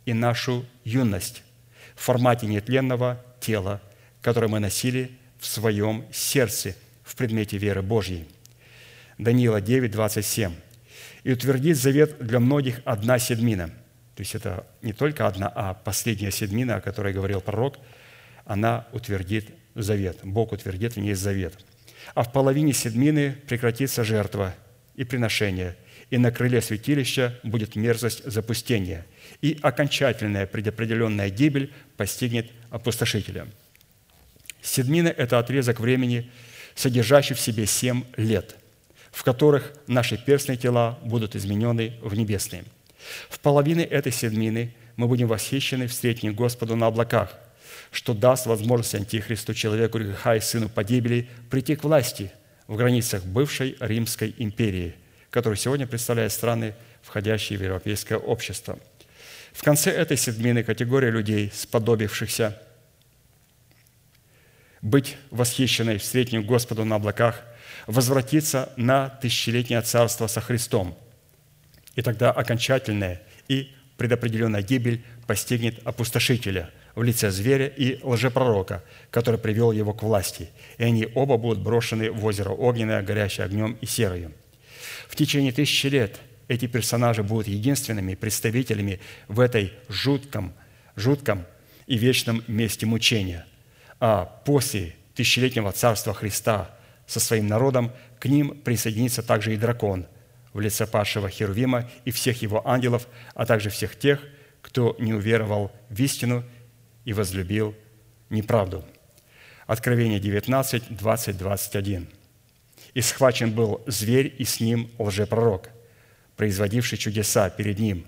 и 0.06 0.14
нашу 0.14 0.66
юность 0.84 1.44
в 1.96 2.02
формате 2.02 2.48
нетленного 2.48 3.24
тела, 3.40 3.82
которое 4.22 4.48
мы 4.48 4.60
носили 4.60 5.12
в 5.40 5.46
своем 5.46 6.06
сердце 6.12 6.76
в 7.04 7.16
предмете 7.16 7.58
веры 7.58 7.82
Божьей. 7.82 8.26
Даниила 9.18 9.62
9, 9.62 9.92
27. 9.92 10.54
«И 11.24 11.32
утвердит 11.32 11.78
завет 11.78 12.18
для 12.20 12.40
многих 12.40 12.82
одна 12.86 13.20
седмина». 13.20 13.68
То 14.16 14.22
есть 14.22 14.36
это 14.36 14.68
не 14.82 14.94
только 14.94 15.28
одна, 15.28 15.48
а 15.48 15.74
последняя 15.74 16.32
седмина, 16.32 16.76
о 16.76 16.82
которой 16.82 17.14
говорил 17.14 17.42
пророк– 17.42 17.78
она 18.46 18.88
утвердит 18.92 19.50
завет. 19.76 20.20
Бог 20.24 20.52
утвердит 20.52 20.96
в 20.96 21.00
ней 21.00 21.14
завет. 21.14 21.54
А 22.16 22.24
в 22.24 22.32
половине 22.32 22.74
седмины 22.74 23.36
прекратится 23.48 24.04
жертва 24.04 24.54
и 24.96 25.04
приношение, 25.04 25.78
и 26.10 26.18
на 26.18 26.32
крыле 26.32 26.62
святилища 26.62 27.40
будет 27.44 27.76
мерзость 27.76 28.24
запустения, 28.26 29.06
и 29.42 29.58
окончательная 29.62 30.46
предопределенная 30.46 31.30
гибель 31.30 31.74
постигнет 31.98 32.52
опустошителя. 32.70 33.48
Седмина– 34.62 35.08
это 35.18 35.40
отрезок 35.40 35.80
времени, 35.80 36.30
содержащий 36.76 37.36
в 37.36 37.40
себе 37.40 37.66
семь 37.66 38.04
лет, 38.18 38.56
в 39.14 39.24
которых 39.24 39.74
наши 39.86 40.18
перстные 40.18 40.58
тела 40.58 40.98
будут 41.04 41.36
изменены 41.36 41.94
в 42.02 42.16
небесные. 42.16 42.66
В 43.30 43.40
половине 43.40 43.86
этой 43.86 44.12
седмины 44.12 44.74
мы 44.96 45.08
будем 45.08 45.28
восхищены 45.28 45.88
встретить 45.88 46.34
Господу 46.34 46.76
на 46.76 46.88
облаках, 46.88 47.38
что 47.92 48.16
даст 48.16 48.48
возможность 48.48 48.96
Антихристу, 48.96 49.54
человеку 49.54 50.00
греха 50.00 50.36
и 50.36 50.40
сыну 50.40 50.68
погибели, 50.68 51.30
прийти 51.52 51.76
к 51.76 51.84
власти 51.84 52.32
в 52.68 52.76
границах 52.76 53.24
бывшей 53.24 53.78
Римской 53.80 54.34
империи, 54.40 54.96
которая 55.30 55.58
сегодня 55.58 55.86
представляет 55.86 56.32
страны, 56.32 56.74
входящие 57.04 57.60
в 57.60 57.62
европейское 57.62 58.18
общество. 58.18 58.80
В 59.52 59.64
конце 59.64 59.92
этой 59.92 60.18
седмины 60.18 60.64
категория 60.64 61.12
людей, 61.12 61.52
сподобившихся 61.54 62.60
быть 64.82 65.18
восхищенной 65.30 66.00
встретью 66.00 66.44
Господу 66.44 66.84
на 66.84 66.96
облаках, 66.96 67.44
возвратится 67.88 68.72
на 68.78 69.10
тысячелетнее 69.10 69.82
царство 69.82 70.28
со 70.28 70.42
Христом. 70.42 70.98
И 71.96 72.02
тогда 72.02 72.32
окончательная 72.32 73.22
и 73.48 73.72
предопределенная 73.98 74.62
гибель 74.62 75.04
постигнет 75.28 75.86
опустошителя– 75.86 76.72
в 76.96 77.04
лице 77.04 77.32
зверя 77.32 77.68
и 77.68 78.00
лжепророка, 78.04 78.84
который 79.10 79.40
привел 79.40 79.72
его 79.72 79.94
к 79.94 80.04
власти, 80.04 80.50
и 80.78 80.84
они 80.84 81.08
оба 81.16 81.38
будут 81.38 81.60
брошены 81.60 82.12
в 82.12 82.24
озеро 82.26 82.50
огненное, 82.50 83.02
горящее 83.02 83.46
огнем 83.46 83.78
и 83.82 83.86
серою. 83.86 84.32
В 85.08 85.16
течение 85.16 85.52
тысячи 85.52 85.88
лет 85.88 86.20
эти 86.48 86.68
персонажи 86.68 87.24
будут 87.24 87.48
единственными 87.48 88.16
представителями 88.16 89.00
в 89.28 89.40
этой 89.40 89.74
жутком, 89.90 90.54
жутком 90.96 91.46
и 91.88 91.98
вечном 91.98 92.44
месте 92.48 92.86
мучения. 92.86 93.46
А 94.00 94.26
после 94.46 94.96
тысячелетнего 95.16 95.72
царства 95.72 96.14
Христа 96.14 96.70
со 97.14 97.20
своим 97.20 97.48
народом 97.48 97.92
к 98.20 98.26
ним 98.26 98.60
присоединится 98.62 99.22
также 99.22 99.54
и 99.54 99.58
дракон 99.58 100.08
в 100.52 100.60
лице 100.60 100.88
падшего 100.88 101.30
Херувима 101.30 101.90
и 102.06 102.12
всех 102.12 102.42
его 102.42 102.68
ангелов, 102.68 103.08
а 103.36 103.46
также 103.46 103.70
всех 103.70 103.98
тех, 103.98 104.20
кто 104.62 104.96
не 105.00 105.14
уверовал 105.14 105.72
в 105.90 106.00
истину 106.00 106.44
и 107.06 107.14
возлюбил 107.14 107.76
неправду». 108.30 108.84
Откровение 109.68 110.20
19, 110.20 110.98
20, 110.98 111.38
21. 111.38 112.08
«И 112.94 113.02
схвачен 113.02 113.52
был 113.52 113.82
зверь, 113.88 114.34
и 114.38 114.44
с 114.44 114.60
ним 114.60 114.90
лжепророк, 114.98 115.70
производивший 116.36 116.98
чудеса 116.98 117.50
перед 117.50 117.80
ним, 117.80 118.06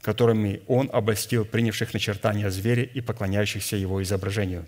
которыми 0.00 0.62
он 0.66 0.88
обольстил 0.92 1.44
принявших 1.44 1.92
начертания 1.92 2.50
зверя 2.50 2.84
и 2.84 3.00
поклоняющихся 3.00 3.76
его 3.76 4.02
изображению. 4.02 4.66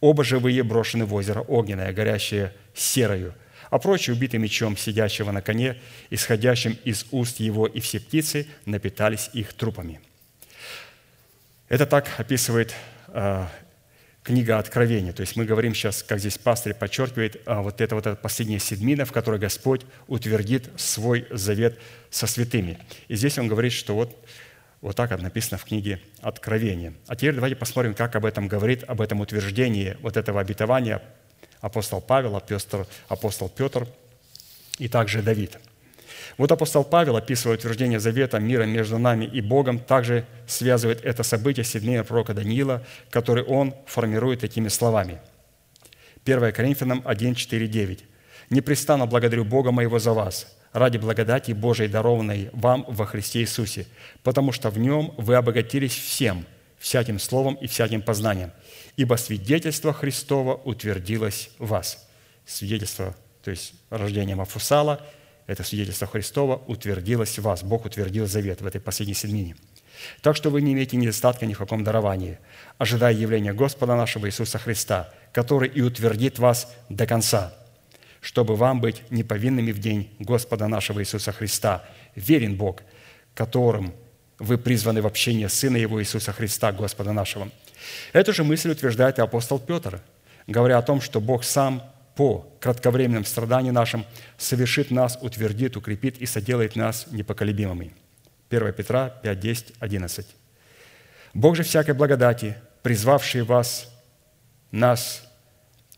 Оба 0.00 0.24
живые 0.24 0.62
брошены 0.62 1.04
в 1.04 1.14
озеро 1.14 1.40
огненное, 1.40 1.92
горящее 1.92 2.54
серою, 2.80 3.34
а 3.70 3.78
прочие 3.78 4.14
убиты 4.14 4.38
мечом 4.38 4.76
сидящего 4.76 5.30
на 5.30 5.42
коне, 5.42 5.76
исходящим 6.10 6.76
из 6.84 7.06
уст 7.10 7.40
его, 7.40 7.66
и 7.66 7.80
все 7.80 8.00
птицы 8.00 8.46
напитались 8.66 9.30
их 9.32 9.52
трупами». 9.52 10.00
Это 11.68 11.86
так 11.86 12.08
описывает 12.18 12.74
э, 13.08 13.46
книга 14.22 14.58
Откровения. 14.58 15.12
То 15.12 15.22
есть 15.22 15.36
мы 15.36 15.44
говорим 15.44 15.74
сейчас, 15.74 16.02
как 16.02 16.18
здесь 16.18 16.36
пастырь 16.36 16.74
подчеркивает, 16.74 17.40
а, 17.46 17.62
вот 17.62 17.80
это 17.80 17.94
вот 17.94 18.20
последняя 18.20 18.58
седмина, 18.58 19.04
в 19.04 19.12
которой 19.12 19.38
Господь 19.38 19.82
утвердит 20.08 20.68
свой 20.76 21.26
завет 21.30 21.78
со 22.10 22.26
святыми. 22.26 22.78
И 23.08 23.16
здесь 23.16 23.38
он 23.38 23.48
говорит, 23.48 23.72
что 23.72 23.94
вот, 23.94 24.16
вот 24.80 24.96
так 24.96 25.12
это 25.12 25.22
написано 25.22 25.58
в 25.58 25.64
книге 25.64 26.00
Откровения. 26.20 26.94
А 27.06 27.16
теперь 27.16 27.34
давайте 27.34 27.56
посмотрим, 27.56 27.94
как 27.94 28.16
об 28.16 28.24
этом 28.24 28.48
говорит, 28.48 28.84
об 28.84 29.00
этом 29.00 29.20
утверждении 29.20 29.96
вот 30.00 30.16
этого 30.16 30.40
обетования 30.40 31.02
апостол 31.60 32.00
Павел, 32.00 32.42
апостол 33.08 33.48
Петр 33.48 33.86
и 34.78 34.88
также 34.88 35.22
Давид– 35.22 35.58
вот 36.38 36.50
апостол 36.52 36.84
Павел, 36.84 37.16
описывая 37.16 37.56
утверждение 37.56 38.00
завета 38.00 38.38
мира 38.38 38.64
между 38.64 38.98
нами 38.98 39.24
и 39.24 39.40
Богом, 39.40 39.78
также 39.78 40.24
связывает 40.46 41.04
это 41.04 41.22
событие 41.22 41.64
с 41.64 41.70
седьмым 41.70 42.04
пророка 42.04 42.34
Даниила, 42.34 42.82
который 43.10 43.44
он 43.44 43.74
формирует 43.86 44.40
такими 44.40 44.68
словами. 44.68 45.18
1 46.24 46.52
Коринфянам 46.52 47.02
1, 47.04 47.34
4, 47.34 47.68
9. 47.68 48.04
«Непрестанно 48.50 49.06
благодарю 49.06 49.44
Бога 49.44 49.70
моего 49.70 49.98
за 49.98 50.12
вас, 50.12 50.46
ради 50.72 50.98
благодати 50.98 51.52
Божией, 51.52 51.88
дарованной 51.88 52.50
вам 52.52 52.84
во 52.88 53.06
Христе 53.06 53.40
Иисусе, 53.40 53.86
потому 54.22 54.52
что 54.52 54.70
в 54.70 54.78
Нем 54.78 55.12
вы 55.16 55.36
обогатились 55.36 55.94
всем, 55.94 56.44
всяким 56.78 57.18
словом 57.18 57.54
и 57.54 57.66
всяким 57.66 58.02
познанием, 58.02 58.50
ибо 58.96 59.16
свидетельство 59.16 59.92
Христова 59.92 60.54
утвердилось 60.54 61.50
в 61.58 61.68
вас». 61.68 62.08
Свидетельство, 62.46 63.14
то 63.42 63.50
есть 63.50 63.74
рождение 63.90 64.36
Мафусала– 64.36 65.06
это 65.50 65.64
свидетельство 65.64 66.06
Христова 66.06 66.62
утвердилось 66.68 67.36
в 67.36 67.42
вас. 67.42 67.64
Бог 67.64 67.84
утвердил 67.84 68.28
завет 68.28 68.60
в 68.60 68.66
этой 68.66 68.80
последней 68.80 69.14
седмине. 69.14 69.56
Так 70.22 70.36
что 70.36 70.48
вы 70.48 70.62
не 70.62 70.74
имеете 70.74 70.96
недостатка 70.96 71.44
ни 71.44 71.54
в 71.54 71.58
каком 71.58 71.82
даровании, 71.82 72.38
ожидая 72.78 73.12
явления 73.12 73.52
Господа 73.52 73.96
нашего 73.96 74.28
Иисуса 74.28 74.58
Христа, 74.58 75.12
который 75.32 75.68
и 75.68 75.82
утвердит 75.82 76.38
вас 76.38 76.72
до 76.88 77.04
конца, 77.04 77.52
чтобы 78.20 78.54
вам 78.54 78.80
быть 78.80 79.02
неповинными 79.10 79.72
в 79.72 79.80
день 79.80 80.14
Господа 80.20 80.68
нашего 80.68 81.00
Иисуса 81.02 81.32
Христа. 81.32 81.84
Верен 82.14 82.54
Бог, 82.54 82.82
которым 83.34 83.92
вы 84.38 84.56
призваны 84.56 85.02
в 85.02 85.06
общение 85.08 85.48
Сына 85.48 85.78
Его 85.78 86.00
Иисуса 86.00 86.32
Христа, 86.32 86.70
Господа 86.70 87.12
нашего. 87.12 87.50
Эту 88.12 88.32
же 88.32 88.44
мысль 88.44 88.70
утверждает 88.70 89.18
и 89.18 89.22
апостол 89.22 89.58
Петр, 89.58 90.00
говоря 90.46 90.78
о 90.78 90.82
том, 90.82 91.00
что 91.00 91.20
Бог 91.20 91.44
сам 91.44 91.82
по 92.14 92.46
кратковременным 92.60 93.24
страданиям 93.24 93.74
нашим 93.74 94.04
совершит 94.36 94.90
нас, 94.90 95.18
утвердит, 95.22 95.76
укрепит 95.76 96.18
и 96.18 96.26
соделает 96.26 96.76
нас 96.76 97.06
непоколебимыми. 97.10 97.94
1 98.50 98.72
Петра 98.72 99.08
5, 99.08 99.40
10, 99.40 99.74
11. 99.78 100.26
Бог 101.34 101.56
же 101.56 101.62
всякой 101.62 101.94
благодати, 101.94 102.56
призвавший 102.82 103.42
вас, 103.42 103.88
нас, 104.70 105.22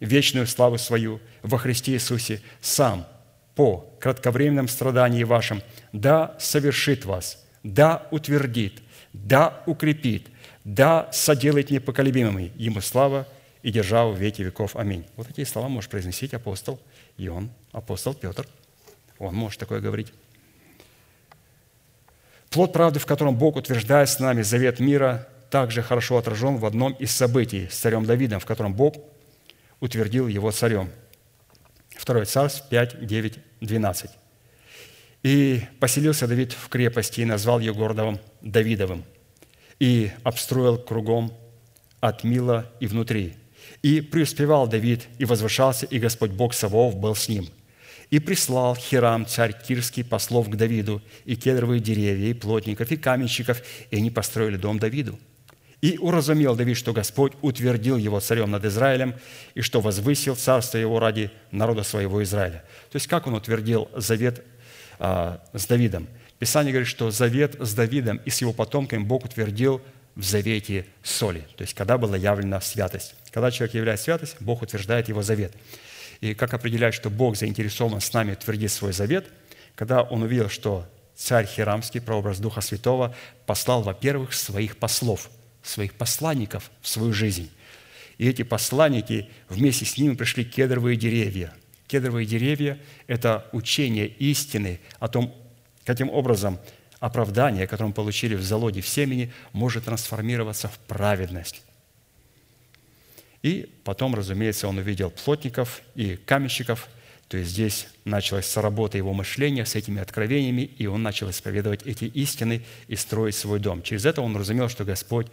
вечную 0.00 0.46
славу 0.46 0.78
свою 0.78 1.20
во 1.42 1.58
Христе 1.58 1.92
Иисусе, 1.92 2.42
сам 2.60 3.06
по 3.54 3.88
кратковременным 4.00 4.68
страданиям 4.68 5.28
вашим, 5.28 5.62
да 5.92 6.36
совершит 6.38 7.04
вас, 7.04 7.44
да 7.62 8.06
утвердит, 8.10 8.82
да 9.12 9.62
укрепит, 9.66 10.28
да 10.64 11.08
соделает 11.12 11.70
непоколебимыми. 11.70 12.52
Ему 12.56 12.80
слава 12.80 13.26
и 13.62 13.70
держава 13.70 14.12
в 14.12 14.18
веки 14.18 14.42
веков. 14.42 14.76
Аминь. 14.76 15.04
Вот 15.16 15.28
эти 15.28 15.44
слова 15.44 15.68
может 15.68 15.90
произносить 15.90 16.34
апостол, 16.34 16.80
и 17.16 17.28
он, 17.28 17.50
апостол 17.72 18.14
Петр. 18.14 18.46
Он 19.18 19.34
может 19.34 19.60
такое 19.60 19.80
говорить. 19.80 20.12
Плод 22.50 22.72
правды, 22.72 22.98
в 22.98 23.06
котором 23.06 23.36
Бог 23.36 23.56
утверждает 23.56 24.08
с 24.08 24.18
нами 24.18 24.42
завет 24.42 24.78
мира, 24.78 25.26
также 25.50 25.82
хорошо 25.82 26.18
отражен 26.18 26.56
в 26.56 26.66
одном 26.66 26.92
из 26.94 27.10
событий 27.10 27.68
с 27.70 27.78
царем 27.78 28.04
Давидом, 28.04 28.40
в 28.40 28.46
котором 28.46 28.74
Бог 28.74 28.96
утвердил 29.80 30.28
его 30.28 30.50
царем. 30.50 30.90
Второе 31.90 32.24
царств 32.24 32.68
5, 32.68 33.06
9, 33.06 33.38
12. 33.60 34.10
«И 35.22 35.62
поселился 35.78 36.26
Давид 36.26 36.52
в 36.52 36.68
крепости 36.68 37.20
и 37.20 37.24
назвал 37.24 37.60
ее 37.60 37.72
городом 37.72 38.18
Давидовым, 38.40 39.04
и 39.82 40.12
обстроил 40.22 40.78
кругом 40.78 41.32
от 41.98 42.22
Мила 42.22 42.70
и 42.78 42.86
внутри, 42.86 43.34
и 43.82 44.00
преуспевал 44.00 44.68
Давид, 44.68 45.08
и 45.18 45.24
возвышался, 45.24 45.86
и 45.86 45.98
Господь 45.98 46.30
Бог 46.30 46.54
Савов 46.54 46.94
был 46.94 47.16
с 47.16 47.28
ним. 47.28 47.48
И 48.08 48.20
прислал 48.20 48.76
Хирам, 48.76 49.26
царь 49.26 49.52
Кирский, 49.60 50.04
послов 50.04 50.48
к 50.48 50.54
Давиду, 50.54 51.02
и 51.24 51.34
кедровые 51.34 51.80
деревья, 51.80 52.28
и 52.28 52.32
плотников, 52.32 52.92
и 52.92 52.96
каменщиков, 52.96 53.60
и 53.90 53.96
они 53.96 54.12
построили 54.12 54.56
дом 54.56 54.78
Давиду. 54.78 55.18
И 55.80 55.98
уразумел 55.98 56.54
Давид, 56.54 56.76
что 56.76 56.92
Господь 56.92 57.32
утвердил 57.42 57.96
его 57.96 58.20
царем 58.20 58.52
над 58.52 58.64
Израилем, 58.64 59.16
и 59.56 59.62
что 59.62 59.80
возвысил 59.80 60.36
царство 60.36 60.78
его 60.78 61.00
ради 61.00 61.32
народа 61.50 61.82
своего 61.82 62.22
Израиля. 62.22 62.62
То 62.92 62.96
есть, 62.96 63.08
как 63.08 63.26
он 63.26 63.34
утвердил 63.34 63.88
завет 63.96 64.44
а, 65.00 65.42
с 65.52 65.66
Давидом? 65.66 66.06
Писание 66.42 66.72
говорит, 66.72 66.88
что 66.88 67.12
завет 67.12 67.54
с 67.60 67.72
Давидом 67.72 68.20
и 68.24 68.30
с 68.30 68.40
его 68.40 68.52
потомками 68.52 69.04
Бог 69.04 69.24
утвердил 69.24 69.80
в 70.16 70.24
завете 70.24 70.86
соли, 71.00 71.46
то 71.56 71.62
есть 71.62 71.72
когда 71.72 71.98
была 71.98 72.16
явлена 72.16 72.60
святость. 72.60 73.14
Когда 73.30 73.52
человек 73.52 73.76
является 73.76 74.06
святость, 74.06 74.34
Бог 74.40 74.60
утверждает 74.60 75.08
его 75.08 75.22
завет. 75.22 75.52
И 76.20 76.34
как 76.34 76.52
определяет, 76.52 76.94
что 76.94 77.10
Бог 77.10 77.36
заинтересован 77.36 78.00
с 78.00 78.12
нами 78.12 78.34
твердить 78.34 78.72
свой 78.72 78.92
завет, 78.92 79.28
когда 79.76 80.02
он 80.02 80.24
увидел, 80.24 80.48
что 80.48 80.84
царь 81.14 81.46
Хирамский, 81.46 82.00
прообраз 82.00 82.40
Духа 82.40 82.60
Святого, 82.60 83.14
послал, 83.46 83.82
во-первых, 83.82 84.32
своих 84.32 84.78
послов, 84.78 85.30
своих 85.62 85.94
посланников 85.94 86.72
в 86.80 86.88
свою 86.88 87.12
жизнь. 87.12 87.52
И 88.18 88.28
эти 88.28 88.42
посланники, 88.42 89.28
вместе 89.48 89.84
с 89.84 89.96
ними 89.96 90.16
пришли 90.16 90.44
кедровые 90.44 90.96
деревья. 90.96 91.54
Кедровые 91.86 92.26
деревья– 92.26 92.80
это 93.06 93.46
учение 93.52 94.08
истины 94.08 94.80
о 94.98 95.06
том, 95.06 95.32
каким 95.84 96.10
образом 96.10 96.58
оправдание, 97.00 97.66
которое 97.66 97.88
мы 97.88 97.94
получили 97.94 98.34
в 98.34 98.42
залоге 98.42 98.80
в 98.80 98.88
семени, 98.88 99.32
может 99.52 99.86
трансформироваться 99.86 100.68
в 100.68 100.78
праведность. 100.80 101.62
И 103.42 103.68
потом, 103.84 104.14
разумеется, 104.14 104.68
он 104.68 104.78
увидел 104.78 105.10
плотников 105.10 105.82
и 105.96 106.16
каменщиков, 106.16 106.88
то 107.26 107.36
есть 107.38 107.50
здесь 107.50 107.88
началась 108.04 108.46
соработа 108.46 108.98
его 108.98 109.12
мышления 109.12 109.66
с 109.66 109.74
этими 109.74 110.00
откровениями, 110.00 110.62
и 110.62 110.86
он 110.86 111.02
начал 111.02 111.28
исповедовать 111.30 111.82
эти 111.84 112.04
истины 112.04 112.62
и 112.86 112.94
строить 112.94 113.34
свой 113.34 113.58
дом. 113.58 113.82
Через 113.82 114.04
это 114.06 114.22
он 114.22 114.36
разумел, 114.36 114.68
что 114.68 114.84
Господь 114.84 115.26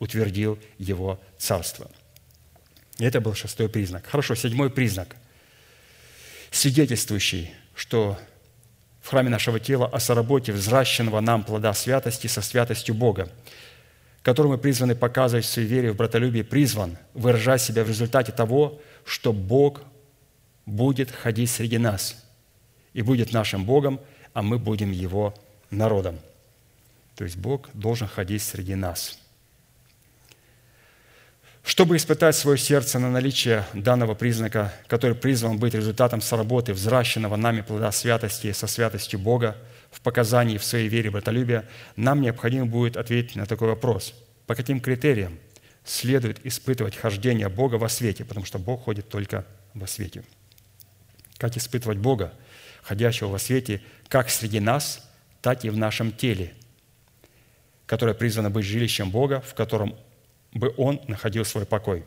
утвердил 0.00 0.58
его 0.78 1.20
царство. 1.38 1.88
И 2.98 3.04
это 3.04 3.20
был 3.20 3.34
шестой 3.34 3.68
признак. 3.68 4.06
Хорошо, 4.06 4.34
седьмой 4.34 4.70
признак, 4.70 5.16
свидетельствующий, 6.50 7.52
что 7.76 8.18
в 9.02 9.08
храме 9.08 9.28
нашего 9.28 9.60
тела 9.60 9.86
о 9.86 10.00
соработе 10.00 10.52
взращенного 10.52 11.20
нам 11.20 11.42
плода 11.42 11.74
святости 11.74 12.28
со 12.28 12.40
святостью 12.40 12.94
Бога, 12.94 13.28
который 14.22 14.46
мы 14.46 14.58
призваны 14.58 14.94
показывать 14.94 15.44
в 15.44 15.48
своей 15.48 15.68
вере, 15.68 15.92
в 15.92 15.96
братолюбии, 15.96 16.42
призван 16.42 16.96
выражать 17.12 17.60
себя 17.60 17.84
в 17.84 17.88
результате 17.88 18.32
того, 18.32 18.80
что 19.04 19.32
Бог 19.32 19.82
будет 20.64 21.10
ходить 21.10 21.50
среди 21.50 21.78
нас 21.78 22.24
и 22.94 23.02
будет 23.02 23.32
нашим 23.32 23.64
Богом, 23.64 24.00
а 24.32 24.42
мы 24.42 24.58
будем 24.58 24.92
Его 24.92 25.34
народом. 25.70 26.18
То 27.16 27.24
есть 27.24 27.36
Бог 27.36 27.68
должен 27.74 28.06
ходить 28.06 28.42
среди 28.42 28.76
нас– 28.76 29.18
чтобы 31.62 31.96
испытать 31.96 32.34
свое 32.34 32.58
сердце 32.58 32.98
на 32.98 33.10
наличие 33.10 33.64
данного 33.72 34.14
признака, 34.14 34.72
который 34.88 35.16
призван 35.16 35.58
быть 35.58 35.74
результатом 35.74 36.20
соработы 36.20 36.72
взращенного 36.72 37.36
нами 37.36 37.60
плода 37.60 37.92
святости 37.92 38.52
со 38.52 38.66
святостью 38.66 39.20
Бога 39.20 39.56
в 39.92 40.00
показании 40.00 40.58
в 40.58 40.64
своей 40.64 40.88
вере 40.88 41.10
братолюбия, 41.10 41.68
нам 41.94 42.20
необходимо 42.20 42.66
будет 42.66 42.96
ответить 42.96 43.36
на 43.36 43.46
такой 43.46 43.68
вопрос. 43.68 44.14
По 44.46 44.56
каким 44.56 44.80
критериям 44.80 45.38
следует 45.84 46.44
испытывать 46.44 46.96
хождение 46.96 47.48
Бога 47.48 47.76
во 47.76 47.88
свете, 47.88 48.24
потому 48.24 48.44
что 48.44 48.58
Бог 48.58 48.84
ходит 48.84 49.08
только 49.08 49.46
во 49.74 49.86
свете. 49.86 50.24
Как 51.38 51.56
испытывать 51.56 51.98
Бога, 51.98 52.32
ходящего 52.82 53.28
во 53.28 53.38
свете, 53.38 53.82
как 54.08 54.30
среди 54.30 54.58
нас, 54.58 55.08
так 55.40 55.64
и 55.64 55.70
в 55.70 55.76
нашем 55.76 56.12
теле, 56.12 56.54
которое 57.86 58.14
призвано 58.14 58.50
быть 58.50 58.64
жилищем 58.64 59.10
Бога, 59.10 59.40
в 59.40 59.54
котором 59.54 59.96
бы 60.52 60.74
он 60.76 61.00
находил 61.08 61.44
свой 61.44 61.66
покой. 61.66 62.04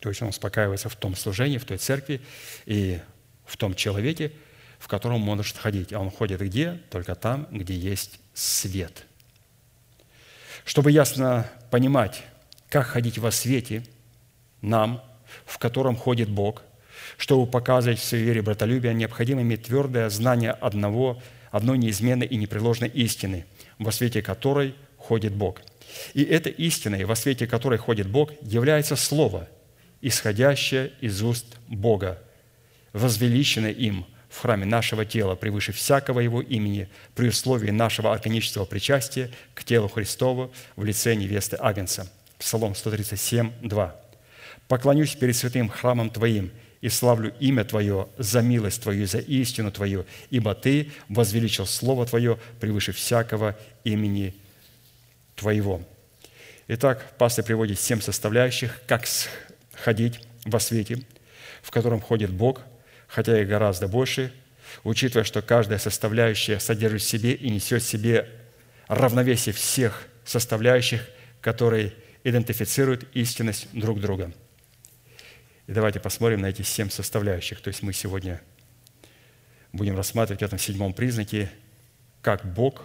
То 0.00 0.08
есть 0.08 0.22
он 0.22 0.28
успокаивается 0.28 0.88
в 0.88 0.96
том 0.96 1.16
служении, 1.16 1.58
в 1.58 1.64
той 1.64 1.78
церкви 1.78 2.20
и 2.64 3.00
в 3.44 3.56
том 3.56 3.74
человеке, 3.74 4.32
в 4.78 4.88
котором 4.88 5.28
он 5.28 5.36
может 5.36 5.56
ходить. 5.56 5.92
А 5.92 6.00
он 6.00 6.10
ходит 6.10 6.40
где? 6.40 6.80
Только 6.90 7.14
там, 7.14 7.46
где 7.50 7.74
есть 7.74 8.20
свет. 8.34 9.06
Чтобы 10.64 10.90
ясно 10.90 11.50
понимать, 11.70 12.22
как 12.68 12.86
ходить 12.86 13.18
во 13.18 13.30
свете 13.30 13.84
нам, 14.60 15.02
в 15.44 15.58
котором 15.58 15.96
ходит 15.96 16.28
Бог, 16.28 16.62
чтобы 17.18 17.50
показывать 17.50 17.98
в 17.98 18.04
своей 18.04 18.24
вере 18.24 18.42
братолюбие, 18.42 18.92
необходимо 18.94 19.42
иметь 19.42 19.64
твердое 19.64 20.08
знание 20.08 20.50
одного, 20.50 21.22
одной 21.50 21.78
неизменной 21.78 22.26
и 22.26 22.36
непреложной 22.36 22.88
истины, 22.88 23.46
во 23.78 23.92
свете 23.92 24.22
которой 24.22 24.74
ходит 24.98 25.34
Бог– 25.34 25.62
и 26.14 26.22
эта 26.22 26.50
истиной, 26.50 27.04
во 27.04 27.16
свете 27.16 27.46
которой 27.46 27.78
ходит 27.78 28.08
Бог, 28.08 28.32
является 28.42 28.96
Слово, 28.96 29.48
исходящее 30.00 30.92
из 31.00 31.22
уст 31.22 31.56
Бога, 31.68 32.22
возвеличенное 32.92 33.72
им 33.72 34.06
в 34.28 34.40
храме 34.40 34.66
нашего 34.66 35.04
тела 35.04 35.34
превыше 35.34 35.72
всякого 35.72 36.20
Его 36.20 36.42
имени 36.42 36.88
при 37.14 37.28
условии 37.28 37.70
нашего 37.70 38.12
органического 38.12 38.64
причастия 38.64 39.30
к 39.54 39.64
телу 39.64 39.88
Христову 39.88 40.52
в 40.76 40.84
лице 40.84 41.14
невесты 41.14 41.56
Агнца. 41.58 42.10
Псалом 42.38 42.74
137, 42.74 43.50
2. 43.62 43.96
«Поклонюсь 44.68 45.14
перед 45.14 45.36
святым 45.36 45.68
храмом 45.68 46.10
Твоим 46.10 46.50
и 46.82 46.88
славлю 46.88 47.34
имя 47.40 47.64
Твое 47.64 48.08
за 48.18 48.42
милость 48.42 48.82
Твою 48.82 49.06
за 49.06 49.18
истину 49.18 49.72
Твою, 49.72 50.04
ибо 50.28 50.54
Ты 50.54 50.90
возвеличил 51.08 51.66
Слово 51.66 52.04
Твое 52.04 52.38
превыше 52.60 52.92
всякого 52.92 53.56
имени 53.84 54.34
твоего». 55.36 55.80
Итак, 56.68 57.14
пастор 57.16 57.44
приводит 57.44 57.78
семь 57.78 58.00
составляющих, 58.00 58.80
как 58.88 59.06
ходить 59.72 60.20
во 60.44 60.58
свете, 60.58 60.98
в 61.62 61.70
котором 61.70 62.00
ходит 62.00 62.32
Бог, 62.32 62.62
хотя 63.06 63.40
и 63.40 63.44
гораздо 63.44 63.86
больше, 63.86 64.32
учитывая, 64.82 65.24
что 65.24 65.42
каждая 65.42 65.78
составляющая 65.78 66.58
содержит 66.58 67.02
в 67.02 67.08
себе 67.08 67.34
и 67.34 67.50
несет 67.50 67.82
в 67.82 67.86
себе 67.86 68.28
равновесие 68.88 69.52
всех 69.52 70.08
составляющих, 70.24 71.08
которые 71.40 71.92
идентифицируют 72.24 73.06
истинность 73.14 73.68
друг 73.72 74.00
друга. 74.00 74.32
И 75.68 75.72
давайте 75.72 76.00
посмотрим 76.00 76.40
на 76.40 76.46
эти 76.46 76.62
семь 76.62 76.90
составляющих. 76.90 77.60
То 77.60 77.68
есть 77.68 77.82
мы 77.82 77.92
сегодня 77.92 78.40
будем 79.72 79.96
рассматривать 79.96 80.40
в 80.40 80.44
этом 80.44 80.58
седьмом 80.58 80.94
признаке, 80.94 81.50
как 82.22 82.44
Бог 82.44 82.82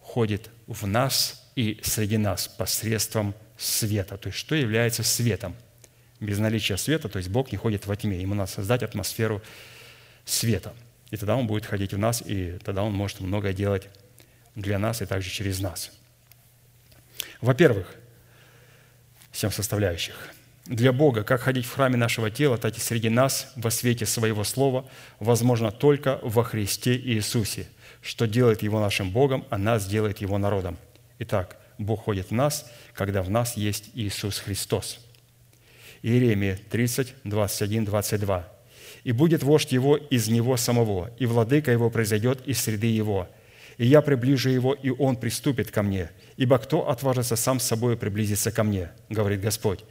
ходит 0.00 0.50
в 0.66 0.86
нас 0.86 1.47
и 1.58 1.80
среди 1.82 2.18
нас 2.18 2.46
посредством 2.46 3.34
света. 3.56 4.16
То 4.16 4.28
есть, 4.28 4.38
что 4.38 4.54
является 4.54 5.02
светом? 5.02 5.56
без 6.20 6.38
наличия 6.38 6.76
света, 6.76 7.08
то 7.08 7.18
есть 7.18 7.28
Бог 7.28 7.52
не 7.52 7.58
ходит 7.58 7.86
во 7.86 7.96
тьме. 7.96 8.20
Ему 8.20 8.34
надо 8.34 8.50
создать 8.50 8.82
атмосферу 8.82 9.42
света. 10.24 10.74
И 11.10 11.16
тогда 11.16 11.36
Он 11.36 11.46
будет 11.46 11.64
ходить 11.64 11.94
в 11.94 11.98
нас, 11.98 12.22
и 12.24 12.58
тогда 12.64 12.82
Он 12.82 12.92
может 12.92 13.20
многое 13.20 13.52
делать 13.52 13.88
для 14.54 14.78
нас 14.78 15.00
и 15.00 15.06
также 15.06 15.30
через 15.30 15.60
нас. 15.60 15.92
Во-первых, 17.40 17.94
семь 19.32 19.50
составляющих. 19.50 20.14
Для 20.66 20.92
Бога, 20.92 21.22
как 21.22 21.40
ходить 21.40 21.64
в 21.64 21.72
храме 21.72 21.96
нашего 21.96 22.30
тела, 22.30 22.58
так 22.58 22.76
и 22.76 22.80
среди 22.80 23.08
нас 23.08 23.52
во 23.56 23.70
свете 23.70 24.04
Своего 24.04 24.44
Слова, 24.44 24.86
возможно 25.18 25.70
только 25.70 26.18
во 26.22 26.44
Христе 26.44 26.96
Иисусе, 26.96 27.68
что 28.02 28.26
делает 28.26 28.62
Его 28.62 28.80
нашим 28.80 29.10
Богом, 29.10 29.46
а 29.50 29.56
нас 29.56 29.86
делает 29.86 30.18
Его 30.18 30.36
народом. 30.36 30.76
Итак, 31.20 31.56
Бог 31.78 32.04
ходит 32.04 32.30
в 32.30 32.32
нас, 32.32 32.70
когда 32.94 33.22
в 33.22 33.30
нас 33.30 33.56
есть 33.56 33.90
Иисус 33.94 34.38
Христос. 34.38 35.00
Иеремия 36.02 36.58
30, 36.70 37.14
21, 37.24 37.84
22. 37.84 38.48
«И 39.04 39.12
будет 39.12 39.42
вождь 39.42 39.72
его 39.72 39.96
из 39.96 40.28
него 40.28 40.56
самого, 40.56 41.10
и 41.18 41.26
владыка 41.26 41.72
его 41.72 41.90
произойдет 41.90 42.46
из 42.46 42.60
среды 42.60 42.86
его. 42.86 43.28
И 43.78 43.86
я 43.86 44.00
приближу 44.00 44.48
его, 44.48 44.74
и 44.74 44.90
он 44.90 45.16
приступит 45.16 45.70
ко 45.70 45.82
мне. 45.82 46.10
Ибо 46.36 46.58
кто 46.58 46.88
отважится 46.88 47.36
сам 47.36 47.60
с 47.60 47.64
собой 47.64 47.96
приблизиться 47.96 48.50
ко 48.50 48.64
мне, 48.64 48.90
говорит 49.08 49.40
Господь, 49.40 49.84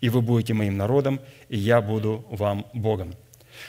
и 0.00 0.08
вы 0.08 0.20
будете 0.20 0.54
моим 0.54 0.76
народом, 0.76 1.20
и 1.48 1.58
я 1.58 1.80
буду 1.80 2.24
вам 2.30 2.66
Богом». 2.72 3.14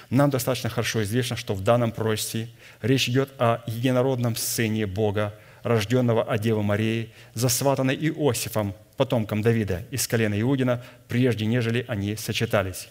Нам 0.09 0.29
достаточно 0.29 0.69
хорошо 0.69 1.03
известно, 1.03 1.35
что 1.35 1.53
в 1.53 1.61
данном 1.61 1.91
пророчестве 1.91 2.49
речь 2.81 3.09
идет 3.09 3.29
о 3.37 3.61
единородном 3.67 4.35
Сыне 4.35 4.87
Бога, 4.87 5.35
рожденного 5.63 6.23
от 6.23 6.41
Девы 6.41 6.61
Марии, 6.63 7.11
засватанной 7.33 7.95
Иосифом, 7.95 8.75
потомком 8.97 9.41
Давида 9.41 9.83
из 9.91 10.07
колена 10.07 10.39
Иудина, 10.39 10.83
прежде 11.07 11.45
нежели 11.45 11.85
они 11.87 12.15
сочетались. 12.15 12.89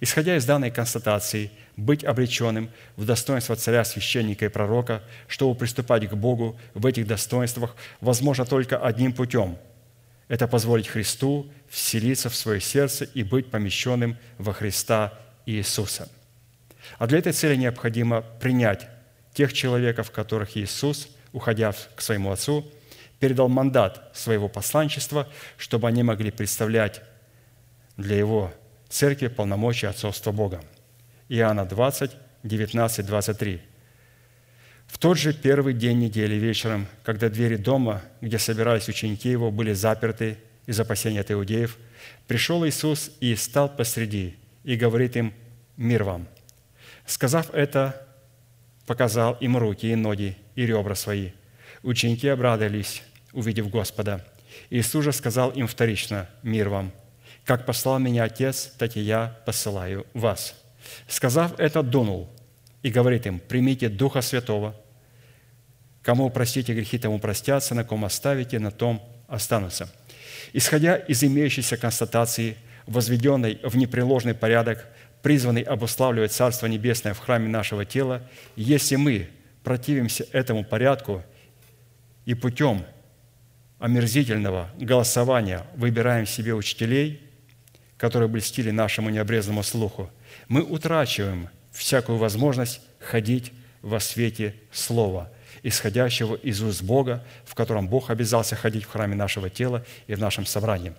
Исходя 0.00 0.36
из 0.36 0.44
данной 0.44 0.70
констатации, 0.70 1.50
быть 1.76 2.04
обреченным 2.04 2.70
в 2.96 3.04
достоинство 3.04 3.56
царя, 3.56 3.84
священника 3.84 4.44
и 4.44 4.48
пророка, 4.48 5.02
чтобы 5.28 5.58
приступать 5.58 6.08
к 6.08 6.14
Богу 6.14 6.58
в 6.74 6.86
этих 6.86 7.06
достоинствах, 7.06 7.74
возможно 8.00 8.44
только 8.44 8.78
одним 8.78 9.12
путем– 9.12 9.56
это 10.28 10.48
позволить 10.48 10.88
Христу 10.88 11.50
вселиться 11.68 12.30
в 12.30 12.34
свое 12.34 12.60
сердце 12.60 13.04
и 13.04 13.22
быть 13.22 13.50
помещенным 13.50 14.16
во 14.38 14.52
Христа 14.52 15.12
Иисуса. 15.46 16.08
А 16.98 17.06
для 17.06 17.18
этой 17.18 17.32
цели 17.32 17.56
необходимо 17.56 18.22
принять 18.40 18.88
тех 19.34 19.52
человеков, 19.52 20.10
которых 20.10 20.56
Иисус, 20.56 21.08
уходя 21.34 21.74
к 21.94 22.00
своему 22.00 22.30
Отцу, 22.30 22.64
передал 23.18 23.48
мандат 23.48 24.10
своего 24.14 24.48
посланчества, 24.48 25.28
чтобы 25.58 25.88
они 25.88 26.02
могли 26.02 26.30
представлять 26.30 27.02
для 27.98 28.16
Его 28.16 28.54
церкви 28.88 29.26
полномочия 29.26 29.88
отцовства 29.88 30.32
Бога. 30.32 30.62
Иоанна 31.28 31.66
20, 31.66 32.12
19, 32.44 33.06
23. 33.06 33.60
В 34.86 34.98
тот 34.98 35.18
же 35.18 35.32
первый 35.32 35.74
день 35.74 35.98
недели 35.98 36.36
вечером, 36.36 36.86
когда 37.02 37.28
двери 37.28 37.56
дома, 37.56 38.02
где 38.20 38.38
собирались 38.38 38.88
ученики 38.88 39.28
Его, 39.28 39.50
были 39.50 39.72
заперты 39.72 40.38
из 40.66 40.78
опасения 40.78 41.20
от 41.20 41.32
иудеев, 41.32 41.78
пришел 42.28 42.64
Иисус 42.64 43.10
и 43.20 43.34
стал 43.34 43.68
посреди, 43.68 44.36
и 44.62 44.76
говорит 44.76 45.16
им 45.16 45.34
«Мир 45.76 46.04
вам». 46.04 46.28
Сказав 47.06 47.52
это, 47.52 48.03
показал 48.86 49.34
им 49.40 49.56
руки 49.56 49.90
и 49.90 49.94
ноги 49.94 50.36
и 50.54 50.66
ребра 50.66 50.94
свои. 50.94 51.30
Ученики 51.82 52.28
обрадовались, 52.28 53.02
увидев 53.32 53.68
Господа. 53.70 54.24
Иисус 54.70 55.04
же 55.04 55.12
сказал 55.12 55.50
им 55.50 55.66
вторично 55.66 56.28
«Мир 56.42 56.68
вам». 56.68 56.92
«Как 57.44 57.66
послал 57.66 57.98
меня 57.98 58.24
Отец, 58.24 58.72
так 58.78 58.96
и 58.96 59.00
я 59.00 59.38
посылаю 59.44 60.06
вас». 60.14 60.54
Сказав 61.08 61.58
это, 61.58 61.82
дунул 61.82 62.30
и 62.82 62.90
говорит 62.90 63.26
им, 63.26 63.38
«Примите 63.38 63.88
Духа 63.88 64.22
Святого, 64.22 64.74
кому 66.02 66.30
простите 66.30 66.74
грехи, 66.74 66.98
тому 66.98 67.18
простятся, 67.18 67.74
на 67.74 67.84
ком 67.84 68.04
оставите, 68.04 68.58
на 68.58 68.70
том 68.70 69.02
останутся». 69.26 69.92
Исходя 70.52 70.96
из 70.96 71.22
имеющейся 71.24 71.76
констатации, 71.76 72.56
возведенной 72.86 73.58
в 73.62 73.76
непреложный 73.76 74.34
порядок, 74.34 74.86
призванный 75.24 75.62
обуславливать 75.62 76.32
Царство 76.32 76.66
Небесное 76.66 77.14
в 77.14 77.18
храме 77.18 77.48
нашего 77.48 77.86
тела, 77.86 78.20
если 78.56 78.96
мы 78.96 79.30
противимся 79.62 80.26
этому 80.32 80.64
порядку 80.64 81.22
и 82.26 82.34
путем 82.34 82.84
омерзительного 83.78 84.68
голосования 84.78 85.62
выбираем 85.76 86.26
себе 86.26 86.52
учителей, 86.52 87.22
которые 87.96 88.28
блестили 88.28 88.70
нашему 88.70 89.08
необрезанному 89.08 89.62
слуху, 89.62 90.10
мы 90.48 90.62
утрачиваем 90.62 91.48
всякую 91.72 92.18
возможность 92.18 92.82
ходить 93.00 93.50
во 93.80 94.00
свете 94.00 94.54
Слова, 94.72 95.32
исходящего 95.62 96.34
из 96.34 96.60
уст 96.60 96.82
Бога, 96.82 97.24
в 97.46 97.54
котором 97.54 97.88
Бог 97.88 98.10
обязался 98.10 98.56
ходить 98.56 98.84
в 98.84 98.90
храме 98.90 99.16
нашего 99.16 99.48
тела 99.48 99.86
и 100.06 100.14
в 100.14 100.18
нашем 100.20 100.44
собрании. 100.44 100.92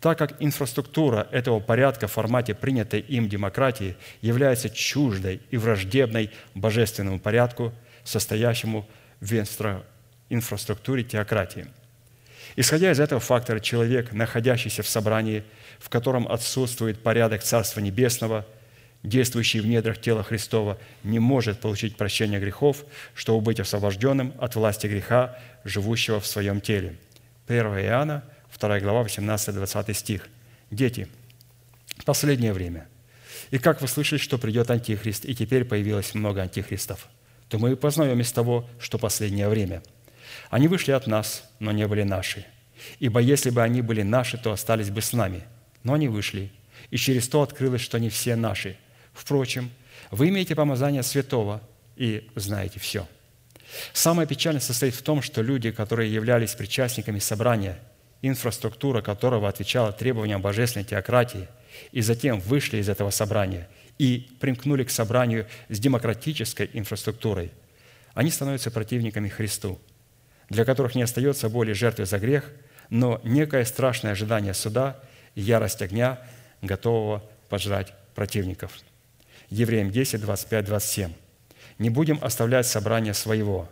Так 0.00 0.18
как 0.18 0.42
инфраструктура 0.42 1.28
этого 1.30 1.60
порядка 1.60 2.06
в 2.06 2.12
формате 2.12 2.54
принятой 2.54 3.00
им 3.00 3.28
демократии 3.28 3.96
является 4.22 4.70
чуждой 4.70 5.40
и 5.50 5.56
враждебной 5.56 6.30
божественному 6.54 7.18
порядку, 7.18 7.72
состоящему 8.04 8.88
в 9.20 9.32
инфраструктуре 10.30 11.04
теократии– 11.04 11.66
Исходя 12.56 12.90
из 12.90 13.00
этого 13.00 13.20
фактора, 13.20 13.60
человек, 13.60 14.12
находящийся 14.12 14.82
в 14.82 14.88
собрании, 14.88 15.44
в 15.78 15.88
котором 15.88 16.30
отсутствует 16.30 17.02
порядок 17.02 17.42
Царства 17.42 17.80
Небесного, 17.80 18.44
действующий 19.02 19.60
в 19.60 19.66
недрах 19.66 20.00
тела 20.00 20.22
Христова, 20.22 20.78
не 21.04 21.18
может 21.18 21.60
получить 21.60 21.96
прощение 21.96 22.40
грехов, 22.40 22.84
чтобы 23.14 23.40
быть 23.40 23.60
освобожденным 23.60 24.34
от 24.38 24.56
власти 24.56 24.86
греха, 24.86 25.38
живущего 25.64 26.20
в 26.20 26.26
своем 26.26 26.60
теле. 26.60 26.96
1 27.46 27.66
Иоанна, 27.66 28.24
2 28.58 28.80
глава, 28.80 29.02
18-20 29.02 29.94
стих. 29.94 30.28
Дети, 30.70 31.08
последнее 32.04 32.52
время. 32.52 32.88
И 33.50 33.58
как 33.58 33.80
вы 33.80 33.88
слышали, 33.88 34.18
что 34.18 34.38
придет 34.38 34.70
Антихрист, 34.70 35.24
и 35.24 35.34
теперь 35.34 35.64
появилось 35.64 36.14
много 36.14 36.42
антихристов, 36.42 37.08
то 37.48 37.58
мы 37.58 37.74
познаем 37.74 38.20
из 38.20 38.30
того, 38.32 38.68
что 38.78 38.98
последнее 38.98 39.48
время– 39.48 39.82
они 40.48 40.68
вышли 40.68 40.92
от 40.92 41.06
нас, 41.06 41.44
но 41.58 41.72
не 41.72 41.86
были 41.86 42.02
наши. 42.02 42.44
Ибо 42.98 43.20
если 43.20 43.50
бы 43.50 43.62
они 43.62 43.82
были 43.82 44.02
наши, 44.02 44.38
то 44.38 44.52
остались 44.52 44.90
бы 44.90 45.02
с 45.02 45.12
нами. 45.12 45.42
Но 45.82 45.94
они 45.94 46.08
вышли, 46.08 46.50
и 46.90 46.96
через 46.96 47.28
то 47.28 47.42
открылось, 47.42 47.80
что 47.80 47.98
не 47.98 48.08
все 48.08 48.36
наши. 48.36 48.76
Впрочем, 49.12 49.70
вы 50.10 50.28
имеете 50.28 50.54
помазание 50.54 51.02
святого 51.02 51.60
и 51.96 52.28
знаете 52.34 52.80
все. 52.80 53.06
Самое 53.92 54.26
печальное 54.26 54.60
состоит 54.60 54.94
в 54.94 55.02
том, 55.02 55.22
что 55.22 55.42
люди, 55.42 55.70
которые 55.70 56.12
являлись 56.12 56.54
причастниками 56.54 57.18
собрания, 57.18 57.78
инфраструктура 58.22 59.02
которого 59.02 59.48
отвечала 59.48 59.92
требованиям 59.92 60.42
божественной 60.42 60.84
теократии, 60.84 61.48
и 61.92 62.00
затем 62.00 62.40
вышли 62.40 62.78
из 62.78 62.88
этого 62.88 63.10
собрания 63.10 63.68
и 63.98 64.30
примкнули 64.40 64.84
к 64.84 64.90
собранию 64.90 65.46
с 65.68 65.78
демократической 65.78 66.68
инфраструктурой, 66.72 67.52
они 68.14 68.30
становятся 68.30 68.70
противниками 68.70 69.28
Христу– 69.28 69.80
для 70.50 70.64
которых 70.64 70.94
не 70.96 71.02
остается 71.02 71.48
более 71.48 71.74
жертвы 71.74 72.04
за 72.04 72.18
грех, 72.18 72.52
но 72.90 73.20
некое 73.22 73.64
страшное 73.64 74.12
ожидание 74.12 74.52
суда 74.52 75.00
и 75.36 75.40
ярость 75.40 75.80
огня, 75.80 76.18
готового 76.60 77.24
пожрать 77.48 77.94
противников. 78.14 78.78
Евреям 79.48 79.90
10, 79.90 80.20
25, 80.20 80.64
27. 80.66 81.12
«Не 81.78 81.88
будем 81.88 82.18
оставлять 82.20 82.66
собрание 82.66 83.14
своего, 83.14 83.70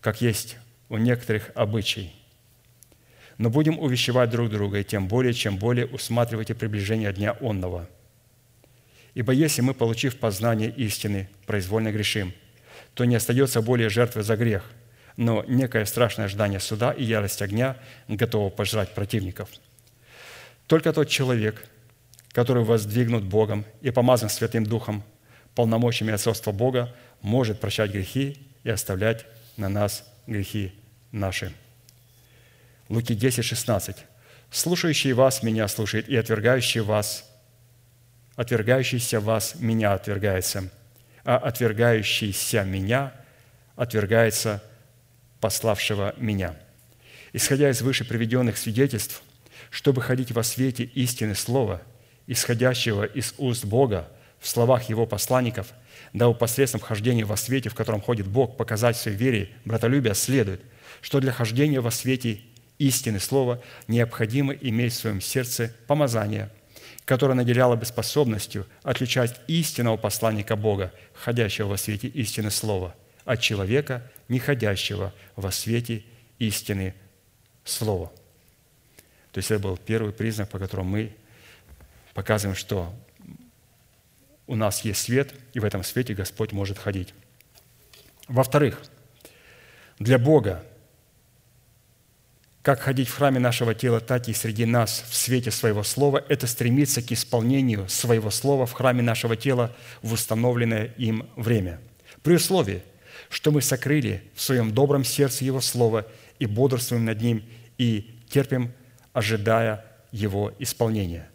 как 0.00 0.20
есть 0.20 0.56
у 0.88 0.96
некоторых 0.96 1.50
обычай, 1.54 2.12
но 3.40 3.48
будем 3.48 3.78
увещевать 3.78 4.30
друг 4.30 4.50
друга, 4.50 4.78
и 4.78 4.84
тем 4.84 5.08
более, 5.08 5.32
чем 5.32 5.56
более 5.56 5.86
усматривайте 5.86 6.54
приближение 6.54 7.12
дня 7.12 7.36
онного. 7.40 7.88
Ибо 9.14 9.32
если 9.32 9.62
мы, 9.62 9.74
получив 9.74 10.18
познание 10.18 10.70
истины, 10.70 11.28
произвольно 11.46 11.90
грешим, 11.90 12.32
то 12.94 13.04
не 13.04 13.16
остается 13.16 13.62
более 13.62 13.88
жертвы 13.88 14.22
за 14.22 14.36
грех– 14.36 14.70
но 15.16 15.44
некое 15.46 15.84
страшное 15.84 16.24
ожидание 16.24 16.60
суда 16.60 16.92
и 16.92 17.04
ярость 17.04 17.42
огня 17.42 17.76
готово 18.08 18.48
пожрать 18.48 18.94
противников. 18.94 19.50
Только 20.66 20.94
тот 20.94 21.08
человек, 21.08 21.62
который 22.32 22.64
воздвигнут 22.64 23.24
Богом 23.24 23.66
и 23.82 23.90
помазан 23.90 24.30
Святым 24.30 24.64
Духом, 24.64 25.02
полномочиями 25.54 26.14
отцовства 26.14 26.52
Бога, 26.52 26.94
может 27.20 27.60
прощать 27.60 27.90
грехи 27.90 28.38
и 28.62 28.70
оставлять 28.70 29.26
на 29.58 29.68
нас 29.68 30.10
грехи 30.26 30.72
наши. 31.12 31.52
Луки 32.90 33.14
10, 33.14 33.44
16. 33.44 33.96
«Слушающий 34.50 35.12
вас 35.12 35.44
меня 35.44 35.68
слушает, 35.68 36.08
и 36.08 36.16
отвергающий 36.16 36.80
вас, 36.80 37.24
отвергающийся 38.34 39.20
вас 39.20 39.54
меня 39.60 39.94
отвергается, 39.94 40.70
а 41.22 41.36
отвергающийся 41.36 42.64
меня 42.64 43.14
отвергается 43.76 44.60
пославшего 45.40 46.14
меня». 46.16 46.56
Исходя 47.32 47.70
из 47.70 47.80
выше 47.80 48.04
приведенных 48.04 48.58
свидетельств, 48.58 49.22
чтобы 49.70 50.02
ходить 50.02 50.32
во 50.32 50.42
свете 50.42 50.82
истины 50.82 51.36
Слова, 51.36 51.80
исходящего 52.26 53.04
из 53.04 53.34
уст 53.38 53.64
Бога 53.64 54.08
в 54.40 54.48
словах 54.48 54.88
Его 54.88 55.06
посланников, 55.06 55.68
да 56.12 56.32
посредством 56.32 56.80
хождения 56.80 57.24
во 57.24 57.36
свете, 57.36 57.68
в 57.68 57.74
котором 57.76 58.00
ходит 58.00 58.26
Бог, 58.26 58.56
показать 58.56 58.96
своей 58.96 59.16
вере 59.16 59.50
братолюбие, 59.64 60.16
следует, 60.16 60.60
что 61.02 61.20
для 61.20 61.30
хождения 61.30 61.80
во 61.80 61.92
свете 61.92 62.40
истины 62.80 63.20
Слова 63.20 63.62
необходимо 63.86 64.54
иметь 64.54 64.94
в 64.94 64.96
своем 64.96 65.20
сердце 65.20 65.72
помазание, 65.86 66.50
которое 67.04 67.34
наделяло 67.34 67.76
бы 67.76 67.84
способностью 67.84 68.66
отличать 68.82 69.38
истинного 69.46 69.98
посланника 69.98 70.56
Бога, 70.56 70.92
ходящего 71.12 71.68
во 71.68 71.76
свете 71.76 72.08
истины 72.08 72.50
Слова, 72.50 72.96
от 73.24 73.40
человека, 73.40 74.10
не 74.28 74.38
ходящего 74.38 75.12
во 75.36 75.52
свете 75.52 76.02
истины 76.38 76.94
Слова. 77.64 78.10
То 79.32 79.38
есть 79.38 79.50
это 79.50 79.60
был 79.60 79.76
первый 79.76 80.12
признак, 80.12 80.48
по 80.48 80.58
которому 80.58 80.90
мы 80.90 81.12
показываем, 82.14 82.56
что 82.56 82.92
у 84.46 84.56
нас 84.56 84.84
есть 84.84 85.02
свет, 85.02 85.34
и 85.52 85.60
в 85.60 85.64
этом 85.64 85.84
свете 85.84 86.14
Господь 86.14 86.52
может 86.52 86.78
ходить. 86.78 87.14
Во-вторых, 88.26 88.80
для 89.98 90.18
Бога 90.18 90.64
как 92.70 92.82
ходить 92.82 93.08
в 93.08 93.16
храме 93.16 93.40
нашего 93.40 93.74
тела, 93.74 93.98
так 93.98 94.28
и 94.28 94.32
среди 94.32 94.64
нас 94.64 95.04
в 95.08 95.16
свете 95.16 95.50
своего 95.50 95.82
слова– 95.82 96.24
это 96.28 96.46
стремиться 96.46 97.02
к 97.02 97.10
исполнению 97.10 97.88
своего 97.88 98.30
слова 98.30 98.64
в 98.64 98.72
храме 98.74 99.02
нашего 99.02 99.34
тела 99.34 99.74
в 100.02 100.12
установленное 100.12 100.84
им 100.96 101.28
время. 101.34 101.80
При 102.22 102.34
условии, 102.34 102.84
что 103.28 103.50
мы 103.50 103.60
сокрыли 103.60 104.22
в 104.36 104.40
своем 104.40 104.72
добром 104.72 105.02
сердце 105.02 105.44
Его 105.44 105.60
Слово 105.60 106.06
и 106.38 106.46
бодрствуем 106.46 107.06
над 107.06 107.20
Ним 107.20 107.42
и 107.76 108.08
терпим, 108.28 108.70
ожидая 109.12 109.84
Его 110.12 110.52
исполнения. 110.60 111.28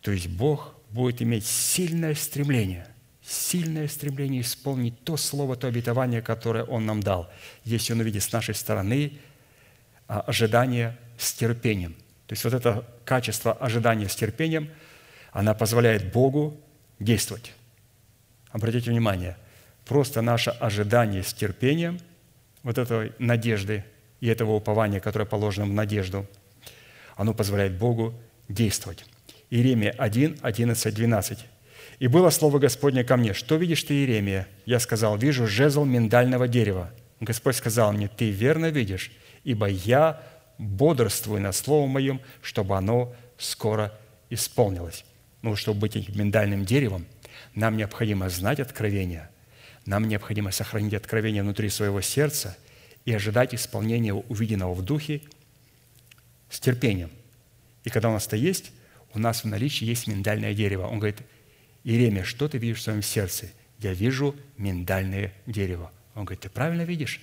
То 0.00 0.10
есть 0.10 0.28
Бог 0.28 0.74
будет 0.88 1.20
иметь 1.20 1.44
сильное 1.44 2.14
стремление, 2.14 2.86
сильное 3.22 3.88
стремление 3.88 4.40
исполнить 4.40 5.04
то 5.04 5.18
слово, 5.18 5.54
то 5.54 5.66
обетование, 5.66 6.22
которое 6.22 6.64
Он 6.64 6.86
нам 6.86 7.02
дал, 7.02 7.30
если 7.64 7.92
Он 7.92 8.00
увидит 8.00 8.22
с 8.22 8.32
нашей 8.32 8.54
стороны– 8.54 9.18
ожидание 10.06 10.96
с 11.18 11.32
терпением. 11.32 11.94
То 12.26 12.32
есть 12.32 12.44
вот 12.44 12.54
это 12.54 12.84
качество 13.04 13.52
ожидания 13.52 14.08
с 14.08 14.16
терпением, 14.16 14.70
она 15.32 15.54
позволяет 15.54 16.12
Богу 16.12 16.60
действовать. 16.98 17.52
Обратите 18.50 18.90
внимание, 18.90 19.36
просто 19.84 20.22
наше 20.22 20.50
ожидание 20.50 21.22
с 21.22 21.34
терпением, 21.34 21.98
вот 22.62 22.78
этой 22.78 23.12
надежды 23.18 23.84
и 24.20 24.28
этого 24.28 24.52
упования, 24.52 25.00
которое 25.00 25.26
положено 25.26 25.66
в 25.66 25.72
надежду, 25.72 26.26
оно 27.16 27.34
позволяет 27.34 27.76
Богу 27.76 28.14
действовать. 28.48 29.04
Иеремия 29.50 29.94
1, 29.98 30.38
11, 30.40 30.94
12. 30.94 31.38
«И 31.98 32.08
было 32.08 32.30
слово 32.30 32.58
Господне 32.58 33.04
ко 33.04 33.16
мне, 33.16 33.34
что 33.34 33.56
видишь 33.56 33.84
ты, 33.84 33.94
Иеремия? 33.94 34.48
Я 34.66 34.80
сказал, 34.80 35.16
вижу 35.16 35.46
жезл 35.46 35.84
миндального 35.84 36.48
дерева. 36.48 36.90
Господь 37.20 37.56
сказал 37.56 37.92
мне, 37.92 38.08
ты 38.08 38.30
верно 38.30 38.70
видишь, 38.70 39.12
ибо 39.44 39.68
я 39.68 40.20
бодрствую 40.58 41.40
над 41.40 41.54
Словом 41.54 41.90
Моим, 41.90 42.20
чтобы 42.42 42.76
оно 42.76 43.14
скоро 43.38 43.92
исполнилось. 44.30 45.04
Ну, 45.42 45.56
чтобы 45.56 45.80
быть 45.80 45.96
этим 45.96 46.18
миндальным 46.18 46.64
деревом, 46.64 47.06
нам 47.54 47.76
необходимо 47.76 48.28
знать 48.30 48.60
откровение, 48.60 49.30
нам 49.86 50.08
необходимо 50.08 50.50
сохранить 50.50 50.94
откровение 50.94 51.42
внутри 51.42 51.68
своего 51.68 52.00
сердца 52.00 52.56
и 53.04 53.12
ожидать 53.12 53.54
исполнения 53.54 54.14
увиденного 54.14 54.72
в 54.72 54.82
духе 54.82 55.20
с 56.48 56.58
терпением. 56.58 57.10
И 57.84 57.90
когда 57.90 58.08
у 58.08 58.12
нас 58.12 58.26
это 58.26 58.36
есть, 58.36 58.72
у 59.12 59.18
нас 59.18 59.44
в 59.44 59.46
наличии 59.46 59.84
есть 59.84 60.06
миндальное 60.06 60.54
дерево. 60.54 60.86
Он 60.86 60.98
говорит, 60.98 61.18
Иеремия, 61.84 62.24
что 62.24 62.48
ты 62.48 62.56
видишь 62.58 62.78
в 62.78 62.82
своем 62.82 63.02
сердце? 63.02 63.50
Я 63.78 63.92
вижу 63.92 64.34
миндальное 64.56 65.34
дерево. 65.46 65.92
Он 66.14 66.24
говорит, 66.24 66.40
ты 66.40 66.48
правильно 66.48 66.82
видишь? 66.82 67.20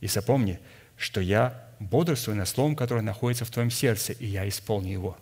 И 0.00 0.06
запомни, 0.06 0.58
что 1.02 1.20
я 1.20 1.66
бодрствую 1.80 2.36
над 2.36 2.48
словом, 2.48 2.76
которое 2.76 3.02
находится 3.02 3.44
в 3.44 3.50
твоем 3.50 3.70
сердце, 3.70 4.12
и 4.12 4.26
я 4.26 4.48
исполню 4.48 4.92
его. 4.92 5.16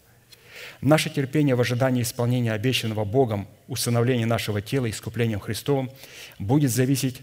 Наше 0.83 1.09
терпение 1.09 1.55
в 1.55 1.61
ожидании 1.61 2.03
исполнения 2.03 2.53
обещанного 2.53 3.05
Богом 3.05 3.49
усыновления 3.66 4.26
нашего 4.26 4.61
тела 4.61 4.91
искуплением 4.91 5.41
Христовым 5.41 5.91
будет 6.39 6.70
зависеть 6.70 7.22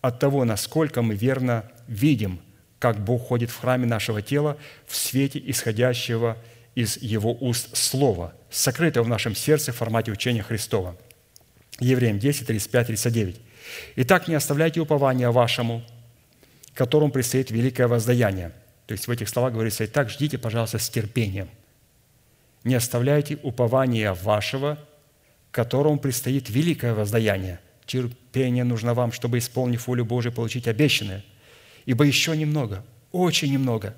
от 0.00 0.20
того, 0.20 0.44
насколько 0.44 1.02
мы 1.02 1.16
верно 1.16 1.70
видим, 1.88 2.40
как 2.78 3.02
Бог 3.02 3.26
ходит 3.26 3.50
в 3.50 3.58
храме 3.58 3.86
нашего 3.86 4.22
тела 4.22 4.56
в 4.86 4.94
свете 4.94 5.42
исходящего 5.44 6.36
из 6.76 6.98
Его 6.98 7.36
уст 7.40 7.76
Слова, 7.76 8.34
сокрытого 8.50 9.04
в 9.04 9.08
нашем 9.08 9.34
сердце 9.34 9.72
в 9.72 9.76
формате 9.76 10.12
учения 10.12 10.42
Христова. 10.42 10.96
Евреям 11.80 12.20
10, 12.20 12.46
35, 12.46 12.86
39. 12.86 13.40
«Итак, 13.96 14.28
не 14.28 14.34
оставляйте 14.34 14.80
упования 14.80 15.30
вашему, 15.30 15.82
которому 16.76 17.10
предстоит 17.10 17.50
великое 17.50 17.88
воздаяние. 17.88 18.52
То 18.86 18.92
есть 18.92 19.08
в 19.08 19.10
этих 19.10 19.30
словах 19.30 19.54
говорится, 19.54 19.84
и 19.84 19.86
так 19.86 20.10
ждите, 20.10 20.36
пожалуйста, 20.36 20.78
с 20.78 20.88
терпением. 20.90 21.48
Не 22.64 22.74
оставляйте 22.74 23.38
упования 23.42 24.12
вашего, 24.12 24.78
которому 25.50 25.98
предстоит 25.98 26.50
великое 26.50 26.92
воздаяние. 26.92 27.60
Терпение 27.86 28.62
нужно 28.62 28.92
вам, 28.92 29.10
чтобы, 29.10 29.38
исполнив 29.38 29.86
волю 29.86 30.04
Божию, 30.04 30.32
получить 30.32 30.68
обещанное. 30.68 31.24
Ибо 31.86 32.04
еще 32.04 32.36
немного, 32.36 32.84
очень 33.10 33.52
немного, 33.52 33.94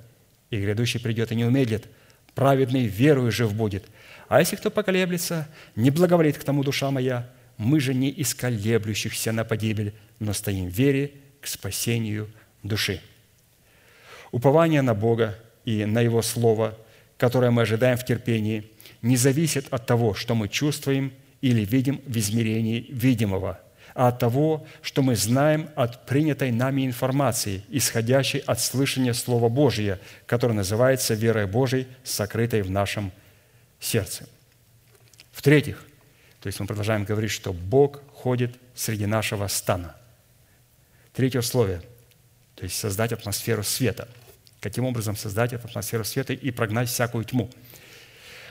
и 0.51 0.61
грядущий 0.61 1.01
придет 1.01 1.33
и 1.33 1.35
не 1.35 1.45
умедлит, 1.45 1.89
праведный 2.35 2.87
верою 2.87 3.33
жив 3.33 3.55
будет. 3.55 3.87
А 4.29 4.39
если 4.39 4.55
кто 4.55 4.71
поколеблется, 4.71 5.49
не 5.75 5.91
благоволит 5.91 6.39
к 6.39 6.45
тому 6.45 6.63
душа 6.63 6.93
моя, 6.93 7.29
мы 7.57 7.81
же 7.81 7.93
не 7.93 8.09
из 8.09 8.35
колеблющихся 8.35 9.33
на 9.33 9.45
погибель, 9.45 9.95
но 10.21 10.33
стоим 10.33 10.69
в 10.69 10.73
вере 10.73 11.13
к 11.41 11.49
спасению 11.49 12.29
души. 12.69 13.01
Упование 14.31 14.83
на 14.83 14.95
Бога 14.95 15.39
и 15.65 15.85
на 15.85 16.01
Его 16.01 16.23
Слово, 16.23 16.77
которое 17.17 17.51
мы 17.51 17.63
ожидаем 17.63 17.97
в 17.97 18.05
терпении, 18.05 18.71
не 19.03 19.17
зависит 19.17 19.67
от 19.71 19.87
того, 19.87 20.15
что 20.15 20.35
мы 20.35 20.49
чувствуем 20.49 21.13
или 21.41 21.65
видим 21.65 22.01
в 22.07 22.17
измерении 22.17 22.87
видимого, 22.91 23.61
а 23.95 24.09
от 24.09 24.19
того, 24.19 24.67
что 24.83 25.03
мы 25.03 25.17
знаем 25.17 25.71
от 25.75 26.07
принятой 26.07 26.51
нами 26.53 26.87
информации, 26.87 27.63
исходящей 27.69 28.41
от 28.41 28.61
слышания 28.61 29.13
Слова 29.13 29.49
Божия, 29.49 30.01
которое 30.27 30.55
называется 30.55 31.15
верой 31.15 31.47
Божией, 31.47 31.87
сокрытой 32.05 32.63
в 32.63 32.71
нашем 32.71 33.13
сердце. 33.81 34.29
В-третьих, 35.33 35.85
то 36.41 36.49
есть 36.49 36.61
мы 36.61 36.67
продолжаем 36.67 37.05
говорить, 37.05 37.31
что 37.31 37.53
Бог 37.53 38.03
ходит 38.13 38.57
среди 38.75 39.07
нашего 39.07 39.47
стана. 39.47 39.97
Третье 41.13 41.41
условие– 41.41 41.83
то 42.59 42.65
есть 42.65 42.77
создать 42.77 43.13
атмосферу 43.13 43.63
света. 43.63 44.09
Каким 44.61 44.85
образом 44.85 45.17
создать 45.17 45.53
эту 45.53 45.69
атмосферу 45.69 46.05
света 46.05 46.33
и 46.33 46.51
прогнать 46.51 46.89
всякую 46.89 47.25
тьму? 47.25 47.49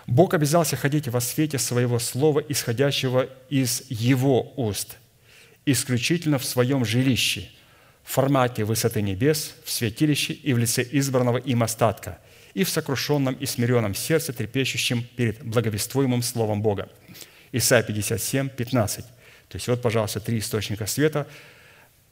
Бог 0.05 0.33
обязался 0.33 0.77
ходить 0.77 1.09
во 1.09 1.19
свете 1.19 1.57
своего 1.57 1.99
слова, 1.99 2.39
исходящего 2.39 3.27
из 3.49 3.83
Его 3.89 4.53
уст, 4.55 4.95
исключительно 5.65 6.39
в 6.39 6.45
своем 6.45 6.85
жилище, 6.85 7.49
в 8.05 8.13
формате 8.13 8.63
высоты 8.63 9.01
небес, 9.01 9.55
в 9.65 9.71
святилище 9.71 10.31
и 10.31 10.53
в 10.53 10.57
лице 10.57 10.87
избранного 10.89 11.39
им 11.39 11.61
остатка, 11.61 12.19
и 12.53 12.63
в 12.63 12.69
сокрушенном 12.69 13.35
и 13.35 13.45
смиренном 13.45 13.93
сердце, 13.93 14.31
трепещущем 14.31 15.03
перед 15.17 15.43
благовествуемым 15.43 16.21
Словом 16.21 16.61
Бога. 16.61 16.87
Исайя 17.51 17.83
57, 17.83 18.47
15. 18.47 19.05
То 19.05 19.55
есть 19.55 19.67
вот, 19.67 19.81
пожалуйста, 19.81 20.21
три 20.21 20.39
источника 20.39 20.85
света. 20.85 21.27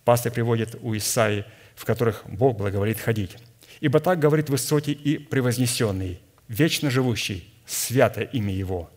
Пастор 0.04 0.34
приводит 0.34 0.76
у 0.82 0.94
Исаии– 0.98 1.46
в 1.76 1.86
которых 1.86 2.24
Бог 2.28 2.58
благоволит 2.58 3.00
ходить. 3.00 3.38
Ибо 3.82 4.00
так 4.00 4.20
говорит 4.20 4.50
высокий 4.50 4.94
и 4.94 5.18
превознесенный, 5.18 6.22
вечно 6.48 6.90
живущий, 6.90 7.54
свято 7.66 8.22
имя 8.22 8.54
Его. 8.54 8.90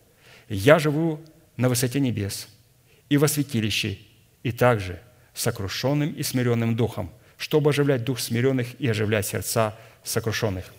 Я 0.48 0.78
живу 0.78 1.20
на 1.56 1.68
высоте 1.68 2.00
небес 2.00 2.48
и 3.08 3.16
во 3.16 3.28
святилище, 3.28 3.98
и 4.42 4.52
также 4.52 5.00
сокрушенным 5.34 6.12
и 6.12 6.22
смиренным 6.22 6.76
духом, 6.76 7.12
чтобы 7.36 7.70
оживлять 7.70 8.04
дух 8.04 8.18
смиренных 8.18 8.80
и 8.80 8.88
оживлять 8.88 9.26
сердца 9.26 9.76
сокрушенных. 10.04 10.72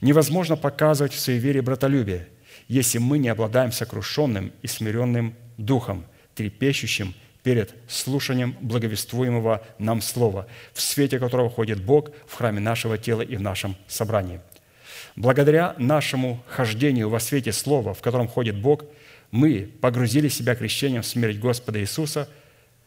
Невозможно 0.00 0.56
показывать 0.56 1.12
в 1.12 1.20
своей 1.20 1.38
вере 1.38 1.62
братолюбие, 1.62 2.28
если 2.68 2.98
мы 2.98 3.18
не 3.18 3.28
обладаем 3.28 3.72
сокрушенным 3.72 4.52
и 4.62 4.66
смиренным 4.66 5.34
духом, 5.56 6.04
трепещущим 6.34 7.14
перед 7.42 7.74
слушанием 7.88 8.56
благовествуемого 8.60 9.62
нам 9.78 10.00
Слова, 10.02 10.46
в 10.72 10.80
свете 10.80 11.18
которого 11.18 11.50
ходит 11.50 11.82
Бог 11.82 12.10
в 12.26 12.34
храме 12.34 12.60
нашего 12.60 12.98
тела 12.98 13.22
и 13.22 13.36
в 13.36 13.40
нашем 13.40 13.76
собрании. 13.86 14.40
Благодаря 15.16 15.74
нашему 15.78 16.42
хождению 16.48 17.08
во 17.08 17.20
свете 17.20 17.52
Слова, 17.52 17.94
в 17.94 18.00
котором 18.00 18.28
ходит 18.28 18.60
Бог, 18.60 18.84
мы 19.30 19.70
погрузили 19.80 20.28
себя 20.28 20.54
крещением 20.54 21.02
в 21.02 21.06
смерть 21.06 21.38
Господа 21.38 21.80
Иисуса, 21.80 22.28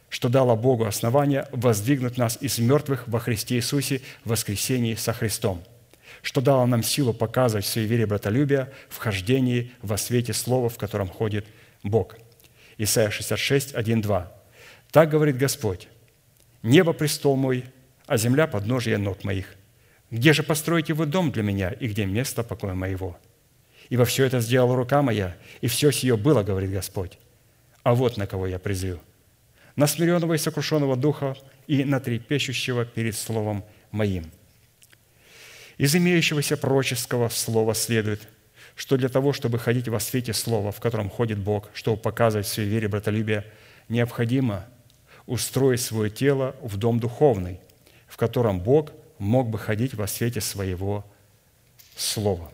что 0.09 0.29
дало 0.29 0.55
Богу 0.55 0.85
основание 0.85 1.47
воздвигнуть 1.51 2.17
нас 2.17 2.37
из 2.39 2.59
мертвых 2.59 3.07
во 3.07 3.19
Христе 3.19 3.55
Иисусе 3.55 4.01
в 4.23 4.29
воскресении 4.29 4.95
со 4.95 5.13
Христом. 5.13 5.63
что 6.21 6.39
дало 6.39 6.65
нам 6.65 6.83
силу 6.83 7.13
показывать 7.13 7.65
в 7.65 7.69
своей 7.69 7.87
вере 7.87 8.05
братолюбия 8.05 8.71
в 8.87 8.97
хождении 8.97 9.71
во 9.81 9.97
свете 9.97 10.31
слова, 10.31 10.69
в 10.69 10.77
котором 10.77 11.09
ходит 11.09 11.45
Бог. 11.83 12.15
Исайя 12.77 13.09
66, 13.09 13.75
1, 13.75 14.01
2. 14.01 14.42
«Так 14.93 15.09
говорит 15.09 15.37
Господь, 15.37 15.87
небо– 16.61 16.93
престол 16.93 17.35
мой, 17.35 17.65
а 18.05 18.15
земля– 18.15 18.45
подножие 18.47 18.99
ног 18.99 19.23
моих. 19.23 19.55
Где 20.11 20.33
же 20.33 20.43
построите 20.43 20.93
вы 20.93 21.07
дом 21.07 21.31
для 21.31 21.41
меня, 21.41 21.71
и 21.71 21.87
где 21.87 22.05
место 22.05 22.43
покоя 22.43 22.75
моего? 22.75 23.17
Ибо 23.89 24.05
все 24.05 24.23
это 24.23 24.39
сделала 24.39 24.75
рука 24.75 25.01
моя, 25.01 25.35
и 25.61 25.67
все 25.67 25.89
сие 25.89 26.15
было, 26.15 26.43
говорит 26.43 26.69
Господь. 26.69 27.17
А 27.81 27.95
вот 27.95 28.17
на 28.17 28.27
кого 28.27 28.45
я 28.45 28.59
призрю. 28.59 28.99
На 29.75 29.87
смиренного 29.87 30.35
и 30.35 30.37
сокрушенного 30.37 30.95
духа 30.95 31.35
и 31.65 31.83
на 31.83 31.99
трепещущего 31.99 32.85
перед 32.85 33.15
словом 33.15 33.65
моим. 33.89 34.29
Из 35.79 35.95
имеющегося 35.95 36.55
пророческого 36.55 37.29
слова 37.29 37.73
следует, 37.73 38.27
что 38.75 38.95
для 38.97 39.09
того, 39.09 39.33
чтобы 39.33 39.57
ходить 39.57 39.87
во 39.87 39.99
свете 39.99 40.33
слова, 40.33 40.71
в 40.71 40.79
котором 40.79 41.09
ходит 41.09 41.39
Бог, 41.39 41.71
чтобы 41.73 41.97
показывать 41.97 42.45
в 42.45 42.53
своей 42.53 42.69
вере 42.69 42.87
братолюбие, 42.87 43.43
необходимо 43.89 44.67
устроить 45.25 45.81
свое 45.81 46.09
тело 46.09 46.55
в 46.61 46.77
дом 46.77 46.99
духовный, 46.99 47.59
в 48.07 48.17
котором 48.17 48.59
Бог 48.59 48.91
мог 49.17 49.49
бы 49.49 49.57
ходить 49.57 49.93
во 49.93 50.07
свете 50.07 50.41
своего 50.41 51.05
слова. 51.95 52.51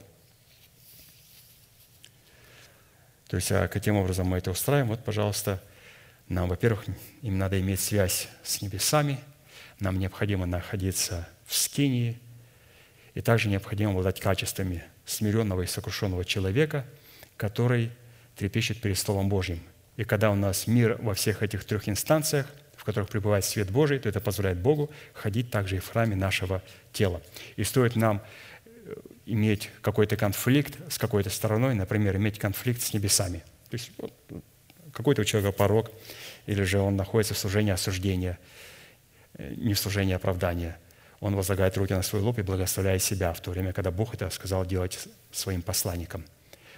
То 3.28 3.36
есть, 3.36 3.51
а 3.51 3.67
каким 3.67 3.95
образом 3.95 4.28
мы 4.28 4.38
это 4.38 4.51
устраиваем? 4.51 4.89
Вот, 4.89 5.03
пожалуйста, 5.03 5.61
нам, 6.28 6.49
во-первых, 6.49 6.86
им 7.22 7.38
надо 7.38 7.59
иметь 7.59 7.80
связь 7.80 8.28
с 8.43 8.61
небесами, 8.61 9.20
нам 9.80 9.99
необходимо 9.99 10.45
находиться 10.45 11.28
в 11.45 11.55
скинии, 11.55 12.20
и 13.13 13.22
также 13.22 13.49
необходимо 13.49 13.91
обладать 13.91 14.20
качествами 14.20 14.84
смиренного 15.05 15.63
и 15.63 15.67
сокрушенного 15.67 16.26
человека, 16.26 16.86
который 17.38 17.91
трепещет 18.36 18.80
перед 18.82 18.97
Словом 18.97 19.30
Божьим. 19.30 19.59
И 20.00 20.06
когда 20.06 20.32
у 20.32 20.36
нас 20.36 20.66
мир 20.66 20.97
во 21.02 21.14
всех 21.14 21.43
этих 21.43 21.66
трех 21.66 21.89
инстанциях, 21.89 22.45
в 22.78 22.86
которых 22.86 23.10
пребывает 23.10 23.43
свет 23.43 23.70
Божий, 23.70 24.00
то 24.00 24.08
это 24.08 24.22
позволяет 24.22 24.58
Богу 24.58 24.89
ходить 25.14 25.52
также 25.52 25.76
и 25.76 25.80
в 25.80 25.89
храме 25.89 26.16
нашего 26.16 26.64
тела. 26.93 27.22
И 27.58 27.66
стоит 27.66 27.97
нам 27.97 28.22
э, 28.64 28.95
иметь 29.26 29.70
какой-то 29.82 30.16
конфликт 30.16 30.78
с 30.89 30.97
какой-то 30.97 31.30
стороной, 31.30 31.76
например, 31.76 32.16
иметь 32.16 32.39
конфликт 32.39 32.82
с 32.82 32.93
небесами. 32.93 33.43
То 33.70 33.74
есть 33.74 33.91
вот, 33.97 34.14
какой-то 34.93 35.24
у 35.24 35.26
человека 35.26 35.52
порог, 35.52 35.91
или 36.45 36.64
же 36.64 36.80
он 36.80 36.95
находится 36.95 37.34
в 37.34 37.38
служении 37.38 37.74
осуждения, 37.74 38.39
э, 39.34 39.54
не 39.54 39.74
в 39.74 39.80
служении 39.80 40.14
оправдания. 40.14 40.80
Он 41.20 41.36
возлагает 41.36 41.76
руки 41.76 41.93
на 41.93 42.04
свой 42.04 42.22
лоб 42.22 42.39
и 42.39 42.41
благословляет 42.41 43.04
себя, 43.04 43.34
в 43.34 43.41
то 43.41 43.52
время, 43.52 43.74
когда 43.74 43.91
Бог 43.91 44.14
это 44.14 44.30
сказал 44.30 44.66
делать 44.66 45.10
своим 45.34 45.62
посланникам. 45.62 46.24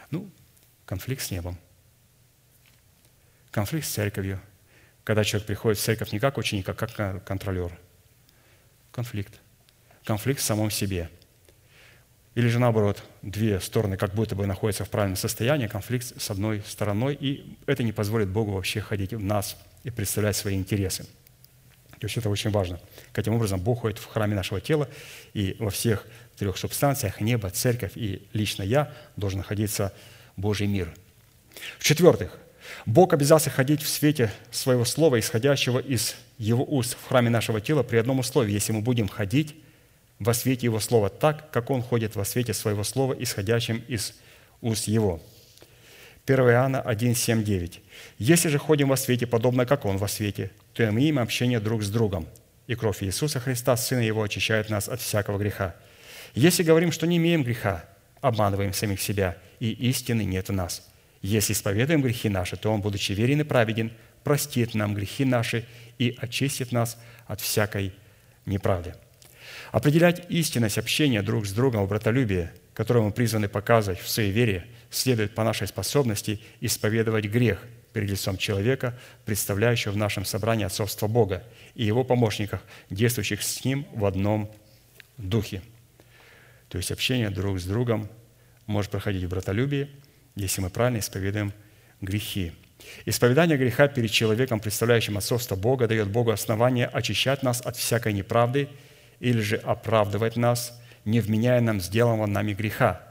Ну, 0.10 0.28
конфликт 0.88 1.22
с 1.22 1.30
небом. 1.30 1.60
Конфликт 3.52 3.86
с 3.86 3.92
церковью. 3.92 4.40
Когда 5.04 5.24
человек 5.24 5.48
приходит 5.48 5.78
в 5.80 5.84
церковь 5.84 6.12
не 6.12 6.20
как 6.20 6.38
ученик, 6.38 6.70
а 6.70 6.74
как 6.74 7.24
контролер. 7.24 7.78
Конфликт. 8.92 9.34
Конфликт 10.04 10.40
в 10.40 10.44
самом 10.44 10.72
себе– 10.72 11.10
или 12.34 12.48
же 12.48 12.60
наоборот, 12.60 13.04
две 13.22 13.60
стороны 13.60 13.98
как 13.98 14.14
будто 14.14 14.36
бы 14.36 14.46
находятся 14.46 14.86
в 14.86 14.90
правильном 14.90 15.18
состоянии, 15.18 15.68
конфликт 15.68 16.14
с 16.18 16.32
одной 16.32 16.64
стороной, 16.66 17.14
и 17.20 17.58
это 17.66 17.84
не 17.84 17.92
позволит 17.92 18.30
Богу 18.30 18.54
вообще 18.54 18.80
ходить 18.80 19.14
в 19.14 19.22
нас 19.22 19.58
и 19.84 19.90
представлять 19.90 20.38
свои 20.38 20.56
интересы. 20.56 21.04
То 22.00 22.08
есть 22.08 22.16
это 22.18 22.30
очень 22.30 22.50
важно. 22.50 22.80
Каким 23.12 23.34
образом 23.34 23.60
Бог 23.60 23.82
ходит 23.82 24.00
в 24.00 24.06
храме 24.06 24.34
нашего 24.34 24.62
тела, 24.62 24.90
и 25.34 25.58
во 25.60 25.70
всех 25.70 26.06
трех 26.38 26.58
субстанциях– 26.58 27.20
небо, 27.22 27.50
церковь 27.50 27.92
и 27.96 28.26
лично 28.32 28.64
я– 28.64 28.94
должен 29.18 29.40
находиться 29.40 29.94
Божий 30.38 30.68
мир. 30.68 30.92
В-четвертых, 31.80 32.38
Бог 32.86 33.14
обязался 33.14 33.50
ходить 33.50 33.82
в 33.82 33.90
свете 33.90 34.32
своего 34.52 34.86
слова, 34.86 35.20
исходящего 35.20 35.80
из 35.80 36.16
Его 36.38 36.66
уст 36.68 36.98
в 37.00 37.08
храме 37.08 37.30
нашего 37.30 37.62
тела 37.62 37.84
при 37.84 37.98
одном 37.98 38.20
условии. 38.20 38.54
Если 38.54 38.72
мы 38.72 38.82
будем 38.82 39.08
ходить 39.08 39.56
во 40.20 40.34
свете 40.34 40.68
Его 40.68 40.80
Слова 40.80 41.10
так, 41.10 41.52
как 41.52 41.70
Он 41.70 41.82
ходит 41.82 42.16
во 42.16 42.26
свете 42.26 42.54
Своего 42.54 42.84
Слова, 42.84 43.16
исходящим 43.18 43.84
из 43.88 44.14
уст 44.62 44.88
Его. 44.88 45.22
1 46.26 46.40
Иоанна 46.40 46.82
1, 46.82 47.16
7, 47.16 47.44
9. 47.44 47.82
«Если 48.20 48.50
же 48.50 48.60
ходим 48.60 48.90
во 48.90 48.98
свете, 48.98 49.26
подобно 49.26 49.66
как 49.66 49.86
Он 49.86 49.98
во 49.98 50.08
свете, 50.08 50.52
то 50.74 50.88
имеем 50.88 51.18
общение 51.18 51.60
друг 51.60 51.82
с 51.82 51.90
другом, 51.90 52.28
и 52.68 52.76
кровь 52.76 53.02
Иисуса 53.04 53.40
Христа, 53.40 53.76
Сына 53.76 54.02
Его, 54.02 54.22
очищает 54.22 54.70
нас 54.70 54.88
от 54.88 55.02
всякого 55.02 55.40
греха. 55.40 55.76
Если 56.36 56.64
говорим, 56.64 56.92
что 56.92 57.08
не 57.08 57.18
имеем 57.18 57.44
греха, 57.44 57.84
обманываем 58.22 58.74
самих 58.74 59.02
себя, 59.02 59.38
и 59.60 59.72
истины 59.72 60.24
нет 60.24 60.50
в 60.50 60.54
нас. 60.54 60.88
Если 61.22 61.54
исповедуем 61.54 62.02
грехи 62.02 62.30
наши, 62.30 62.58
то 62.58 62.72
Он, 62.72 62.82
будучи 62.82 63.12
верен 63.12 63.42
и 63.42 63.44
праведен, 63.44 63.92
простит 64.24 64.74
нам 64.74 64.94
грехи 64.94 65.26
наши 65.26 65.66
и 65.98 66.16
очистит 66.20 66.72
нас 66.72 66.98
от 67.28 67.42
всякой 67.42 67.94
неправды». 68.46 68.96
Определять 69.72 70.26
истинность 70.30 70.78
общения 70.78 71.22
друг 71.22 71.46
с 71.46 71.54
другом 71.54 71.86
в 71.86 71.90
братолюбии, 71.90 72.50
которое 72.74 73.02
мы 73.02 73.12
призваны 73.12 73.48
показывать 73.48 74.00
в 74.00 74.10
своей 74.10 74.32
вере, 74.32 74.66
следует 74.90 75.34
по 75.34 75.44
нашей 75.44 75.68
способности 75.68 76.42
исповедовать 76.60 77.26
грех 77.26 77.64
перед 77.94 78.10
лицом 78.10 78.38
человека, 78.38 78.98
представляющего 79.26 79.94
в 79.94 79.98
нашем 79.98 80.26
собрании 80.26 80.66
отцовство 80.66 81.08
Бога 81.08 81.44
и 81.76 81.86
его 81.86 82.04
помощниках, 82.04 82.62
действующих 82.90 83.44
с 83.44 83.64
ним 83.64 83.86
в 83.94 84.06
одном 84.06 84.52
духе. 85.18 85.62
То 86.70 86.78
есть 86.78 86.92
общение 86.92 87.30
друг 87.30 87.60
с 87.60 87.66
другом 87.66 88.10
может 88.66 88.92
проходить 88.92 89.24
в 89.24 89.30
братолюбии, 89.30 89.90
если 90.36 90.62
мы 90.62 90.70
правильно 90.70 91.00
исповедуем 91.00 91.54
грехи. 92.02 92.54
Исповедание 93.06 93.58
греха 93.58 93.88
перед 93.88 94.12
человеком, 94.12 94.60
представляющим 94.60 95.18
отцовство 95.18 95.56
Бога, 95.56 95.88
дает 95.88 96.08
Богу 96.08 96.32
основание 96.32 96.88
очищать 96.88 97.44
нас 97.44 97.62
от 97.62 97.78
всякой 97.78 98.14
неправды– 98.14 98.68
или 99.22 99.40
же 99.40 99.56
оправдывать 99.58 100.36
нас, 100.36 100.78
не 101.06 101.22
вменяя 101.22 101.62
нам 101.62 101.80
сделанного 101.80 102.26
нами 102.26 102.54
греха, 102.54 103.02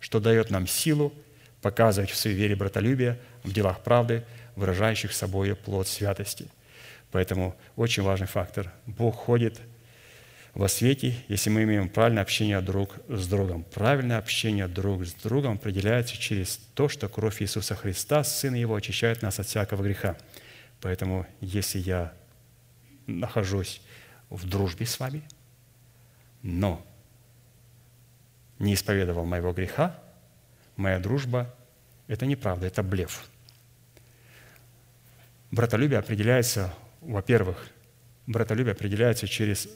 что 0.00 0.18
дает 0.18 0.50
нам 0.50 0.66
силу 0.66 1.12
показывать 1.60 2.10
в 2.10 2.16
своей 2.16 2.36
вере 2.36 2.56
братолюбие 2.56 3.18
в 3.44 3.52
делах 3.52 3.80
правды, 3.80 4.24
выражающих 4.56 5.12
собой 5.12 5.54
плод 5.54 5.86
святости. 5.86 6.48
Поэтому 7.12 7.54
очень 7.76 8.02
важный 8.02 8.26
фактор. 8.26 8.72
Бог 8.86 9.14
ходит 9.14 9.60
во 10.54 10.68
свете, 10.68 11.14
если 11.28 11.50
мы 11.50 11.62
имеем 11.64 11.88
правильное 11.88 12.22
общение 12.22 12.60
друг 12.60 12.96
с 13.08 13.26
другом. 13.28 13.64
Правильное 13.64 14.18
общение 14.18 14.68
друг 14.68 15.06
с 15.06 15.12
другом 15.14 15.54
определяется 15.54 16.16
через 16.16 16.58
то, 16.74 16.88
что 16.88 17.08
кровь 17.08 17.42
Иисуса 17.42 17.74
Христа, 17.74 18.24
Сына 18.24 18.56
Его, 18.56 18.74
очищает 18.74 19.22
нас 19.22 19.38
от 19.38 19.46
всякого 19.46 19.82
греха. 19.82 20.16
Поэтому, 20.80 21.26
если 21.40 21.78
я 21.78 22.12
нахожусь 23.06 23.80
в 24.30 24.48
дружбе 24.48 24.86
с 24.86 24.98
вами– 24.98 25.22
но 26.42 26.84
не 28.58 28.74
исповедовал 28.74 29.24
моего 29.24 29.52
греха, 29.52 29.98
моя 30.76 30.98
дружба– 30.98 31.54
это 32.08 32.26
неправда, 32.26 32.66
это 32.66 32.82
блеф. 32.82 33.28
Братолюбие 35.50 35.98
определяется, 35.98 36.74
во-первых, 37.00 37.68
братолюбие 38.26 38.72
определяется 38.72 39.26
через 39.26 39.68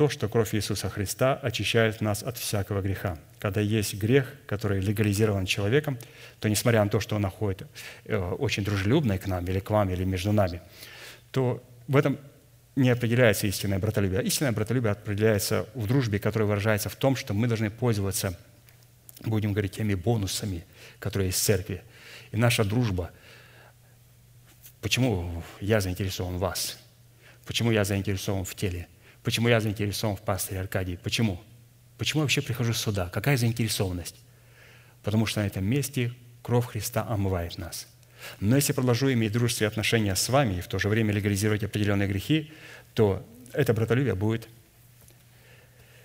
то, 0.00 0.08
что 0.08 0.30
кровь 0.30 0.54
Иисуса 0.54 0.88
Христа 0.88 1.34
очищает 1.34 2.00
нас 2.00 2.22
от 2.22 2.38
всякого 2.38 2.80
греха. 2.80 3.18
Когда 3.38 3.60
есть 3.60 3.92
грех, 3.96 4.34
который 4.46 4.80
легализирован 4.80 5.44
человеком, 5.44 5.98
то 6.38 6.48
несмотря 6.48 6.82
на 6.82 6.88
то, 6.88 7.00
что 7.00 7.16
он 7.16 7.22
находит 7.22 7.66
э, 8.06 8.16
очень 8.16 8.64
дружелюбный 8.64 9.18
к 9.18 9.26
нам 9.26 9.44
или 9.44 9.60
к 9.60 9.68
вам, 9.68 9.90
или 9.90 10.04
между 10.04 10.32
нами, 10.32 10.62
то 11.32 11.62
в 11.86 11.98
этом 11.98 12.18
не 12.76 12.88
определяется 12.88 13.46
истинное 13.46 13.78
братолюбие. 13.78 14.22
Истинное 14.22 14.52
братолюбие 14.52 14.92
определяется 14.92 15.66
в 15.74 15.86
дружбе, 15.86 16.18
которая 16.18 16.48
выражается 16.48 16.88
в 16.88 16.96
том, 16.96 17.14
что 17.14 17.34
мы 17.34 17.46
должны 17.46 17.68
пользоваться, 17.68 18.38
будем 19.26 19.52
говорить, 19.52 19.72
теми 19.72 19.92
бонусами, 19.92 20.64
которые 20.98 21.28
есть 21.28 21.40
в 21.40 21.44
церкви. 21.44 21.82
И 22.32 22.38
наша 22.38 22.64
дружба, 22.64 23.10
почему 24.80 25.42
я 25.60 25.82
заинтересован 25.82 26.38
в 26.38 26.40
вас, 26.40 26.78
почему 27.44 27.70
я 27.70 27.84
заинтересован 27.84 28.46
в 28.46 28.54
теле, 28.54 28.88
почему 29.22 29.48
я 29.48 29.60
заинтересован 29.60 30.16
в 30.16 30.22
пасторе 30.22 30.60
Аркадии, 30.60 30.98
почему? 31.02 31.40
Почему 31.98 32.20
я 32.20 32.24
вообще 32.24 32.42
прихожу 32.42 32.72
сюда? 32.72 33.08
Какая 33.08 33.36
заинтересованность? 33.36 34.16
Потому 35.02 35.26
что 35.26 35.40
на 35.40 35.46
этом 35.46 35.64
месте 35.64 36.12
кровь 36.42 36.66
Христа 36.66 37.06
омывает 37.08 37.58
нас– 37.58 37.86
но 38.40 38.56
если 38.56 38.72
продолжу 38.72 39.12
иметь 39.12 39.32
дружеские 39.32 39.68
отношения 39.68 40.14
с 40.14 40.28
вами 40.28 40.54
и 40.54 40.60
в 40.60 40.68
то 40.68 40.78
же 40.78 40.88
время 40.88 41.12
легализировать 41.12 41.64
определенные 41.64 42.08
грехи, 42.08 42.52
то 42.94 43.26
это 43.52 43.74
братолюбие 43.74 44.14
будет 44.14 44.48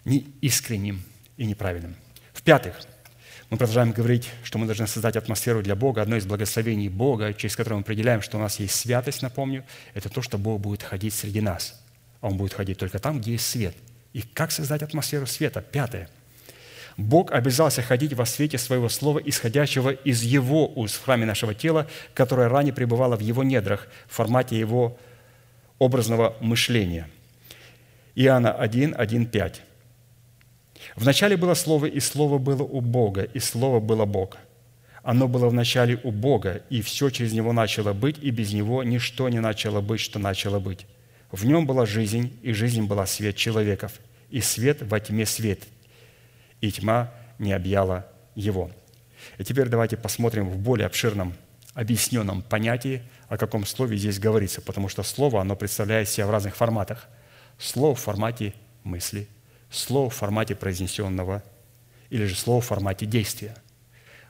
неискренним 0.06 1.04
и 1.38 1.46
неправильным. 1.46 1.96
В-пятых, 2.34 2.80
мы 3.50 3.58
продолжаем 3.58 3.92
говорить, 3.92 4.30
что 4.44 4.58
мы 4.58 4.66
должны 4.66 4.88
создать 4.88 5.16
атмосферу 5.16 5.62
для 5.62 5.76
Бога. 5.76 6.02
Одно 6.02 6.16
из 6.16 6.26
благословений 6.26 6.90
Бога, 6.90 7.34
через 7.34 7.56
которое 7.56 7.78
мы 7.78 7.82
определяем, 7.82 8.22
что 8.22 8.38
у 8.38 8.42
нас 8.42 8.60
есть 8.60 8.76
святость, 8.76 9.22
напомню, 9.22 9.64
это 9.94 10.10
то, 10.10 10.22
что 10.22 10.38
Бог 10.38 10.62
будет 10.62 10.84
ходить 10.84 11.14
среди 11.14 11.42
нас. 11.42 11.82
А 12.22 12.28
Он 12.28 12.38
будет 12.38 12.54
ходить 12.54 12.78
только 12.78 13.00
там, 13.00 13.20
где 13.20 13.34
есть 13.34 13.48
свет. 13.48 13.76
И 14.14 14.22
как 14.22 14.52
создать 14.52 14.82
атмосферу 14.82 15.26
света? 15.28 15.62
Пятое. 15.62 16.10
Бог 16.98 17.32
обязался 17.32 17.82
ходить 17.82 18.14
во 18.14 18.26
свете 18.26 18.58
своего 18.58 18.88
слова, 18.88 19.20
исходящего 19.20 19.90
из 19.90 20.24
Его 20.24 20.72
уст 20.76 20.96
в 20.96 21.04
храме 21.04 21.26
нашего 21.26 21.54
тела, 21.54 21.88
которое 22.14 22.48
ранее 22.48 22.74
пребывало 22.74 23.18
в 23.18 23.20
Его 23.20 23.44
недрах 23.44 23.88
в 24.08 24.16
формате 24.16 24.58
Его 24.58 24.98
образного 25.78 26.36
мышления. 26.40 27.10
Иоанна 28.16 28.54
1, 28.54 28.96
1, 28.98 29.26
5. 29.26 29.62
«Вначале 30.96 31.36
было 31.36 31.54
Слово, 31.54 31.88
и 31.88 32.00
Слово 32.00 32.38
было 32.38 32.64
у 32.64 32.80
Бога, 32.80 33.24
и 33.24 33.40
Слово 33.40 33.82
было 33.82 34.06
Бог. 34.06 34.38
Оно 35.04 35.28
было 35.28 35.50
вначале 35.50 36.00
у 36.04 36.12
Бога, 36.12 36.62
и 36.70 36.82
все 36.82 37.10
через 37.10 37.34
Него 37.34 37.52
начало 37.52 37.92
быть, 37.92 38.18
и 38.22 38.32
без 38.32 38.54
Него 38.54 38.84
ничто 38.84 39.28
не 39.28 39.40
начало 39.40 39.82
быть, 39.82 40.00
что 40.00 40.20
начало 40.20 40.60
быть. 40.60 40.86
В 41.36 41.46
Нем 41.46 41.68
была 41.68 41.86
жизнь, 41.86 42.40
и 42.44 42.54
жизнь 42.54 42.84
была 42.84 43.06
свет 43.06 43.36
человеков, 43.36 44.00
и 44.30 44.40
свет 44.40 44.82
во 44.82 45.02
тьме 45.02 45.26
свет, 45.26 45.60
и 46.62 46.72
тьма 46.72 47.12
не 47.40 47.52
объяла 47.52 48.08
Его». 48.36 48.72
И 49.38 49.44
теперь 49.44 49.68
давайте 49.68 49.98
посмотрим 49.98 50.48
в 50.50 50.58
более 50.58 50.86
обширном 50.86 51.34
объясненном 51.74 52.42
понятии, 52.42 53.04
о 53.28 53.38
каком 53.38 53.66
слове 53.66 53.98
здесь 53.98 54.18
говорится, 54.18 54.62
потому 54.62 54.88
что 54.88 55.04
слово, 55.04 55.42
оно 55.42 55.58
представляет 55.58 56.08
себя 56.08 56.26
в 56.26 56.32
разных 56.32 56.56
форматах. 56.56 57.10
Слово 57.58 57.96
в 57.96 58.00
формате 58.00 58.54
мысли, 58.86 59.28
слово 59.70 60.10
в 60.10 60.14
формате 60.14 60.56
произнесенного 60.56 61.44
или 62.10 62.24
же 62.28 62.36
слово 62.36 62.62
в 62.62 62.66
формате 62.66 63.06
действия. 63.06 63.56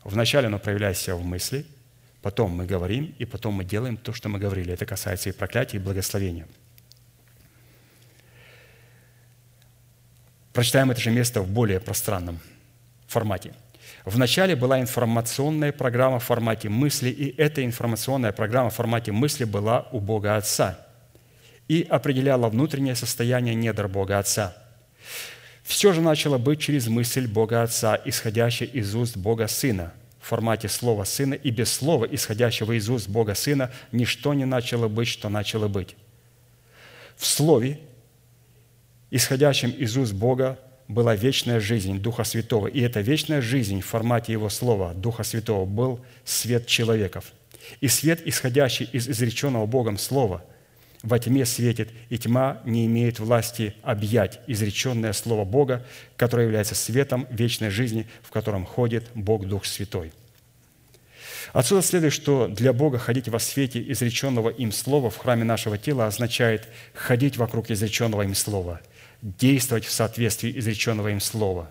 Вначале 0.03 0.47
оно 0.47 0.57
проявляет 0.57 0.97
себя 0.97 1.15
в 1.15 1.23
мысли, 1.23 1.67
потом 2.23 2.49
мы 2.49 2.65
говорим, 2.65 3.13
и 3.19 3.25
потом 3.25 3.53
мы 3.53 3.63
делаем 3.63 3.95
то, 3.95 4.11
что 4.11 4.27
мы 4.27 4.39
говорили. 4.39 4.73
Это 4.73 4.87
касается 4.87 5.29
и 5.29 5.33
проклятия, 5.33 5.77
и 5.77 5.79
благословения. 5.79 6.47
Прочитаем 10.55 10.89
это 10.89 10.99
же 10.99 11.11
место 11.11 11.41
в 11.41 11.47
более 11.47 11.79
пространном 11.79 12.39
формате– 13.07 13.53
Вначале 14.05 14.55
была 14.55 14.79
информационная 14.79 15.71
программа 15.71 16.19
в 16.19 16.23
формате 16.23 16.69
мысли, 16.69 17.09
и 17.09 17.35
эта 17.41 17.65
информационная 17.65 18.31
программа 18.31 18.69
в 18.69 18.75
формате 18.75 19.11
мысли 19.11 19.45
была 19.45 19.87
у 19.91 19.99
Бога 19.99 20.37
Отца 20.37 20.79
и 21.67 21.81
определяла 21.89 22.49
внутреннее 22.49 22.93
состояние 22.93 23.55
недр 23.55 23.87
Бога 23.87 24.19
Отца. 24.19 24.55
Все 25.63 25.91
же 25.91 26.01
начало 26.01 26.37
быть 26.37 26.59
через 26.59 26.87
мысль 26.87 27.25
Бога 27.25 27.63
Отца, 27.63 27.99
исходящая 28.05 28.69
из 28.69 28.93
уст 28.93 29.17
Бога 29.17 29.47
Сына, 29.47 29.91
в 30.21 30.27
формате 30.27 30.69
Слова 30.69 31.03
Сына, 31.03 31.33
и 31.33 31.49
без 31.49 31.73
Слова, 31.73 32.05
исходящего 32.05 32.73
из 32.73 32.87
уст 32.87 33.09
Бога 33.09 33.33
Сына, 33.33 33.71
ничто 33.91 34.35
не 34.35 34.45
начало 34.45 34.87
быть, 34.87 35.07
что 35.07 35.29
начало 35.29 35.67
быть. 35.67 35.95
В 37.17 37.25
Слове, 37.25 37.79
исходящем 39.11 39.71
из 39.71 39.95
уст 39.97 40.13
Бога, 40.13 40.59
была 40.87 41.15
вечная 41.15 41.59
жизнь 41.59 41.99
Духа 41.99 42.23
Святого. 42.23 42.67
И 42.67 42.79
эта 42.81 43.01
вечная 43.01 43.41
жизнь 43.41 43.81
в 43.81 43.85
формате 43.85 44.33
Его 44.33 44.49
Слова, 44.49 44.93
Духа 44.93 45.23
Святого, 45.23 45.65
был 45.65 45.99
свет 46.23 46.67
человеков. 46.67 47.31
И 47.81 47.87
свет, 47.87 48.21
исходящий 48.25 48.87
из 48.91 49.09
изреченного 49.09 49.65
Богом 49.65 49.97
Слова, 49.97 50.43
во 51.01 51.19
тьме 51.19 51.45
светит, 51.45 51.89
и 52.09 52.17
тьма 52.17 52.61
не 52.65 52.85
имеет 52.85 53.19
власти 53.19 53.75
объять 53.83 54.39
изреченное 54.47 55.13
Слово 55.13 55.45
Бога, 55.45 55.85
которое 56.17 56.43
является 56.43 56.75
светом 56.75 57.27
вечной 57.29 57.69
жизни, 57.69 58.07
в 58.23 58.31
котором 58.31 58.65
ходит 58.65 59.05
Бог 59.13 59.45
Дух 59.45 59.65
Святой. 59.65 60.11
Отсюда 61.53 61.83
следует, 61.83 62.11
что 62.11 62.47
для 62.47 62.73
Бога 62.73 62.97
ходить 62.97 63.27
во 63.27 63.39
свете 63.39 63.83
изреченного 63.91 64.49
им 64.49 64.71
Слова 64.71 65.09
в 65.09 65.17
храме 65.17 65.43
нашего 65.43 65.77
тела 65.77 66.07
означает 66.07 66.67
ходить 66.93 67.37
вокруг 67.37 67.71
изреченного 67.71 68.23
им 68.23 68.35
Слова– 68.35 68.81
действовать 69.25 69.85
в 69.85 69.91
соответствии 69.91 70.57
изреченного 70.59 71.07
им 71.07 71.19
слова, 71.19 71.67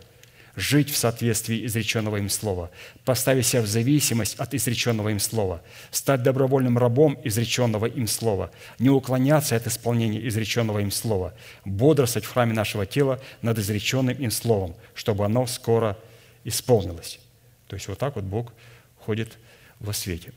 жить 0.56 0.90
в 0.90 0.96
соответствии 0.96 1.64
изреченного 1.66 2.16
им 2.16 2.28
слова, 2.28 2.72
поставить 3.04 3.46
себя 3.46 3.62
в 3.62 3.66
зависимость 3.68 4.34
от 4.40 4.54
изреченного 4.54 5.10
им 5.10 5.20
слова, 5.20 5.62
стать 5.92 6.24
добровольным 6.24 6.76
рабом 6.78 7.16
изреченного 7.22 7.86
им 7.86 8.08
слова, 8.08 8.50
не 8.80 8.90
уклоняться 8.90 9.54
от 9.54 9.68
исполнения 9.68 10.26
изреченного 10.26 10.80
им 10.80 10.90
слова, 10.90 11.32
бодрствовать 11.64 12.26
в 12.26 12.32
храме 12.32 12.54
нашего 12.54 12.86
тела 12.86 13.20
над 13.40 13.56
изреченным 13.58 14.16
им 14.16 14.32
словом, 14.32 14.74
чтобы 14.94 15.24
оно 15.24 15.46
скоро 15.46 15.96
исполнилось. 16.42 17.20
То 17.68 17.76
есть 17.76 17.86
вот 17.86 17.98
так 17.98 18.16
вот 18.16 18.24
Бог 18.24 18.52
ходит 18.98 19.38
во 19.78 19.92
свете. 19.92 20.32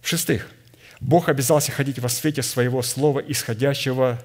В-шестых, 0.00 0.48
Бог 1.00 1.28
обязался 1.28 1.70
ходить 1.70 2.00
во 2.00 2.08
свете 2.08 2.42
своего 2.42 2.82
слова, 2.82 3.20
исходящего 3.20 4.20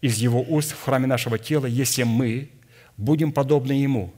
из 0.00 0.16
Его 0.18 0.42
уст 0.42 0.72
в 0.72 0.82
храме 0.82 1.06
нашего 1.06 1.38
тела, 1.38 1.66
если 1.66 2.02
мы 2.02 2.50
будем 2.96 3.32
подобны 3.32 3.72
Ему, 3.72 4.12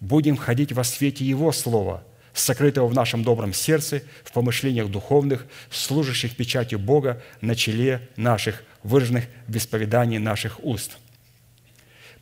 будем 0.00 0.36
ходить 0.36 0.72
во 0.72 0.84
свете 0.84 1.24
Его 1.24 1.52
Слова, 1.52 2.04
сокрытого 2.32 2.86
в 2.88 2.94
нашем 2.94 3.22
добром 3.22 3.52
сердце, 3.52 4.02
в 4.24 4.32
помышлениях 4.32 4.88
духовных, 4.90 5.46
служащих 5.70 6.36
печатью 6.36 6.78
Бога 6.78 7.22
на 7.40 7.54
челе 7.54 8.08
наших, 8.16 8.64
выраженных 8.82 9.24
в 9.46 9.56
исповедании 9.56 10.18
наших 10.18 10.62
уст. 10.64 10.98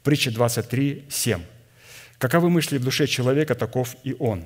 Притча 0.02 0.30
23, 0.30 1.04
7. 1.08 1.40
«Каковы 2.18 2.50
мысли 2.50 2.78
в 2.78 2.84
душе 2.84 3.06
человека, 3.06 3.54
таков 3.54 3.96
и 4.04 4.14
он». 4.18 4.44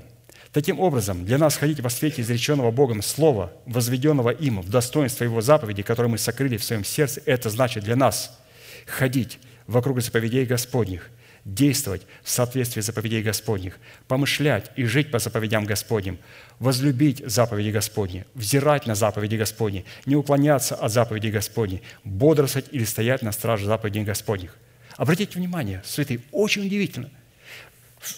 Таким 0.52 0.80
образом, 0.80 1.26
для 1.26 1.36
нас 1.36 1.56
ходить 1.56 1.80
во 1.80 1.90
свете 1.90 2.22
изреченного 2.22 2.70
Богом 2.70 3.02
Слова, 3.02 3.52
возведенного 3.66 4.30
им 4.30 4.62
в 4.62 4.70
достоинство 4.70 5.24
Его 5.24 5.42
заповеди, 5.42 5.82
которые 5.82 6.10
мы 6.10 6.16
сокрыли 6.16 6.56
в 6.56 6.64
своем 6.64 6.84
сердце, 6.84 7.20
это 7.26 7.50
значит 7.50 7.84
для 7.84 7.96
нас– 7.96 8.38
ходить 8.86 9.38
вокруг 9.66 10.00
заповедей 10.00 10.44
Господних, 10.44 11.10
действовать 11.44 12.02
в 12.22 12.30
соответствии 12.30 12.80
с 12.80 12.86
заповедей 12.86 13.22
Господних, 13.22 13.78
помышлять 14.08 14.70
и 14.76 14.84
жить 14.84 15.10
по 15.10 15.18
заповедям 15.18 15.64
Господним, 15.64 16.18
возлюбить 16.58 17.22
заповеди 17.24 17.70
Господни, 17.70 18.24
взирать 18.34 18.86
на 18.86 18.94
заповеди 18.94 19.36
Господни, 19.36 19.84
не 20.06 20.16
уклоняться 20.16 20.74
от 20.74 20.92
заповедей 20.92 21.30
Господней, 21.30 21.82
бодрствовать 22.04 22.68
или 22.72 22.84
стоять 22.84 23.22
на 23.22 23.32
страже 23.32 23.66
заповедей 23.66 24.02
Господних. 24.02 24.56
Обратите 24.96 25.38
внимание, 25.38 25.82
святые, 25.84 26.20
очень 26.32 26.66
удивительно. 26.66 27.10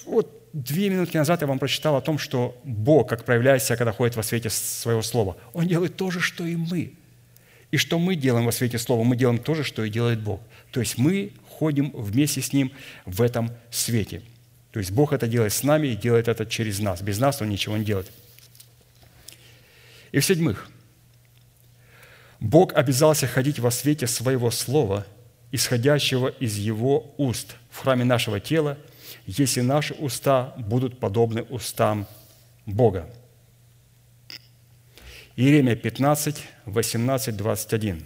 Вот 0.07 0.49
две 0.53 0.89
минутки 0.89 1.17
назад 1.17 1.41
я 1.41 1.47
вам 1.47 1.59
прочитал 1.59 1.97
о 1.97 2.01
том, 2.01 2.19
что 2.19 2.59
Бог, 2.65 3.09
как 3.09 3.25
проявляет 3.25 3.63
себя, 3.63 3.77
когда 3.77 3.93
ходит 3.93 4.17
во 4.17 4.23
свете 4.23 4.49
своего 4.49 5.03
слова, 5.03 5.37
Он 5.53 5.67
делает 5.67 5.97
то 5.97 6.11
же, 6.11 6.21
что 6.21 6.45
и 6.45 6.57
мы– 6.57 6.95
и 7.71 7.77
что 7.77 7.99
мы 7.99 8.15
делаем 8.17 8.47
во 8.47 8.53
свете 8.53 8.79
Слова? 8.79 9.05
Мы 9.05 9.17
делаем 9.17 9.39
то 9.39 9.55
же, 9.55 9.63
что 9.63 9.85
и 9.85 9.91
делает 9.91 10.21
Бог. 10.21 10.41
То 10.71 10.81
есть 10.81 10.97
мы 10.97 11.33
ходим 11.59 11.91
вместе 11.95 12.41
с 12.41 12.53
Ним 12.53 12.73
в 13.05 13.21
этом 13.21 13.51
свете. 13.71 14.23
То 14.73 14.81
есть 14.81 14.91
Бог 14.91 15.13
это 15.13 15.27
делает 15.27 15.53
с 15.53 15.63
нами 15.63 15.89
и 15.89 15.97
делает 15.97 16.29
это 16.29 16.47
через 16.47 16.79
нас. 16.79 17.03
Без 17.03 17.19
нас 17.19 17.43
Он 17.43 17.51
ничего 17.51 17.77
не 17.77 17.85
делает. 17.85 18.11
И 20.13 20.21
в-седьмых, 20.21 20.71
Бог 22.41 22.73
обязался 22.75 23.27
ходить 23.27 23.59
во 23.59 23.71
свете 23.71 24.07
Своего 24.07 24.51
Слова, 24.51 25.07
исходящего 25.53 26.29
из 26.29 26.57
Его 26.57 27.15
уст 27.19 27.57
в 27.71 27.81
храме 27.81 28.05
нашего 28.05 28.41
тела, 28.41 28.79
если 29.27 29.61
наши 29.61 29.93
уста 29.95 30.55
будут 30.57 31.01
подобны 31.01 31.43
устам 31.43 32.07
Бога. 32.65 33.11
Иеремия 35.39 35.77
15, 35.77 36.49
18, 36.67 37.37
21. 37.37 38.05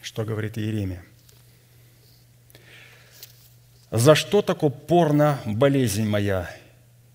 Что 0.00 0.24
говорит 0.24 0.58
Иеремия? 0.58 1.04
«За 3.92 4.16
что 4.16 4.42
так 4.42 4.64
упорна 4.64 5.38
болезнь 5.46 6.08
моя, 6.08 6.50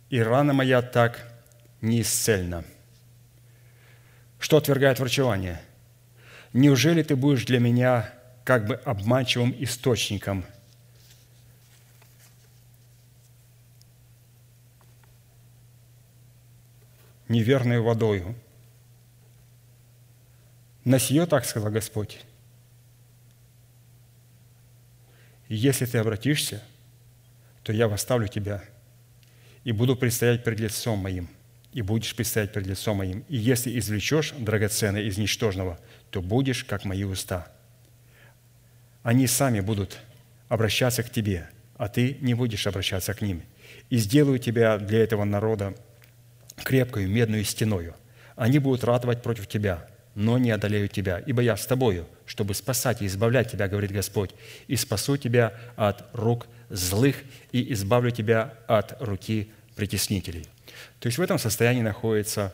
и 0.09 0.21
рана 0.21 0.53
моя 0.53 0.81
так 0.81 1.29
неисцельна?» 1.81 2.63
Что 4.39 4.55
отвергает 4.55 4.99
врачевание? 4.99 5.61
«Неужели 6.53 7.03
ты 7.03 7.17
будешь 7.17 7.43
для 7.43 7.59
меня 7.59 8.09
как 8.45 8.67
бы 8.67 8.75
обманчивым 8.75 9.53
источником– 9.59 10.45
неверной 17.29 17.79
водою. 17.79 18.35
На 20.83 20.99
сие 20.99 21.25
так 21.25 21.45
сказал 21.45 21.71
Господь. 21.71 22.19
если 25.49 25.85
ты 25.85 25.97
обратишься, 25.97 26.61
то 27.63 27.71
я 27.71 27.87
восставлю 27.87 28.27
тебя 28.27 28.63
и 29.63 29.71
буду 29.71 29.95
предстоять 29.95 30.43
перед 30.43 30.59
лицом 30.59 30.99
моим, 30.99 31.29
и 31.73 31.81
будешь 31.81 32.15
предстоять 32.15 32.53
перед 32.53 32.67
лицом 32.67 32.97
моим. 32.97 33.25
И 33.27 33.37
если 33.37 33.77
извлечешь 33.77 34.31
драгоценное 34.31 35.01
из 35.01 35.17
ничтожного, 35.17 35.79
то 36.09 36.21
будешь, 36.21 36.63
как 36.63 36.85
мои 36.85 37.03
уста. 37.03 37.51
Они 39.03 39.27
сами 39.27 39.59
будут 39.59 39.99
обращаться 40.49 41.03
к 41.03 41.09
тебе, 41.09 41.49
а 41.77 41.87
ты 41.87 42.17
не 42.21 42.33
будешь 42.33 42.67
обращаться 42.67 43.13
к 43.13 43.21
ним. 43.21 43.43
И 43.89 43.97
сделаю 43.97 44.39
тебя 44.39 44.77
для 44.77 44.99
этого 44.99 45.23
народа 45.23 45.75
крепкою 46.63 47.09
медную 47.09 47.43
стеною. 47.43 47.95
Они 48.35 48.59
будут 48.59 48.83
ратовать 48.83 49.23
против 49.23 49.47
тебя, 49.47 49.87
но 50.15 50.37
не 50.37 50.51
одолеют 50.51 50.91
тебя, 50.91 51.19
ибо 51.19 51.41
я 51.41 51.55
с 51.57 51.65
тобою, 51.65 52.07
чтобы 52.25 52.53
спасать 52.53 53.01
и 53.01 53.05
избавлять 53.05 53.51
тебя, 53.51 53.67
говорит 53.67 53.91
Господь, 53.91 54.31
и 54.67 54.75
спасу 54.75 55.17
тебя 55.17 55.53
от 55.75 56.05
рук 56.13 56.47
злых 56.69 57.17
и 57.51 57.73
избавлю 57.73 58.11
тебя 58.11 58.53
от 58.67 59.01
руки 59.01 59.51
притеснителей». 59.75 60.47
То 60.99 61.07
есть 61.07 61.17
в 61.17 61.21
этом 61.21 61.39
состоянии 61.39 61.81
находятся 61.81 62.53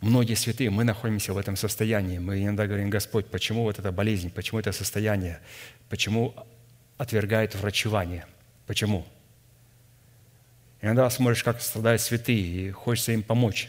многие 0.00 0.34
святые. 0.34 0.70
Мы 0.70 0.84
находимся 0.84 1.32
в 1.32 1.38
этом 1.38 1.56
состоянии. 1.56 2.18
Мы 2.18 2.42
иногда 2.42 2.66
говорим, 2.66 2.90
Господь, 2.90 3.26
почему 3.26 3.62
вот 3.62 3.78
эта 3.78 3.92
болезнь, 3.92 4.30
почему 4.30 4.60
это 4.60 4.72
состояние, 4.72 5.40
почему 5.88 6.34
отвергает 6.98 7.54
врачевание? 7.54 8.26
Почему? 8.66 9.06
Иногда 10.82 11.10
смотришь, 11.10 11.44
как 11.44 11.60
страдают 11.60 12.00
святые, 12.00 12.40
и 12.40 12.70
хочется 12.70 13.12
им 13.12 13.22
помочь. 13.22 13.68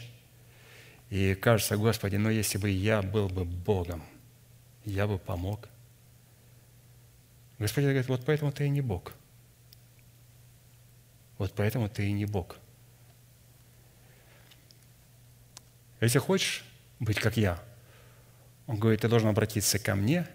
И 1.10 1.34
кажется, 1.34 1.76
Господи, 1.76 2.16
ну 2.16 2.30
если 2.30 2.56
бы 2.56 2.70
я 2.70 3.02
был 3.02 3.28
бы 3.28 3.44
Богом, 3.44 4.02
я 4.84 5.06
бы 5.06 5.18
помог. 5.18 5.68
Господь 7.58 7.84
говорит, 7.84 8.08
вот 8.08 8.24
поэтому 8.24 8.50
ты 8.50 8.66
и 8.66 8.70
не 8.70 8.80
Бог. 8.80 9.12
Вот 11.36 11.52
поэтому 11.54 11.88
ты 11.88 12.08
и 12.08 12.12
не 12.12 12.24
Бог. 12.24 12.56
Если 16.00 16.18
хочешь 16.18 16.64
быть 16.98 17.20
как 17.20 17.36
я, 17.36 17.62
он 18.66 18.76
говорит, 18.78 19.02
ты 19.02 19.08
должен 19.08 19.28
обратиться 19.28 19.78
ко 19.78 19.94
мне, 19.94 20.26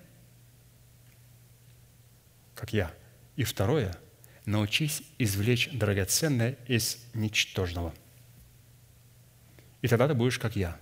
как 2.55 2.71
я. 2.71 2.91
И 3.35 3.43
второе, 3.43 3.97
научись 4.47 5.03
извлечь 5.19 5.69
драгоценное 5.71 6.57
из 6.67 6.97
ничтожного– 7.13 7.93
и 9.81 9.87
тогда 9.87 10.07
ты 10.07 10.13
будешь 10.13 10.39
как 10.39 10.55
я. 10.55 10.77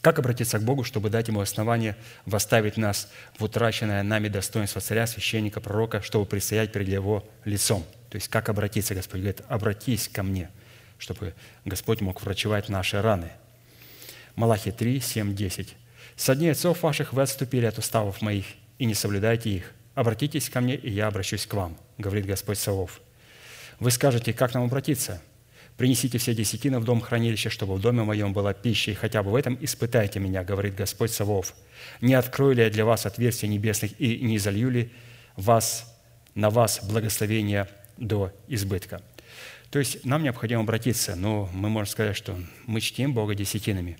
Как 0.00 0.18
обратиться 0.18 0.58
к 0.58 0.62
Богу, 0.62 0.84
чтобы 0.84 1.10
дать 1.10 1.28
Ему 1.28 1.40
основание 1.40 1.96
восставить 2.24 2.76
нас 2.76 3.10
в 3.36 3.44
утраченное 3.44 4.02
нами 4.02 4.28
достоинство 4.28 4.80
царя, 4.80 5.06
священника, 5.06 5.60
пророка, 5.60 6.02
чтобы 6.02 6.24
предстоять 6.24 6.72
перед 6.72 6.88
Его 6.88 7.28
лицом? 7.44 7.84
То 8.10 8.16
есть 8.16 8.28
как 8.28 8.48
обратиться? 8.48 8.94
Господь 8.94 9.20
говорит, 9.20 9.42
обратись 9.48 10.08
ко 10.08 10.22
мне, 10.22 10.50
чтобы 10.98 11.34
Господь 11.64 12.00
мог 12.00 12.22
врачевать 12.22 12.68
наши 12.68 13.02
раны. 13.02 13.30
Малахи 14.36 14.70
3, 14.70 15.00
7, 15.00 15.34
10. 15.34 15.76
«Со 16.16 16.34
дней 16.34 16.52
отцов 16.52 16.82
ваших 16.82 17.12
вы 17.12 17.22
отступили 17.22 17.66
от 17.66 17.78
уставов 17.78 18.22
моих, 18.22 18.46
и 18.78 18.84
не 18.84 18.94
соблюдайте 18.94 19.50
их. 19.50 19.72
Обратитесь 19.94 20.48
ко 20.48 20.60
мне, 20.60 20.76
и 20.76 20.90
я 20.90 21.08
обращусь 21.08 21.46
к 21.46 21.54
вам», 21.54 21.76
говорит 21.98 22.26
Господь 22.26 22.58
Савов. 22.58 23.00
Вы 23.80 23.90
скажете, 23.90 24.32
как 24.32 24.54
нам 24.54 24.64
обратиться? 24.64 25.22
Принесите 25.76 26.18
все 26.18 26.34
десятины 26.34 26.80
в 26.80 26.84
дом 26.84 27.00
хранилища, 27.00 27.50
чтобы 27.50 27.76
в 27.76 27.80
доме 27.80 28.02
моем 28.02 28.32
была 28.32 28.52
пища, 28.52 28.90
и 28.90 28.94
хотя 28.94 29.22
бы 29.22 29.30
в 29.30 29.36
этом 29.36 29.56
испытайте 29.60 30.18
меня, 30.18 30.42
говорит 30.42 30.74
Господь 30.74 31.12
Савов. 31.12 31.54
Не 32.00 32.14
открою 32.14 32.56
ли 32.56 32.64
я 32.64 32.70
для 32.70 32.84
вас 32.84 33.06
отверстия 33.06 33.48
небесных 33.48 33.92
и 34.00 34.20
не 34.20 34.38
залью 34.38 34.70
ли 34.70 34.92
вас, 35.36 35.96
на 36.34 36.50
вас 36.50 36.80
благословение 36.82 37.68
до 37.96 38.32
избытка?» 38.48 39.00
То 39.70 39.78
есть 39.78 40.04
нам 40.04 40.22
необходимо 40.22 40.62
обратиться, 40.62 41.14
но 41.14 41.48
мы 41.52 41.68
можем 41.68 41.92
сказать, 41.92 42.16
что 42.16 42.38
мы 42.66 42.80
чтим 42.80 43.12
Бога 43.12 43.34
десятинами. 43.34 43.98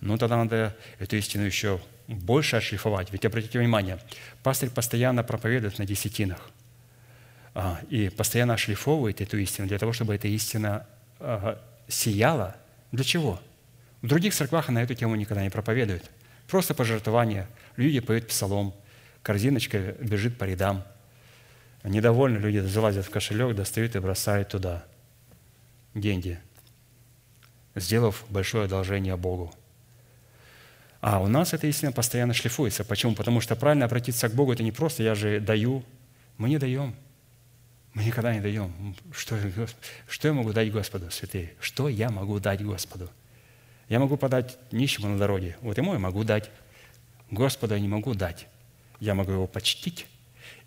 Но 0.00 0.16
тогда 0.16 0.36
надо 0.36 0.76
эту 0.98 1.16
истину 1.16 1.44
еще 1.44 1.80
больше 2.06 2.56
отшлифовать. 2.56 3.12
Ведь 3.12 3.24
обратите 3.24 3.58
внимание, 3.58 3.98
пастырь 4.42 4.70
постоянно 4.70 5.24
проповедует 5.24 5.78
на 5.78 5.84
десятинах. 5.84 6.50
А, 7.60 7.80
и 7.90 8.08
постоянно 8.08 8.56
шлифовывает 8.56 9.20
эту 9.20 9.36
истину 9.38 9.66
для 9.66 9.80
того, 9.80 9.92
чтобы 9.92 10.14
эта 10.14 10.28
истина 10.28 10.86
сияла. 11.88 12.54
Для 12.92 13.02
чего? 13.02 13.40
В 14.00 14.06
других 14.06 14.32
церквах 14.32 14.68
на 14.68 14.80
эту 14.80 14.94
тему 14.94 15.16
никогда 15.16 15.42
не 15.42 15.50
проповедуют. 15.50 16.08
Просто 16.46 16.72
пожертвование. 16.72 17.48
Люди 17.74 17.98
поют 17.98 18.28
псалом, 18.28 18.76
корзиночка 19.24 19.96
бежит 20.00 20.38
по 20.38 20.44
рядам. 20.44 20.84
Недовольны 21.82 22.38
люди 22.38 22.58
залазят 22.58 23.06
в 23.06 23.10
кошелек, 23.10 23.56
достают 23.56 23.96
и 23.96 23.98
бросают 23.98 24.50
туда 24.50 24.84
деньги, 25.94 26.38
сделав 27.74 28.24
большое 28.28 28.66
одолжение 28.66 29.16
Богу. 29.16 29.52
А 31.00 31.20
у 31.20 31.26
нас 31.26 31.52
эта 31.54 31.66
истина 31.66 31.90
постоянно 31.90 32.34
шлифуется. 32.34 32.84
Почему? 32.84 33.16
Потому 33.16 33.40
что 33.40 33.56
правильно 33.56 33.86
обратиться 33.86 34.28
к 34.28 34.34
Богу– 34.34 34.52
это 34.52 34.62
не 34.62 34.70
просто 34.70 35.02
«я 35.02 35.16
же 35.16 35.40
даю». 35.40 35.82
Мы 36.36 36.50
не 36.50 36.58
даем– 36.58 36.94
мы 37.98 38.04
никогда 38.04 38.32
не 38.32 38.40
даем. 38.40 38.94
Что, 39.10 39.36
что 40.08 40.28
я 40.28 40.34
могу 40.34 40.52
дать 40.52 40.70
Господу, 40.70 41.10
святые? 41.10 41.54
Что 41.58 41.88
я 41.88 42.10
могу 42.10 42.38
дать 42.38 42.64
Господу? 42.64 43.10
Я 43.88 43.98
могу 43.98 44.16
подать 44.16 44.56
нищему 44.70 45.08
на 45.08 45.18
дороге. 45.18 45.56
Вот 45.62 45.76
ему 45.78 45.94
я 45.94 45.98
могу 45.98 46.22
дать. 46.22 46.48
Господу 47.32 47.74
я 47.74 47.80
не 47.80 47.88
могу 47.88 48.14
дать. 48.14 48.46
Я 49.00 49.16
могу 49.16 49.32
его 49.32 49.48
почтить 49.48 50.06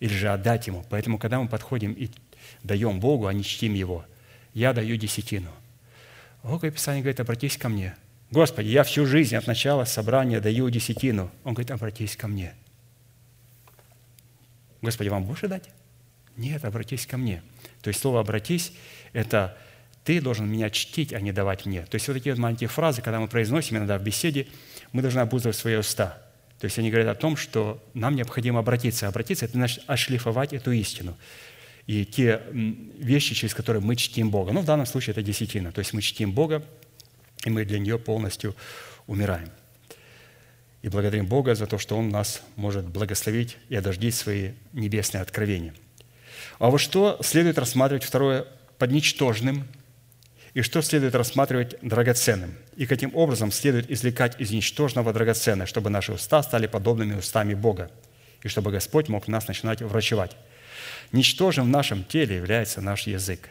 или 0.01 0.13
же 0.13 0.27
отдать 0.27 0.67
ему. 0.67 0.85
Поэтому, 0.89 1.17
когда 1.17 1.39
мы 1.39 1.47
подходим 1.47 1.93
и 1.93 2.09
даем 2.63 2.99
Богу, 2.99 3.27
а 3.27 3.33
не 3.33 3.45
чтим 3.45 3.75
Его, 3.75 4.03
я 4.53 4.73
даю 4.73 4.97
десятину. 4.97 5.51
Бог 6.43 6.63
Писание 6.63 7.01
говорит, 7.01 7.21
обратись 7.21 7.55
ко 7.55 7.69
мне. 7.69 7.95
Господи, 8.29 8.67
я 8.67 8.83
всю 8.83 9.05
жизнь 9.05 9.37
от 9.37 9.47
начала 9.47 9.85
собрания 9.85 10.41
даю 10.41 10.69
десятину. 10.69 11.31
Он 11.45 11.53
говорит, 11.53 11.71
обратись 11.71 12.17
ко 12.17 12.27
мне. 12.27 12.53
Господи, 14.81 15.07
вам 15.07 15.23
больше 15.23 15.47
дать? 15.47 15.69
Нет, 16.37 16.65
обратись 16.65 17.05
ко 17.05 17.17
мне. 17.17 17.41
То 17.81 17.89
есть 17.89 17.99
слово 17.99 18.19
«обратись»– 18.21 18.73
это 19.13 19.57
ты 20.03 20.19
должен 20.19 20.49
меня 20.49 20.69
чтить, 20.69 21.13
а 21.13 21.21
не 21.21 21.31
давать 21.31 21.65
мне. 21.65 21.85
То 21.85 21.95
есть 21.95 22.07
вот 22.07 22.15
такие 22.15 22.33
вот 22.33 22.41
маленькие 22.41 22.69
фразы, 22.69 23.01
когда 23.01 23.19
мы 23.19 23.27
произносим 23.27 23.77
иногда 23.77 23.97
в 23.97 24.03
беседе, 24.03 24.47
мы 24.93 25.01
должны 25.01 25.19
обуздывать 25.19 25.55
свои 25.55 25.75
уста. 25.75 26.21
То 26.59 26.65
есть 26.65 26.77
они 26.79 26.89
говорят 26.89 27.15
о 27.15 27.19
том, 27.19 27.37
что 27.37 27.83
нам 27.93 28.15
необходимо 28.15 28.59
обратиться. 28.59 29.07
Обратиться– 29.07 29.45
это 29.47 29.53
значит 29.53 29.83
ошлифовать 29.87 30.53
эту 30.53 30.71
истину. 30.71 31.17
И 31.87 32.05
те 32.05 32.41
вещи, 32.51 33.35
через 33.35 33.53
которые 33.53 33.81
мы 33.81 33.95
чтим 33.95 34.29
Бога. 34.29 34.53
Ну, 34.53 34.61
в 34.61 34.65
данном 34.65 34.85
случае 34.85 35.11
это 35.11 35.23
десятина. 35.23 35.71
То 35.71 35.79
есть 35.79 35.93
мы 35.93 36.01
чтим 36.01 36.31
Бога, 36.31 36.63
и 37.45 37.49
мы 37.49 37.65
для 37.65 37.79
нее 37.79 37.99
полностью 37.99 38.55
умираем. 39.07 39.49
И 40.81 40.89
благодарим 40.89 41.27
Бога 41.27 41.53
за 41.53 41.67
то, 41.67 41.77
что 41.77 41.97
Он 41.97 42.09
нас 42.09 42.41
может 42.55 42.87
благословить 42.87 43.57
и 43.69 43.75
одождить 43.75 44.15
свои 44.15 44.51
небесные 44.73 45.21
откровения– 45.21 45.75
а 46.61 46.69
вот 46.69 46.77
что 46.77 47.17
следует 47.23 47.57
рассматривать 47.57 48.03
второе 48.03 48.45
под 48.77 48.91
ничтожным, 48.91 49.67
и 50.53 50.61
что 50.61 50.83
следует 50.83 51.15
рассматривать 51.15 51.75
драгоценным, 51.81 52.53
и 52.75 52.85
каким 52.85 53.15
образом 53.15 53.51
следует 53.51 53.89
извлекать 53.89 54.39
из 54.39 54.51
ничтожного 54.51 55.11
драгоценное, 55.11 55.65
чтобы 55.65 55.89
наши 55.89 56.13
уста 56.13 56.43
стали 56.43 56.67
подобными 56.67 57.15
устами 57.15 57.55
Бога, 57.55 57.89
и 58.43 58.47
чтобы 58.47 58.69
Господь 58.69 59.09
мог 59.09 59.27
нас 59.27 59.47
начинать 59.47 59.81
врачевать. 59.81 60.37
Ничтожим 61.11 61.65
в 61.65 61.69
нашем 61.69 62.03
теле 62.03 62.35
является 62.35 62.79
наш 62.79 63.07
язык, 63.07 63.49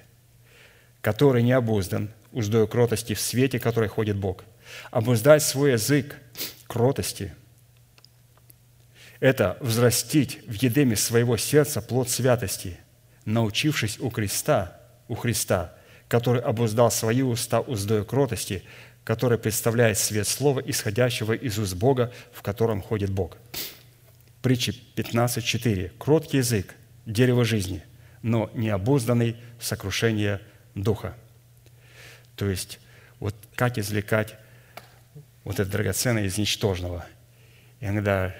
который 1.01 1.43
не 1.43 1.51
обуздан 1.51 2.11
уздою 2.31 2.69
кротости 2.69 3.15
в 3.15 3.20
свете, 3.20 3.59
который 3.59 3.89
ходит 3.89 4.19
Бог. 4.19 4.45
Обуздать 4.93 5.43
свой 5.43 5.73
язык 5.73 6.16
кротости– 6.69 7.35
это 9.19 9.57
взрастить 9.59 10.47
в 10.47 10.53
едеме 10.53 10.95
своего 10.95 11.37
сердца 11.37 11.82
плод 11.82 12.09
святости– 12.09 12.78
научившись 13.25 13.99
у 14.01 14.11
креста, 14.11 14.81
у 15.09 15.15
Христа, 15.15 15.75
который 16.09 16.41
обуздал 16.41 16.91
свои 16.91 17.23
уста 17.23 17.61
уздою 17.61 18.05
кротости, 18.05 18.63
который 19.05 19.39
представляет 19.39 19.99
свет 19.99 20.27
слова, 20.27 20.61
исходящего 20.61 21.33
из 21.33 21.59
уст 21.59 21.75
Бога, 21.75 22.13
в 22.33 22.43
котором 22.43 22.83
ходит 22.83 23.11
Бог. 23.11 23.37
Притча 24.43 24.73
15.4. 24.97 25.93
Кроткий 25.99 26.39
язык– 26.39 26.75
дерево 27.07 27.45
жизни, 27.45 27.83
но 28.23 28.51
необузданный– 28.55 29.37
сокрушение 29.61 30.41
духа. 30.75 31.15
То 32.37 32.49
есть, 32.49 32.79
вот 33.19 33.35
как 33.55 33.79
извлекать 33.79 34.37
вот 35.45 35.61
это 35.61 35.71
драгоценное 35.71 36.25
из 36.25 36.39
ничтожного. 36.39 37.05
Иногда 37.81 38.35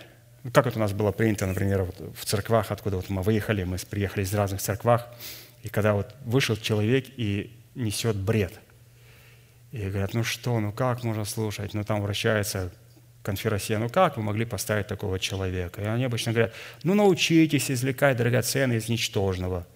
как 0.53 0.67
это 0.67 0.79
у 0.79 0.81
нас 0.81 0.93
было 0.93 1.13
принято, 1.13 1.47
например, 1.47 1.83
вот 1.83 2.17
в 2.17 2.25
церквах, 2.25 2.71
откуда 2.71 2.97
вот 2.97 3.09
мы 3.11 3.23
выехали, 3.23 3.65
мы 3.65 3.77
приехали 3.79 4.25
из 4.25 4.35
разных 4.35 4.61
церквах, 4.61 5.07
и 5.63 5.69
когда 5.69 5.95
вот 5.95 6.15
вышел 6.25 6.57
человек 6.57 7.07
и 7.17 7.57
несет 7.75 8.17
бред, 8.17 8.59
и 9.73 9.89
говорят, 9.89 10.15
ну 10.15 10.25
что, 10.25 10.59
ну 10.61 10.73
как 10.73 11.05
можно 11.05 11.25
слушать, 11.25 11.75
ну 11.75 11.85
там 11.85 12.01
вращается 12.01 12.73
конференция, 13.23 13.79
ну 13.79 13.89
как 13.89 14.17
вы 14.17 14.23
могли 14.23 14.45
поставить 14.45 14.87
такого 14.87 15.19
человека? 15.19 15.83
И 15.83 15.85
они 15.85 16.05
обычно 16.05 16.33
говорят, 16.33 16.55
ну 16.83 16.95
научитесь 16.95 17.71
извлекать 17.71 18.17
драгоценное 18.17 18.79
из 18.79 18.89
ничтожного. 18.89 19.67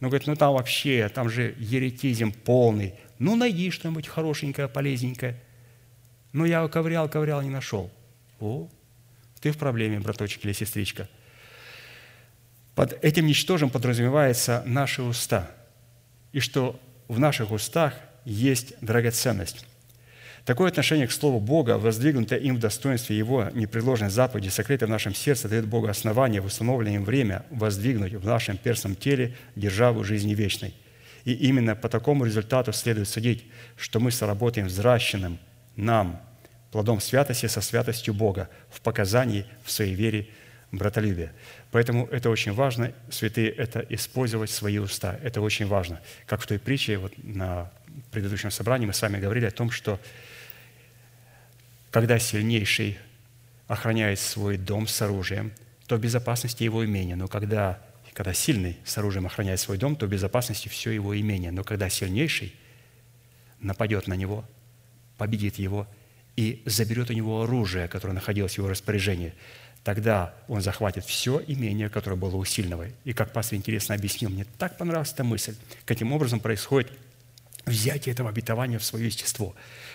Ну, 0.00 0.08
говорит, 0.08 0.26
ну 0.26 0.36
там 0.36 0.52
вообще, 0.52 1.08
там 1.08 1.30
же 1.30 1.54
еретизм 1.58 2.32
полный. 2.32 2.94
Ну, 3.18 3.36
найди 3.36 3.70
что-нибудь 3.70 4.06
хорошенькое, 4.06 4.68
полезненькое. 4.68 5.40
Ну, 6.32 6.44
я 6.44 6.66
ковырял, 6.68 7.08
ковырял, 7.08 7.40
не 7.42 7.48
нашел. 7.48 7.90
О, 8.40 8.68
ты 9.44 9.52
в 9.52 9.58
проблеме, 9.58 10.00
браточек 10.00 10.42
или 10.46 10.54
сестричка. 10.54 11.06
Под 12.74 13.04
этим 13.04 13.26
ничтожим 13.26 13.68
подразумевается 13.68 14.62
наши 14.64 15.02
уста, 15.02 15.50
и 16.32 16.40
что 16.40 16.80
в 17.08 17.18
наших 17.18 17.50
устах 17.50 17.92
есть 18.24 18.72
драгоценность. 18.80 19.66
Такое 20.46 20.70
отношение 20.70 21.06
к 21.06 21.12
Слову 21.12 21.40
Бога, 21.40 21.76
воздвигнутое 21.76 22.38
им 22.38 22.56
в 22.56 22.58
достоинстве 22.58 23.18
Его 23.18 23.50
непреложной 23.52 24.08
заповеди, 24.08 24.48
сокрытой 24.48 24.88
в 24.88 24.90
нашем 24.90 25.14
сердце, 25.14 25.46
дает 25.46 25.66
Богу 25.66 25.88
основание 25.88 26.40
в 26.40 26.46
установленное 26.46 26.94
им 26.94 27.04
время 27.04 27.44
воздвигнуть 27.50 28.14
в 28.14 28.24
нашем 28.24 28.56
перстном 28.56 28.96
теле 28.96 29.36
державу 29.56 30.04
жизни 30.04 30.32
вечной. 30.32 30.72
И 31.26 31.34
именно 31.34 31.76
по 31.76 31.90
такому 31.90 32.24
результату 32.24 32.72
следует 32.72 33.08
судить, 33.08 33.44
что 33.76 34.00
мы 34.00 34.10
соработаем 34.10 34.68
взращенным 34.68 35.38
нам 35.76 36.22
плодом 36.74 37.00
святости 37.00 37.46
со 37.46 37.60
святостью 37.60 38.14
Бога 38.14 38.50
в 38.68 38.80
показании 38.80 39.46
в 39.62 39.70
своей 39.70 39.94
вере 39.94 40.26
братолюбия. 40.72 41.32
Поэтому 41.70 42.06
это 42.06 42.30
очень 42.30 42.52
важно, 42.52 42.92
святые, 43.10 43.48
это 43.48 43.86
использовать 43.90 44.50
свои 44.50 44.78
уста. 44.78 45.16
Это 45.22 45.40
очень 45.40 45.66
важно. 45.68 46.00
Как 46.26 46.40
в 46.40 46.48
той 46.48 46.58
притче, 46.58 46.98
вот 46.98 47.12
на 47.22 47.70
предыдущем 48.10 48.50
собрании 48.50 48.86
мы 48.86 48.92
с 48.92 49.00
вами 49.00 49.20
говорили 49.20 49.46
о 49.46 49.52
том, 49.52 49.70
что 49.70 50.00
когда 51.92 52.18
сильнейший 52.18 52.98
охраняет 53.68 54.18
свой 54.18 54.56
дом 54.56 54.88
с 54.88 55.00
оружием, 55.00 55.52
то 55.86 55.94
в 55.94 56.00
безопасности 56.00 56.64
его 56.64 56.84
имения. 56.84 57.14
Но 57.14 57.28
когда, 57.28 57.78
когда 58.14 58.34
сильный 58.34 58.78
с 58.84 58.98
оружием 58.98 59.26
охраняет 59.26 59.60
свой 59.60 59.78
дом, 59.78 59.94
то 59.94 60.06
в 60.06 60.08
безопасности 60.08 60.66
все 60.66 60.90
его 60.90 61.16
имение. 61.16 61.52
Но 61.52 61.62
когда 61.62 61.88
сильнейший 61.88 62.52
нападет 63.60 64.08
на 64.08 64.14
него, 64.14 64.44
победит 65.18 65.60
его 65.60 65.86
и 66.36 66.62
заберет 66.66 67.10
у 67.10 67.12
него 67.12 67.42
оружие, 67.42 67.88
которое 67.88 68.12
находилось 68.12 68.54
в 68.54 68.58
его 68.58 68.68
распоряжении, 68.68 69.34
тогда 69.84 70.34
он 70.48 70.62
захватит 70.62 71.04
все 71.04 71.42
имение, 71.46 71.88
которое 71.88 72.16
было 72.16 72.36
у 72.36 72.44
сильного. 72.44 72.86
И 73.04 73.12
как 73.12 73.32
пастор 73.32 73.56
интересно 73.56 73.94
объяснил, 73.94 74.30
мне 74.30 74.46
так 74.58 74.76
понравилась 74.76 75.12
эта 75.12 75.24
мысль, 75.24 75.54
каким 75.84 76.12
образом 76.12 76.40
происходит 76.40 76.90
взятие 77.66 78.12
этого 78.12 78.28
обетования 78.28 78.78
в 78.78 78.84
свое 78.84 79.06
естество. 79.06 79.54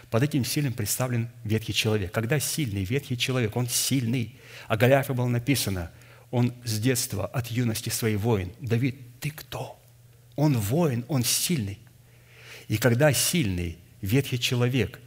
Под 0.10 0.24
этим 0.24 0.44
сильным 0.44 0.74
представлен 0.74 1.30
ветхий 1.44 1.74
человек. 1.74 2.12
Когда 2.12 2.40
сильный 2.40 2.84
ветхий 2.84 3.18
человек, 3.18 3.56
он 3.56 3.68
сильный. 3.68 4.36
О 4.68 4.76
Голиафе 4.78 5.14
было 5.14 5.28
написано, 5.28 5.92
он 6.32 6.54
с 6.64 6.80
детства, 6.80 7.26
от 7.28 7.48
юности 7.48 7.90
своей 7.90 8.16
воин. 8.16 8.52
Давид, 8.60 8.96
ты 9.20 9.32
кто? 9.32 9.80
Он 10.36 10.58
воин, 10.58 11.06
он 11.08 11.24
сильный. 11.24 11.80
И 12.68 12.78
когда 12.78 13.12
сильный 13.14 13.78
ветхий 14.02 14.40
человек 14.40 15.00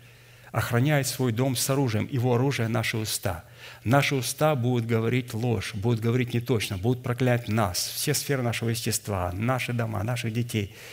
охраняет 0.52 1.06
свой 1.06 1.32
дом 1.32 1.56
с 1.56 1.68
оружием, 1.68 2.08
его 2.10 2.34
оружие– 2.34 2.68
наши 2.68 2.96
уста. 2.96 3.44
Наши 3.84 4.14
уста 4.14 4.54
будут 4.54 4.86
говорить 4.86 5.34
ложь, 5.34 5.74
будут 5.74 6.00
говорить 6.00 6.34
неточно, 6.34 6.78
будут 6.78 7.02
проклять 7.02 7.48
нас, 7.48 7.78
все 7.78 8.14
сферы 8.14 8.42
нашего 8.42 8.68
естества, 8.68 9.32
наши 9.32 9.72
дома, 9.72 10.02
наших 10.04 10.32
детей– 10.32 10.74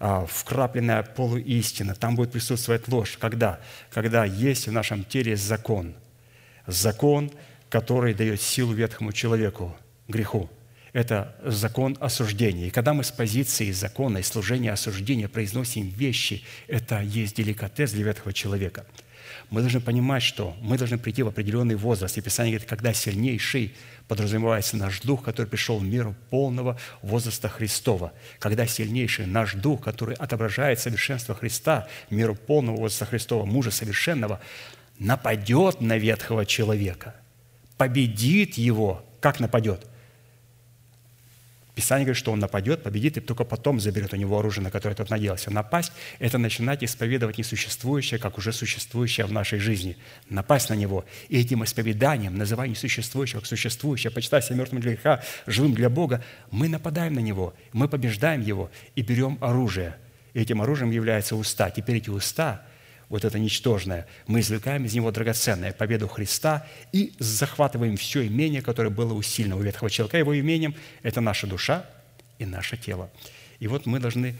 а, 0.00 0.26
вкрапленная 0.26 1.02
полуистина, 1.02 1.94
там 1.94 2.14
будет 2.16 2.32
присутствовать 2.32 2.88
ложь. 2.88 3.16
Когда? 3.18 3.60
Когда 3.90 4.24
есть 4.24 4.66
в 4.66 4.72
нашем 4.72 5.04
теле 5.04 5.36
закон. 5.36 5.94
Закон, 6.66 7.30
который 7.68 8.14
дает 8.14 8.40
силу 8.40 8.72
ветхому 8.72 9.12
человеку, 9.12 9.76
греху. 10.08 10.50
Это 10.92 11.34
закон 11.42 11.96
осуждения. 12.00 12.68
И 12.68 12.70
когда 12.70 12.94
мы 12.94 13.02
с 13.02 13.10
позиции 13.10 13.70
закона 13.72 14.18
и 14.18 14.22
служения 14.22 14.72
осуждения 14.72 15.28
произносим 15.28 15.88
вещи, 15.88 16.44
это 16.68 17.00
есть 17.00 17.36
деликатес 17.36 17.92
для 17.92 18.04
ветхого 18.04 18.32
человека. 18.32 18.86
Мы 19.50 19.60
должны 19.60 19.80
понимать, 19.80 20.22
что 20.22 20.56
мы 20.60 20.78
должны 20.78 20.98
прийти 20.98 21.22
в 21.22 21.28
определенный 21.28 21.74
возраст. 21.74 22.16
И 22.18 22.20
Писание 22.20 22.52
говорит, 22.52 22.68
когда 22.68 22.92
сильнейший 22.92 23.74
подразумевается 24.08 24.76
наш 24.76 25.00
дух, 25.00 25.22
который 25.22 25.46
пришел 25.46 25.78
в 25.78 25.84
мир 25.84 26.14
полного 26.30 26.78
возраста 27.02 27.48
Христова. 27.48 28.12
Когда 28.38 28.66
сильнейший 28.66 29.26
наш 29.26 29.54
дух, 29.54 29.82
который 29.82 30.16
отображает 30.16 30.80
совершенство 30.80 31.34
Христа, 31.34 31.86
миру 32.10 32.34
полного 32.34 32.76
возраста 32.76 33.06
Христова, 33.06 33.44
мужа 33.44 33.70
совершенного, 33.70 34.40
нападет 34.98 35.80
на 35.80 35.98
ветхого 35.98 36.46
человека, 36.46 37.14
победит 37.76 38.54
его. 38.54 39.04
Как 39.20 39.40
нападет? 39.40 39.86
Писание 41.74 42.04
говорит, 42.04 42.18
что 42.18 42.30
он 42.30 42.38
нападет, 42.38 42.84
победит, 42.84 43.16
и 43.16 43.20
только 43.20 43.44
потом 43.44 43.80
заберет 43.80 44.12
у 44.12 44.16
него 44.16 44.38
оружие, 44.38 44.62
на 44.62 44.70
которое 44.70 44.94
тот 44.94 45.10
надеялся. 45.10 45.50
Напасть– 45.50 45.92
это 46.20 46.38
начинать 46.38 46.84
исповедовать 46.84 47.38
несуществующее, 47.38 48.20
как 48.20 48.38
уже 48.38 48.52
существующее 48.52 49.26
в 49.26 49.32
нашей 49.32 49.58
жизни. 49.58 49.96
Напасть 50.30 50.70
на 50.70 50.74
него. 50.74 51.04
И 51.28 51.40
этим 51.40 51.64
исповеданием, 51.64 52.36
называя 52.36 52.68
несуществующее 52.68 53.40
как 53.40 53.48
существующее, 53.48 54.12
почитай 54.12 54.40
себя 54.40 54.56
мертвым 54.56 54.82
для 54.82 54.92
греха, 54.92 55.22
живым 55.46 55.74
для 55.74 55.90
Бога, 55.90 56.22
мы 56.52 56.68
нападаем 56.68 57.14
на 57.14 57.20
него, 57.20 57.54
мы 57.72 57.88
побеждаем 57.88 58.40
его 58.40 58.70
и 58.94 59.02
берем 59.02 59.36
оружие. 59.40 59.96
И 60.32 60.40
этим 60.40 60.62
оружием 60.62 60.92
являются 60.92 61.34
уста. 61.34 61.70
Теперь 61.70 61.96
эти 61.96 62.10
уста– 62.10 62.62
вот 63.08 63.24
это 63.24 63.38
ничтожное, 63.38 64.06
мы 64.26 64.40
извлекаем 64.40 64.84
из 64.84 64.94
него 64.94 65.10
драгоценное, 65.10 65.72
победу 65.72 66.08
Христа 66.08 66.66
и 66.92 67.12
захватываем 67.18 67.96
все 67.96 68.26
имение, 68.26 68.62
которое 68.62 68.90
было 68.90 69.12
у 69.12 69.22
сильного 69.22 69.62
ветхого 69.62 69.90
человека. 69.90 70.18
Его 70.18 70.38
имением– 70.38 70.74
это 71.02 71.20
наша 71.20 71.46
душа 71.46 71.86
и 72.38 72.46
наше 72.46 72.76
тело. 72.76 73.10
И 73.60 73.68
вот 73.68 73.86
мы 73.86 74.00
должны 74.00 74.34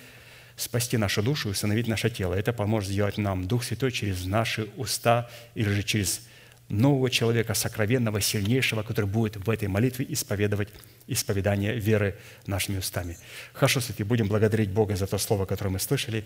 спасти 0.56 0.96
нашу 0.96 1.22
душу 1.22 1.48
и 1.48 1.52
установить 1.52 1.88
наше 1.88 2.10
тело. 2.10 2.34
Это 2.34 2.52
поможет 2.52 2.90
сделать 2.90 3.18
нам 3.18 3.46
Дух 3.46 3.64
Святой 3.64 3.92
через 3.92 4.24
наши 4.24 4.68
уста 4.76 5.30
или 5.54 5.68
же 5.68 5.82
через 5.82 6.22
нового 6.68 7.10
человека, 7.10 7.54
сокровенного, 7.54 8.20
сильнейшего, 8.20 8.82
который 8.82 9.06
будет 9.06 9.36
в 9.36 9.50
этой 9.50 9.68
молитве 9.68 10.06
исповедовать 10.08 10.68
исповедание 11.06 11.78
веры 11.78 12.16
нашими 12.46 12.78
устами. 12.78 13.18
Хорошо, 13.52 13.80
святые, 13.80 14.06
будем 14.06 14.28
благодарить 14.28 14.70
Бога 14.70 14.96
за 14.96 15.06
то 15.06 15.18
слово, 15.18 15.44
которое 15.44 15.70
мы 15.70 15.78
слышали. 15.78 16.24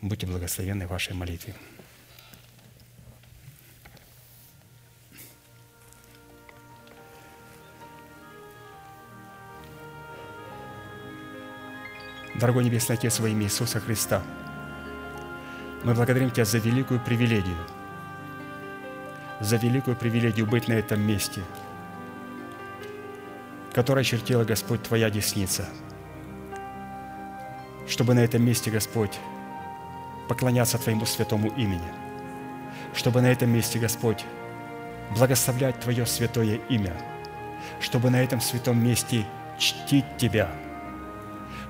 Будьте 0.00 0.26
благословенны 0.26 0.86
в 0.86 0.90
вашей 0.90 1.14
молитве. 1.14 1.54
Дорогой 12.34 12.64
Небесный 12.64 12.96
Отец, 12.96 13.20
во 13.20 13.28
имя 13.28 13.44
Иисуса 13.44 13.78
Христа, 13.78 14.20
мы 15.84 15.94
благодарим 15.94 16.32
Тебя 16.32 16.44
за 16.44 16.58
великую 16.58 16.98
привилегию, 16.98 17.56
за 19.38 19.56
великую 19.56 19.94
привилегию 19.94 20.44
быть 20.44 20.66
на 20.66 20.72
этом 20.72 21.00
месте, 21.00 21.42
которое 23.72 24.02
чертила 24.02 24.42
Господь 24.42 24.82
Твоя 24.82 25.10
десница, 25.10 25.68
чтобы 27.86 28.14
на 28.14 28.20
этом 28.20 28.44
месте, 28.44 28.68
Господь, 28.68 29.16
поклоняться 30.28 30.76
Твоему 30.78 31.06
святому 31.06 31.50
имени, 31.50 31.92
чтобы 32.96 33.20
на 33.20 33.30
этом 33.30 33.48
месте, 33.48 33.78
Господь, 33.78 34.24
благословлять 35.16 35.78
Твое 35.78 36.04
святое 36.04 36.56
имя, 36.68 36.94
чтобы 37.78 38.10
на 38.10 38.20
этом 38.20 38.40
святом 38.40 38.82
месте 38.82 39.24
чтить 39.56 40.16
Тебя– 40.18 40.50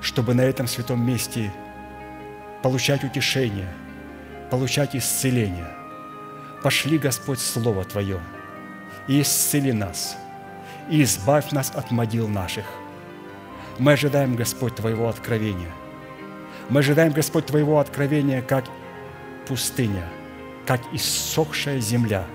чтобы 0.05 0.35
на 0.35 0.43
этом 0.43 0.67
святом 0.67 1.05
месте 1.05 1.51
получать 2.63 3.03
утешение, 3.05 3.69
получать 4.51 4.95
исцеление. 4.95 5.67
Пошли, 6.63 6.99
Господь, 6.99 7.41
Слово 7.41 7.85
Твое, 7.85 8.21
и 9.09 9.23
исцели 9.23 9.73
нас, 9.73 10.17
и 10.91 11.03
избавь 11.03 11.53
нас 11.53 11.73
от 11.75 11.91
могил 11.91 12.29
наших. 12.29 12.67
Мы 13.79 13.93
ожидаем, 13.93 14.37
Господь, 14.37 14.77
Твоего 14.77 15.09
откровения. 15.09 15.73
Мы 16.69 16.81
ожидаем, 16.81 17.13
Господь, 17.13 17.47
Твоего 17.47 17.79
откровения, 17.79 18.43
как 18.43 18.67
пустыня, 19.49 20.05
как 20.67 20.81
иссохшая 20.93 21.81
земля. 21.81 22.27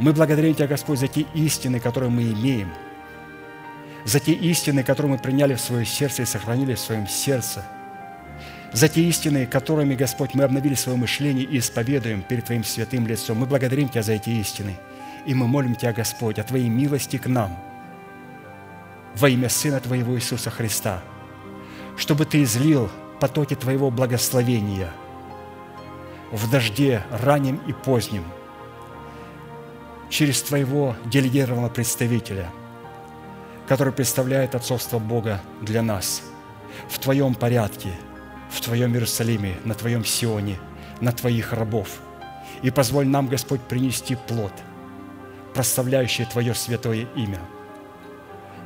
Мы 0.00 0.12
благодарим 0.12 0.54
Тебя, 0.54 0.66
Господь, 0.66 0.98
за 0.98 1.06
те 1.06 1.26
истины, 1.32 1.78
которые 1.78 2.10
мы 2.10 2.24
имеем– 2.24 2.70
за 4.06 4.20
те 4.20 4.32
истины, 4.32 4.84
которые 4.84 5.12
мы 5.12 5.18
приняли 5.18 5.54
в 5.54 5.60
свое 5.60 5.84
сердце 5.84 6.22
и 6.22 6.26
сохранили 6.26 6.74
в 6.74 6.78
своем 6.78 7.08
сердце, 7.08 7.64
за 8.72 8.88
те 8.88 9.02
истины, 9.02 9.46
которыми, 9.46 9.96
Господь, 9.96 10.32
мы 10.34 10.44
обновили 10.44 10.74
свое 10.74 10.96
мышление 10.96 11.44
и 11.44 11.58
исповедуем 11.58 12.22
перед 12.22 12.44
Твоим 12.44 12.62
святым 12.62 13.06
лицом. 13.06 13.38
Мы 13.38 13.46
благодарим 13.46 13.88
Тебя 13.88 14.02
за 14.02 14.12
эти 14.12 14.30
истины. 14.30 14.76
И 15.24 15.34
мы 15.34 15.48
молим 15.48 15.74
Тебя, 15.74 15.92
Господь, 15.92 16.38
о 16.38 16.44
Твоей 16.44 16.68
милости 16.68 17.16
к 17.16 17.26
нам 17.26 17.58
во 19.16 19.28
имя 19.28 19.48
Сына 19.48 19.80
Твоего 19.80 20.14
Иисуса 20.14 20.50
Христа, 20.50 21.02
чтобы 21.96 22.26
Ты 22.26 22.44
излил 22.44 22.88
потоки 23.18 23.54
Твоего 23.54 23.90
благословения 23.90 24.90
в 26.30 26.48
дожде 26.48 27.02
ранним 27.10 27.56
и 27.66 27.72
поздним 27.72 28.24
через 30.10 30.42
Твоего 30.42 30.94
делегированного 31.06 31.70
представителя– 31.70 32.50
который 33.66 33.92
представляет 33.92 34.54
отцовство 34.54 34.98
Бога 34.98 35.40
для 35.60 35.82
нас 35.82 36.22
в 36.88 36.98
Твоем 36.98 37.34
порядке, 37.34 37.90
в 38.50 38.60
Твоем 38.60 38.92
Иерусалиме, 38.94 39.56
на 39.64 39.74
Твоем 39.74 40.04
Сионе, 40.04 40.58
на 41.00 41.12
Твоих 41.12 41.52
рабов. 41.52 42.00
И 42.62 42.70
позволь 42.70 43.06
нам, 43.06 43.26
Господь, 43.26 43.60
принести 43.60 44.14
плод, 44.14 44.52
прославляющий 45.54 46.24
Твое 46.26 46.54
святое 46.54 47.06
имя. 47.16 47.40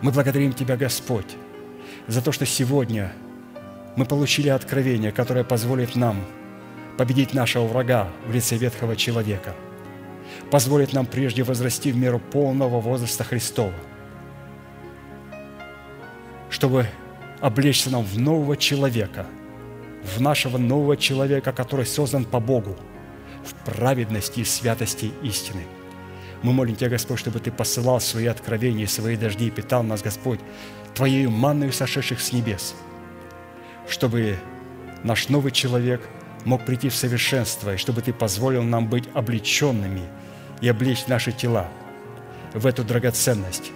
Мы 0.02 0.12
благодарим 0.12 0.52
Тебя, 0.52 0.77
Господь, 0.77 1.36
за 2.06 2.22
то, 2.22 2.32
что 2.32 2.47
сегодня 2.47 3.12
мы 3.97 4.05
получили 4.05 4.48
откровение, 4.48 5.12
которое 5.12 5.44
позволит 5.44 5.97
нам 5.97 6.24
победить 6.98 7.32
нашего 7.32 7.66
врага 7.66 8.09
в 8.27 8.32
лице 8.32 8.56
ветхого 8.56 8.97
человека, 8.97 9.55
позволит 10.51 10.93
нам 10.93 11.06
прежде 11.06 11.43
возрасти 11.43 11.90
в 11.90 11.97
меру 11.97 12.18
полного 12.18 12.81
возраста 12.81 13.24
Христова, 13.24 13.74
чтобы 16.51 16.86
облечься 17.40 17.90
нам 17.90 18.05
в 18.05 18.18
нового 18.18 18.56
человека, 18.56 19.27
в 20.05 20.20
нашего 20.20 20.59
нового 20.59 20.97
человека, 20.97 21.52
который 21.52 21.86
создан 21.86 22.24
по 22.24 22.40
Богу, 22.40 22.77
в 23.44 23.55
праведности 23.64 24.40
и 24.40 24.44
святости 24.44 25.12
истины. 25.22 25.64
Мы 26.43 26.52
молим 26.52 26.77
Тебя, 26.77 26.90
Господь, 26.90 27.18
чтобы 27.18 27.39
Ты 27.39 27.51
посылал 27.51 28.01
свои 28.01 28.27
откровения, 28.27 28.86
свои 28.86 29.16
дожди 29.16 29.47
и 29.47 29.51
питал 29.51 29.82
нас, 29.82 30.02
Господь, 30.02 30.40
Твоей 30.94 31.27
манною 31.27 31.72
сошедших 31.72 32.20
с 32.20 32.32
небес, 32.32 32.74
чтобы 33.89 34.36
наш 35.05 35.28
новый 35.28 35.52
человек 35.52 36.02
мог 36.44 36.64
прийти 36.64 36.89
в 36.89 36.94
совершенство, 36.94 37.74
и 37.74 37.77
чтобы 37.77 38.02
Ты 38.02 38.12
позволил 38.12 38.62
нам 38.62 38.89
быть 38.89 39.05
облеченными 39.14 40.02
и 40.60 40.68
облечь 40.68 41.06
наши 41.06 41.32
тела 41.32 41.68
в 42.55 42.66
эту 42.66 42.85
драгоценность, 42.85 43.70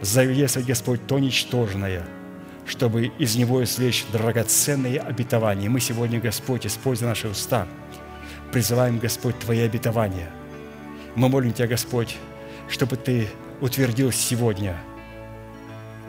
завесить, 0.00 0.66
Господь, 0.66 1.06
то 1.06 1.18
ничтожное– 1.18 2.04
чтобы 2.70 3.06
из 3.18 3.34
него 3.34 3.62
извлечь 3.64 4.06
драгоценные 4.12 5.00
обетования. 5.00 5.68
Мы 5.68 5.80
сегодня, 5.80 6.20
Господь, 6.20 6.66
используя 6.66 7.08
наши 7.08 7.28
уста, 7.28 7.66
призываем, 8.52 8.98
Господь, 8.98 9.38
Твои 9.40 9.58
обетования. 9.60 10.30
Мы 11.16 11.28
молим 11.28 11.52
Тебя, 11.52 11.66
Господь, 11.66 12.16
чтобы 12.68 12.96
Ты 12.96 13.28
утвердил 13.60 14.12
сегодня 14.12 14.76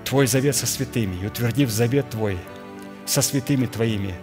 Твой 0.05 0.27
завет 0.27 0.55
со 0.55 0.67
святыми, 0.67 1.15
и 1.23 1.25
утвердив 1.25 1.71
завет 1.71 2.09
Твой 2.11 2.37
со 3.05 3.23
святыми 3.23 3.65
Твоими, 3.65 4.13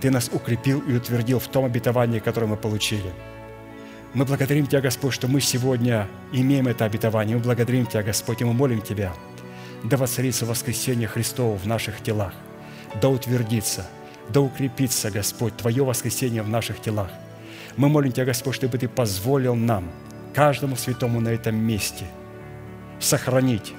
Ты 0.00 0.10
нас 0.10 0.30
укрепил 0.32 0.80
и 0.80 0.94
утвердил 0.94 1.38
в 1.38 1.46
том 1.46 1.64
обетовании, 1.64 2.18
которое 2.18 2.46
мы 2.46 2.56
получили. 2.56 3.12
Мы 4.14 4.24
благодарим 4.24 4.66
Тебя, 4.66 4.80
Господь, 4.80 5.14
что 5.14 5.28
мы 5.28 5.40
сегодня 5.40 6.08
имеем 6.32 6.68
это 6.68 6.84
обетование. 6.84 7.36
Мы 7.36 7.42
благодарим 7.42 7.86
Тебя, 7.86 8.02
Господь, 8.02 8.40
и 8.40 8.44
мы 8.44 8.52
молим 8.52 8.82
Тебя– 8.82 9.12
да 9.84 9.96
воцарится 9.96 10.46
воскресение 10.46 11.08
Христово 11.08 11.56
в 11.56 11.66
наших 11.66 12.02
телах, 12.02 12.32
да 13.00 13.08
утвердится, 13.08 13.86
да 14.28 14.40
укрепится, 14.40 15.10
Господь, 15.10 15.56
Твое 15.56 15.84
воскресение 15.84 16.42
в 16.42 16.48
наших 16.48 16.80
телах. 16.80 17.10
Мы 17.76 17.88
молим 17.88 18.12
Тебя, 18.12 18.26
Господь, 18.26 18.54
чтобы 18.54 18.78
Ты 18.78 18.88
позволил 18.88 19.54
нам, 19.54 19.90
каждому 20.34 20.76
святому 20.76 21.20
на 21.20 21.30
этом 21.30 21.56
месте, 21.56 22.06
сохранить 23.00 23.72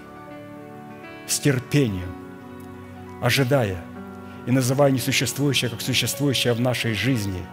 с 1.28 1.40
терпением, 1.40 2.14
ожидая 3.22 3.78
и 4.46 4.52
называя 4.52 4.92
несуществующее 4.92 5.70
как 5.70 5.82
существующее 5.82 6.54
в 6.54 6.60
нашей 6.60 6.94
жизни, 6.94 7.46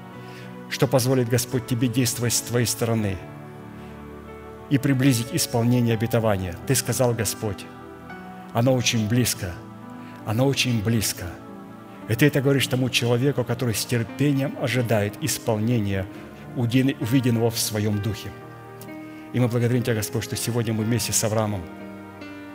что 0.71 0.87
позволит, 0.87 1.29
Господь, 1.29 1.67
Тебе 1.67 1.89
действовать 1.89 2.33
с 2.33 2.41
Твоей 2.41 2.67
стороны 2.67 3.17
и 4.71 4.79
приблизить 4.79 5.29
исполнение 5.33 5.95
обетования. 5.95 6.57
Ты 6.67 6.75
сказал, 6.75 7.13
Господь, 7.13 7.67
оно 8.53 8.73
очень 8.73 9.09
близко. 9.09 9.53
Оно 10.25 10.47
очень 10.47 10.83
близко. 10.83 11.25
И 12.09 12.15
ты 12.15 12.27
это 12.27 12.41
говоришь 12.41 12.67
тому 12.67 12.89
человеку, 12.89 13.45
который 13.45 13.75
с 13.75 13.85
терпением 13.85 14.57
ожидает 14.61 15.15
исполнения 15.21 16.07
увиденного 16.57 17.51
в 17.51 17.59
своем 17.59 18.01
духе. 18.01 18.31
И 19.33 19.41
мы 19.41 19.49
благодарим 19.49 19.83
Тебя, 19.83 19.97
Господь, 19.97 20.25
что 20.25 20.37
сегодня 20.37 20.73
мы 20.73 20.85
вместе 20.85 21.13
с 21.13 21.23
Авраамом 21.25 21.63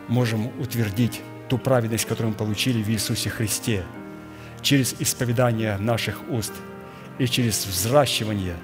можем 0.08 0.48
утвердить 0.60 1.20
ту 1.48 1.58
праведность, 1.58 2.06
которую 2.06 2.32
мы 2.32 2.38
получили 2.38 2.82
в 2.82 2.88
Иисусе 2.88 3.30
Христе 3.30 3.82
через 4.62 4.94
исповедание 4.98 5.76
наших 5.78 6.20
уст 6.30 6.52
и 7.18 7.26
через 7.26 7.66
взращивание 7.66 8.56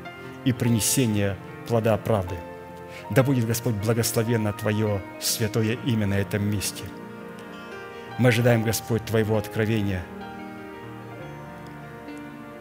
и 0.44 0.52
принесение 0.52 1.36
плода 1.66 1.96
правды. 1.96 2.36
Да 3.10 3.22
будет, 3.22 3.46
Господь, 3.46 3.74
благословенно 3.74 4.52
Твое 4.52 5.02
святое 5.20 5.76
имя 5.84 6.06
на 6.06 6.14
этом 6.14 6.42
месте– 6.44 6.84
мы 8.18 8.28
ожидаем, 8.28 8.62
Господь, 8.62 9.04
Твоего 9.04 9.38
откровения 9.38 10.04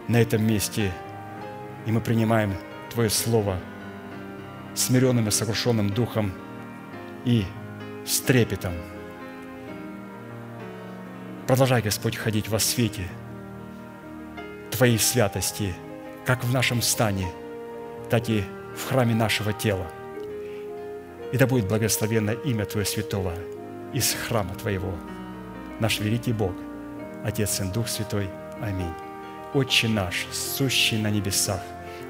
на 0.07 0.18
этом 0.22 0.45
месте, 0.45 0.91
и 1.85 1.91
мы 1.91 2.01
принимаем 2.01 2.55
Твое 2.89 3.09
Слово 3.09 3.59
смиренным 4.73 5.27
и 5.27 5.31
сокрушенным 5.31 5.89
духом 5.89 6.31
и 7.26 7.45
с 8.05 8.22
трепетом. 8.22 8.73
Продолжай, 11.47 11.81
Господь, 11.81 12.15
ходить 12.15 12.47
во 12.47 12.57
свете 12.57 13.07
Твоей 14.82 14.98
святости, 14.98 15.76
как 16.26 16.44
в 16.44 16.52
нашем 16.52 16.82
стане, 16.82 17.28
так 18.10 18.28
и 18.30 18.44
в 18.76 18.90
храме 18.90 19.14
нашего 19.14 19.53
тела. 19.53 19.86
И 21.32 21.38
да 21.38 21.45
будет 21.45 21.68
благословенно 21.68 22.32
имя 22.32 22.66
Твое 22.66 22.84
святого 22.84 23.32
из 23.94 24.16
храма 24.16 24.56
Твоего– 24.56 24.91
наш 25.80 25.99
великий 25.99 26.34
Бог, 26.34 26.53
Отец 27.24 27.60
и 27.60 27.66
Дух 27.66 27.88
Святой. 27.88 28.28
Аминь. 28.60 28.91
Отче 29.53 29.88
наш, 29.88 30.26
сущий 30.32 30.98
на 30.98 31.12
небесах, 31.12 31.62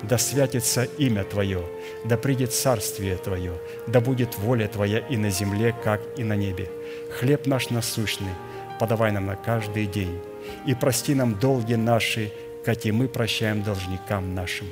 да 0.04 0.18
святится 0.18 0.86
имя 0.98 1.26
Твое, 1.26 1.66
да 2.06 2.16
придет 2.16 2.54
царствие 2.54 3.18
Твое, 3.18 3.52
да 3.86 4.00
будет 4.00 4.38
воля 4.38 4.70
Твоя 4.70 5.00
и 5.00 5.18
на 5.18 5.30
земле, 5.30 5.76
как 5.84 6.00
и 6.18 6.24
на 6.24 6.38
небе. 6.38 6.72
Хлеб 7.20 7.48
наш 7.48 7.70
насущный 7.70 8.32
подавай 8.80 9.12
нам 9.12 9.26
на 9.26 9.36
каждый 9.36 9.86
день, 9.86 10.22
и 10.66 10.74
прости 10.74 11.14
нам 11.14 11.38
долги 11.38 11.76
наши, 11.76 12.32
как 12.66 12.86
и 12.86 12.92
мы 12.92 13.08
прощаем 13.08 13.64
должникам 13.64 14.36
нашим. 14.36 14.68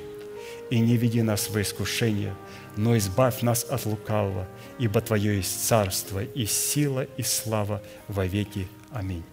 И 0.69 0.79
не 0.79 0.97
веди 0.97 1.21
нас 1.21 1.49
в 1.49 1.59
искушение, 1.59 2.33
но 2.75 2.97
избавь 2.97 3.41
нас 3.41 3.65
от 3.69 3.85
лукавого, 3.85 4.47
ибо 4.77 5.01
Твое 5.01 5.37
есть 5.37 5.67
царство 5.67 6.23
и 6.23 6.45
сила 6.45 7.07
и 7.17 7.23
слава 7.23 7.81
во 8.07 8.25
веки. 8.25 8.67
Аминь. 8.91 9.23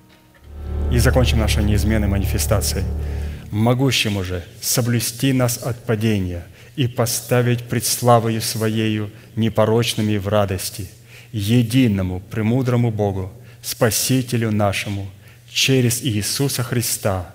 И 0.91 0.99
закончим 0.99 1.39
нашу 1.39 1.61
неизменной 1.61 2.09
манифестацией. 2.09 2.85
Могущему 3.51 4.25
же 4.25 4.43
соблюсти 4.61 5.33
нас 5.33 5.59
от 5.59 5.85
падения 5.85 6.47
и 6.75 6.89
поставить 6.89 7.65
пред 7.65 7.85
славою 7.85 8.41
Своею 8.41 9.11
непорочными 9.37 10.17
в 10.17 10.29
радости, 10.29 10.89
единому, 11.33 12.21
премудрому 12.21 12.91
Богу, 12.91 13.33
Спасителю 13.63 14.51
нашему, 14.51 15.09
через 15.51 16.03
Иисуса 16.03 16.63
Христа, 16.63 17.35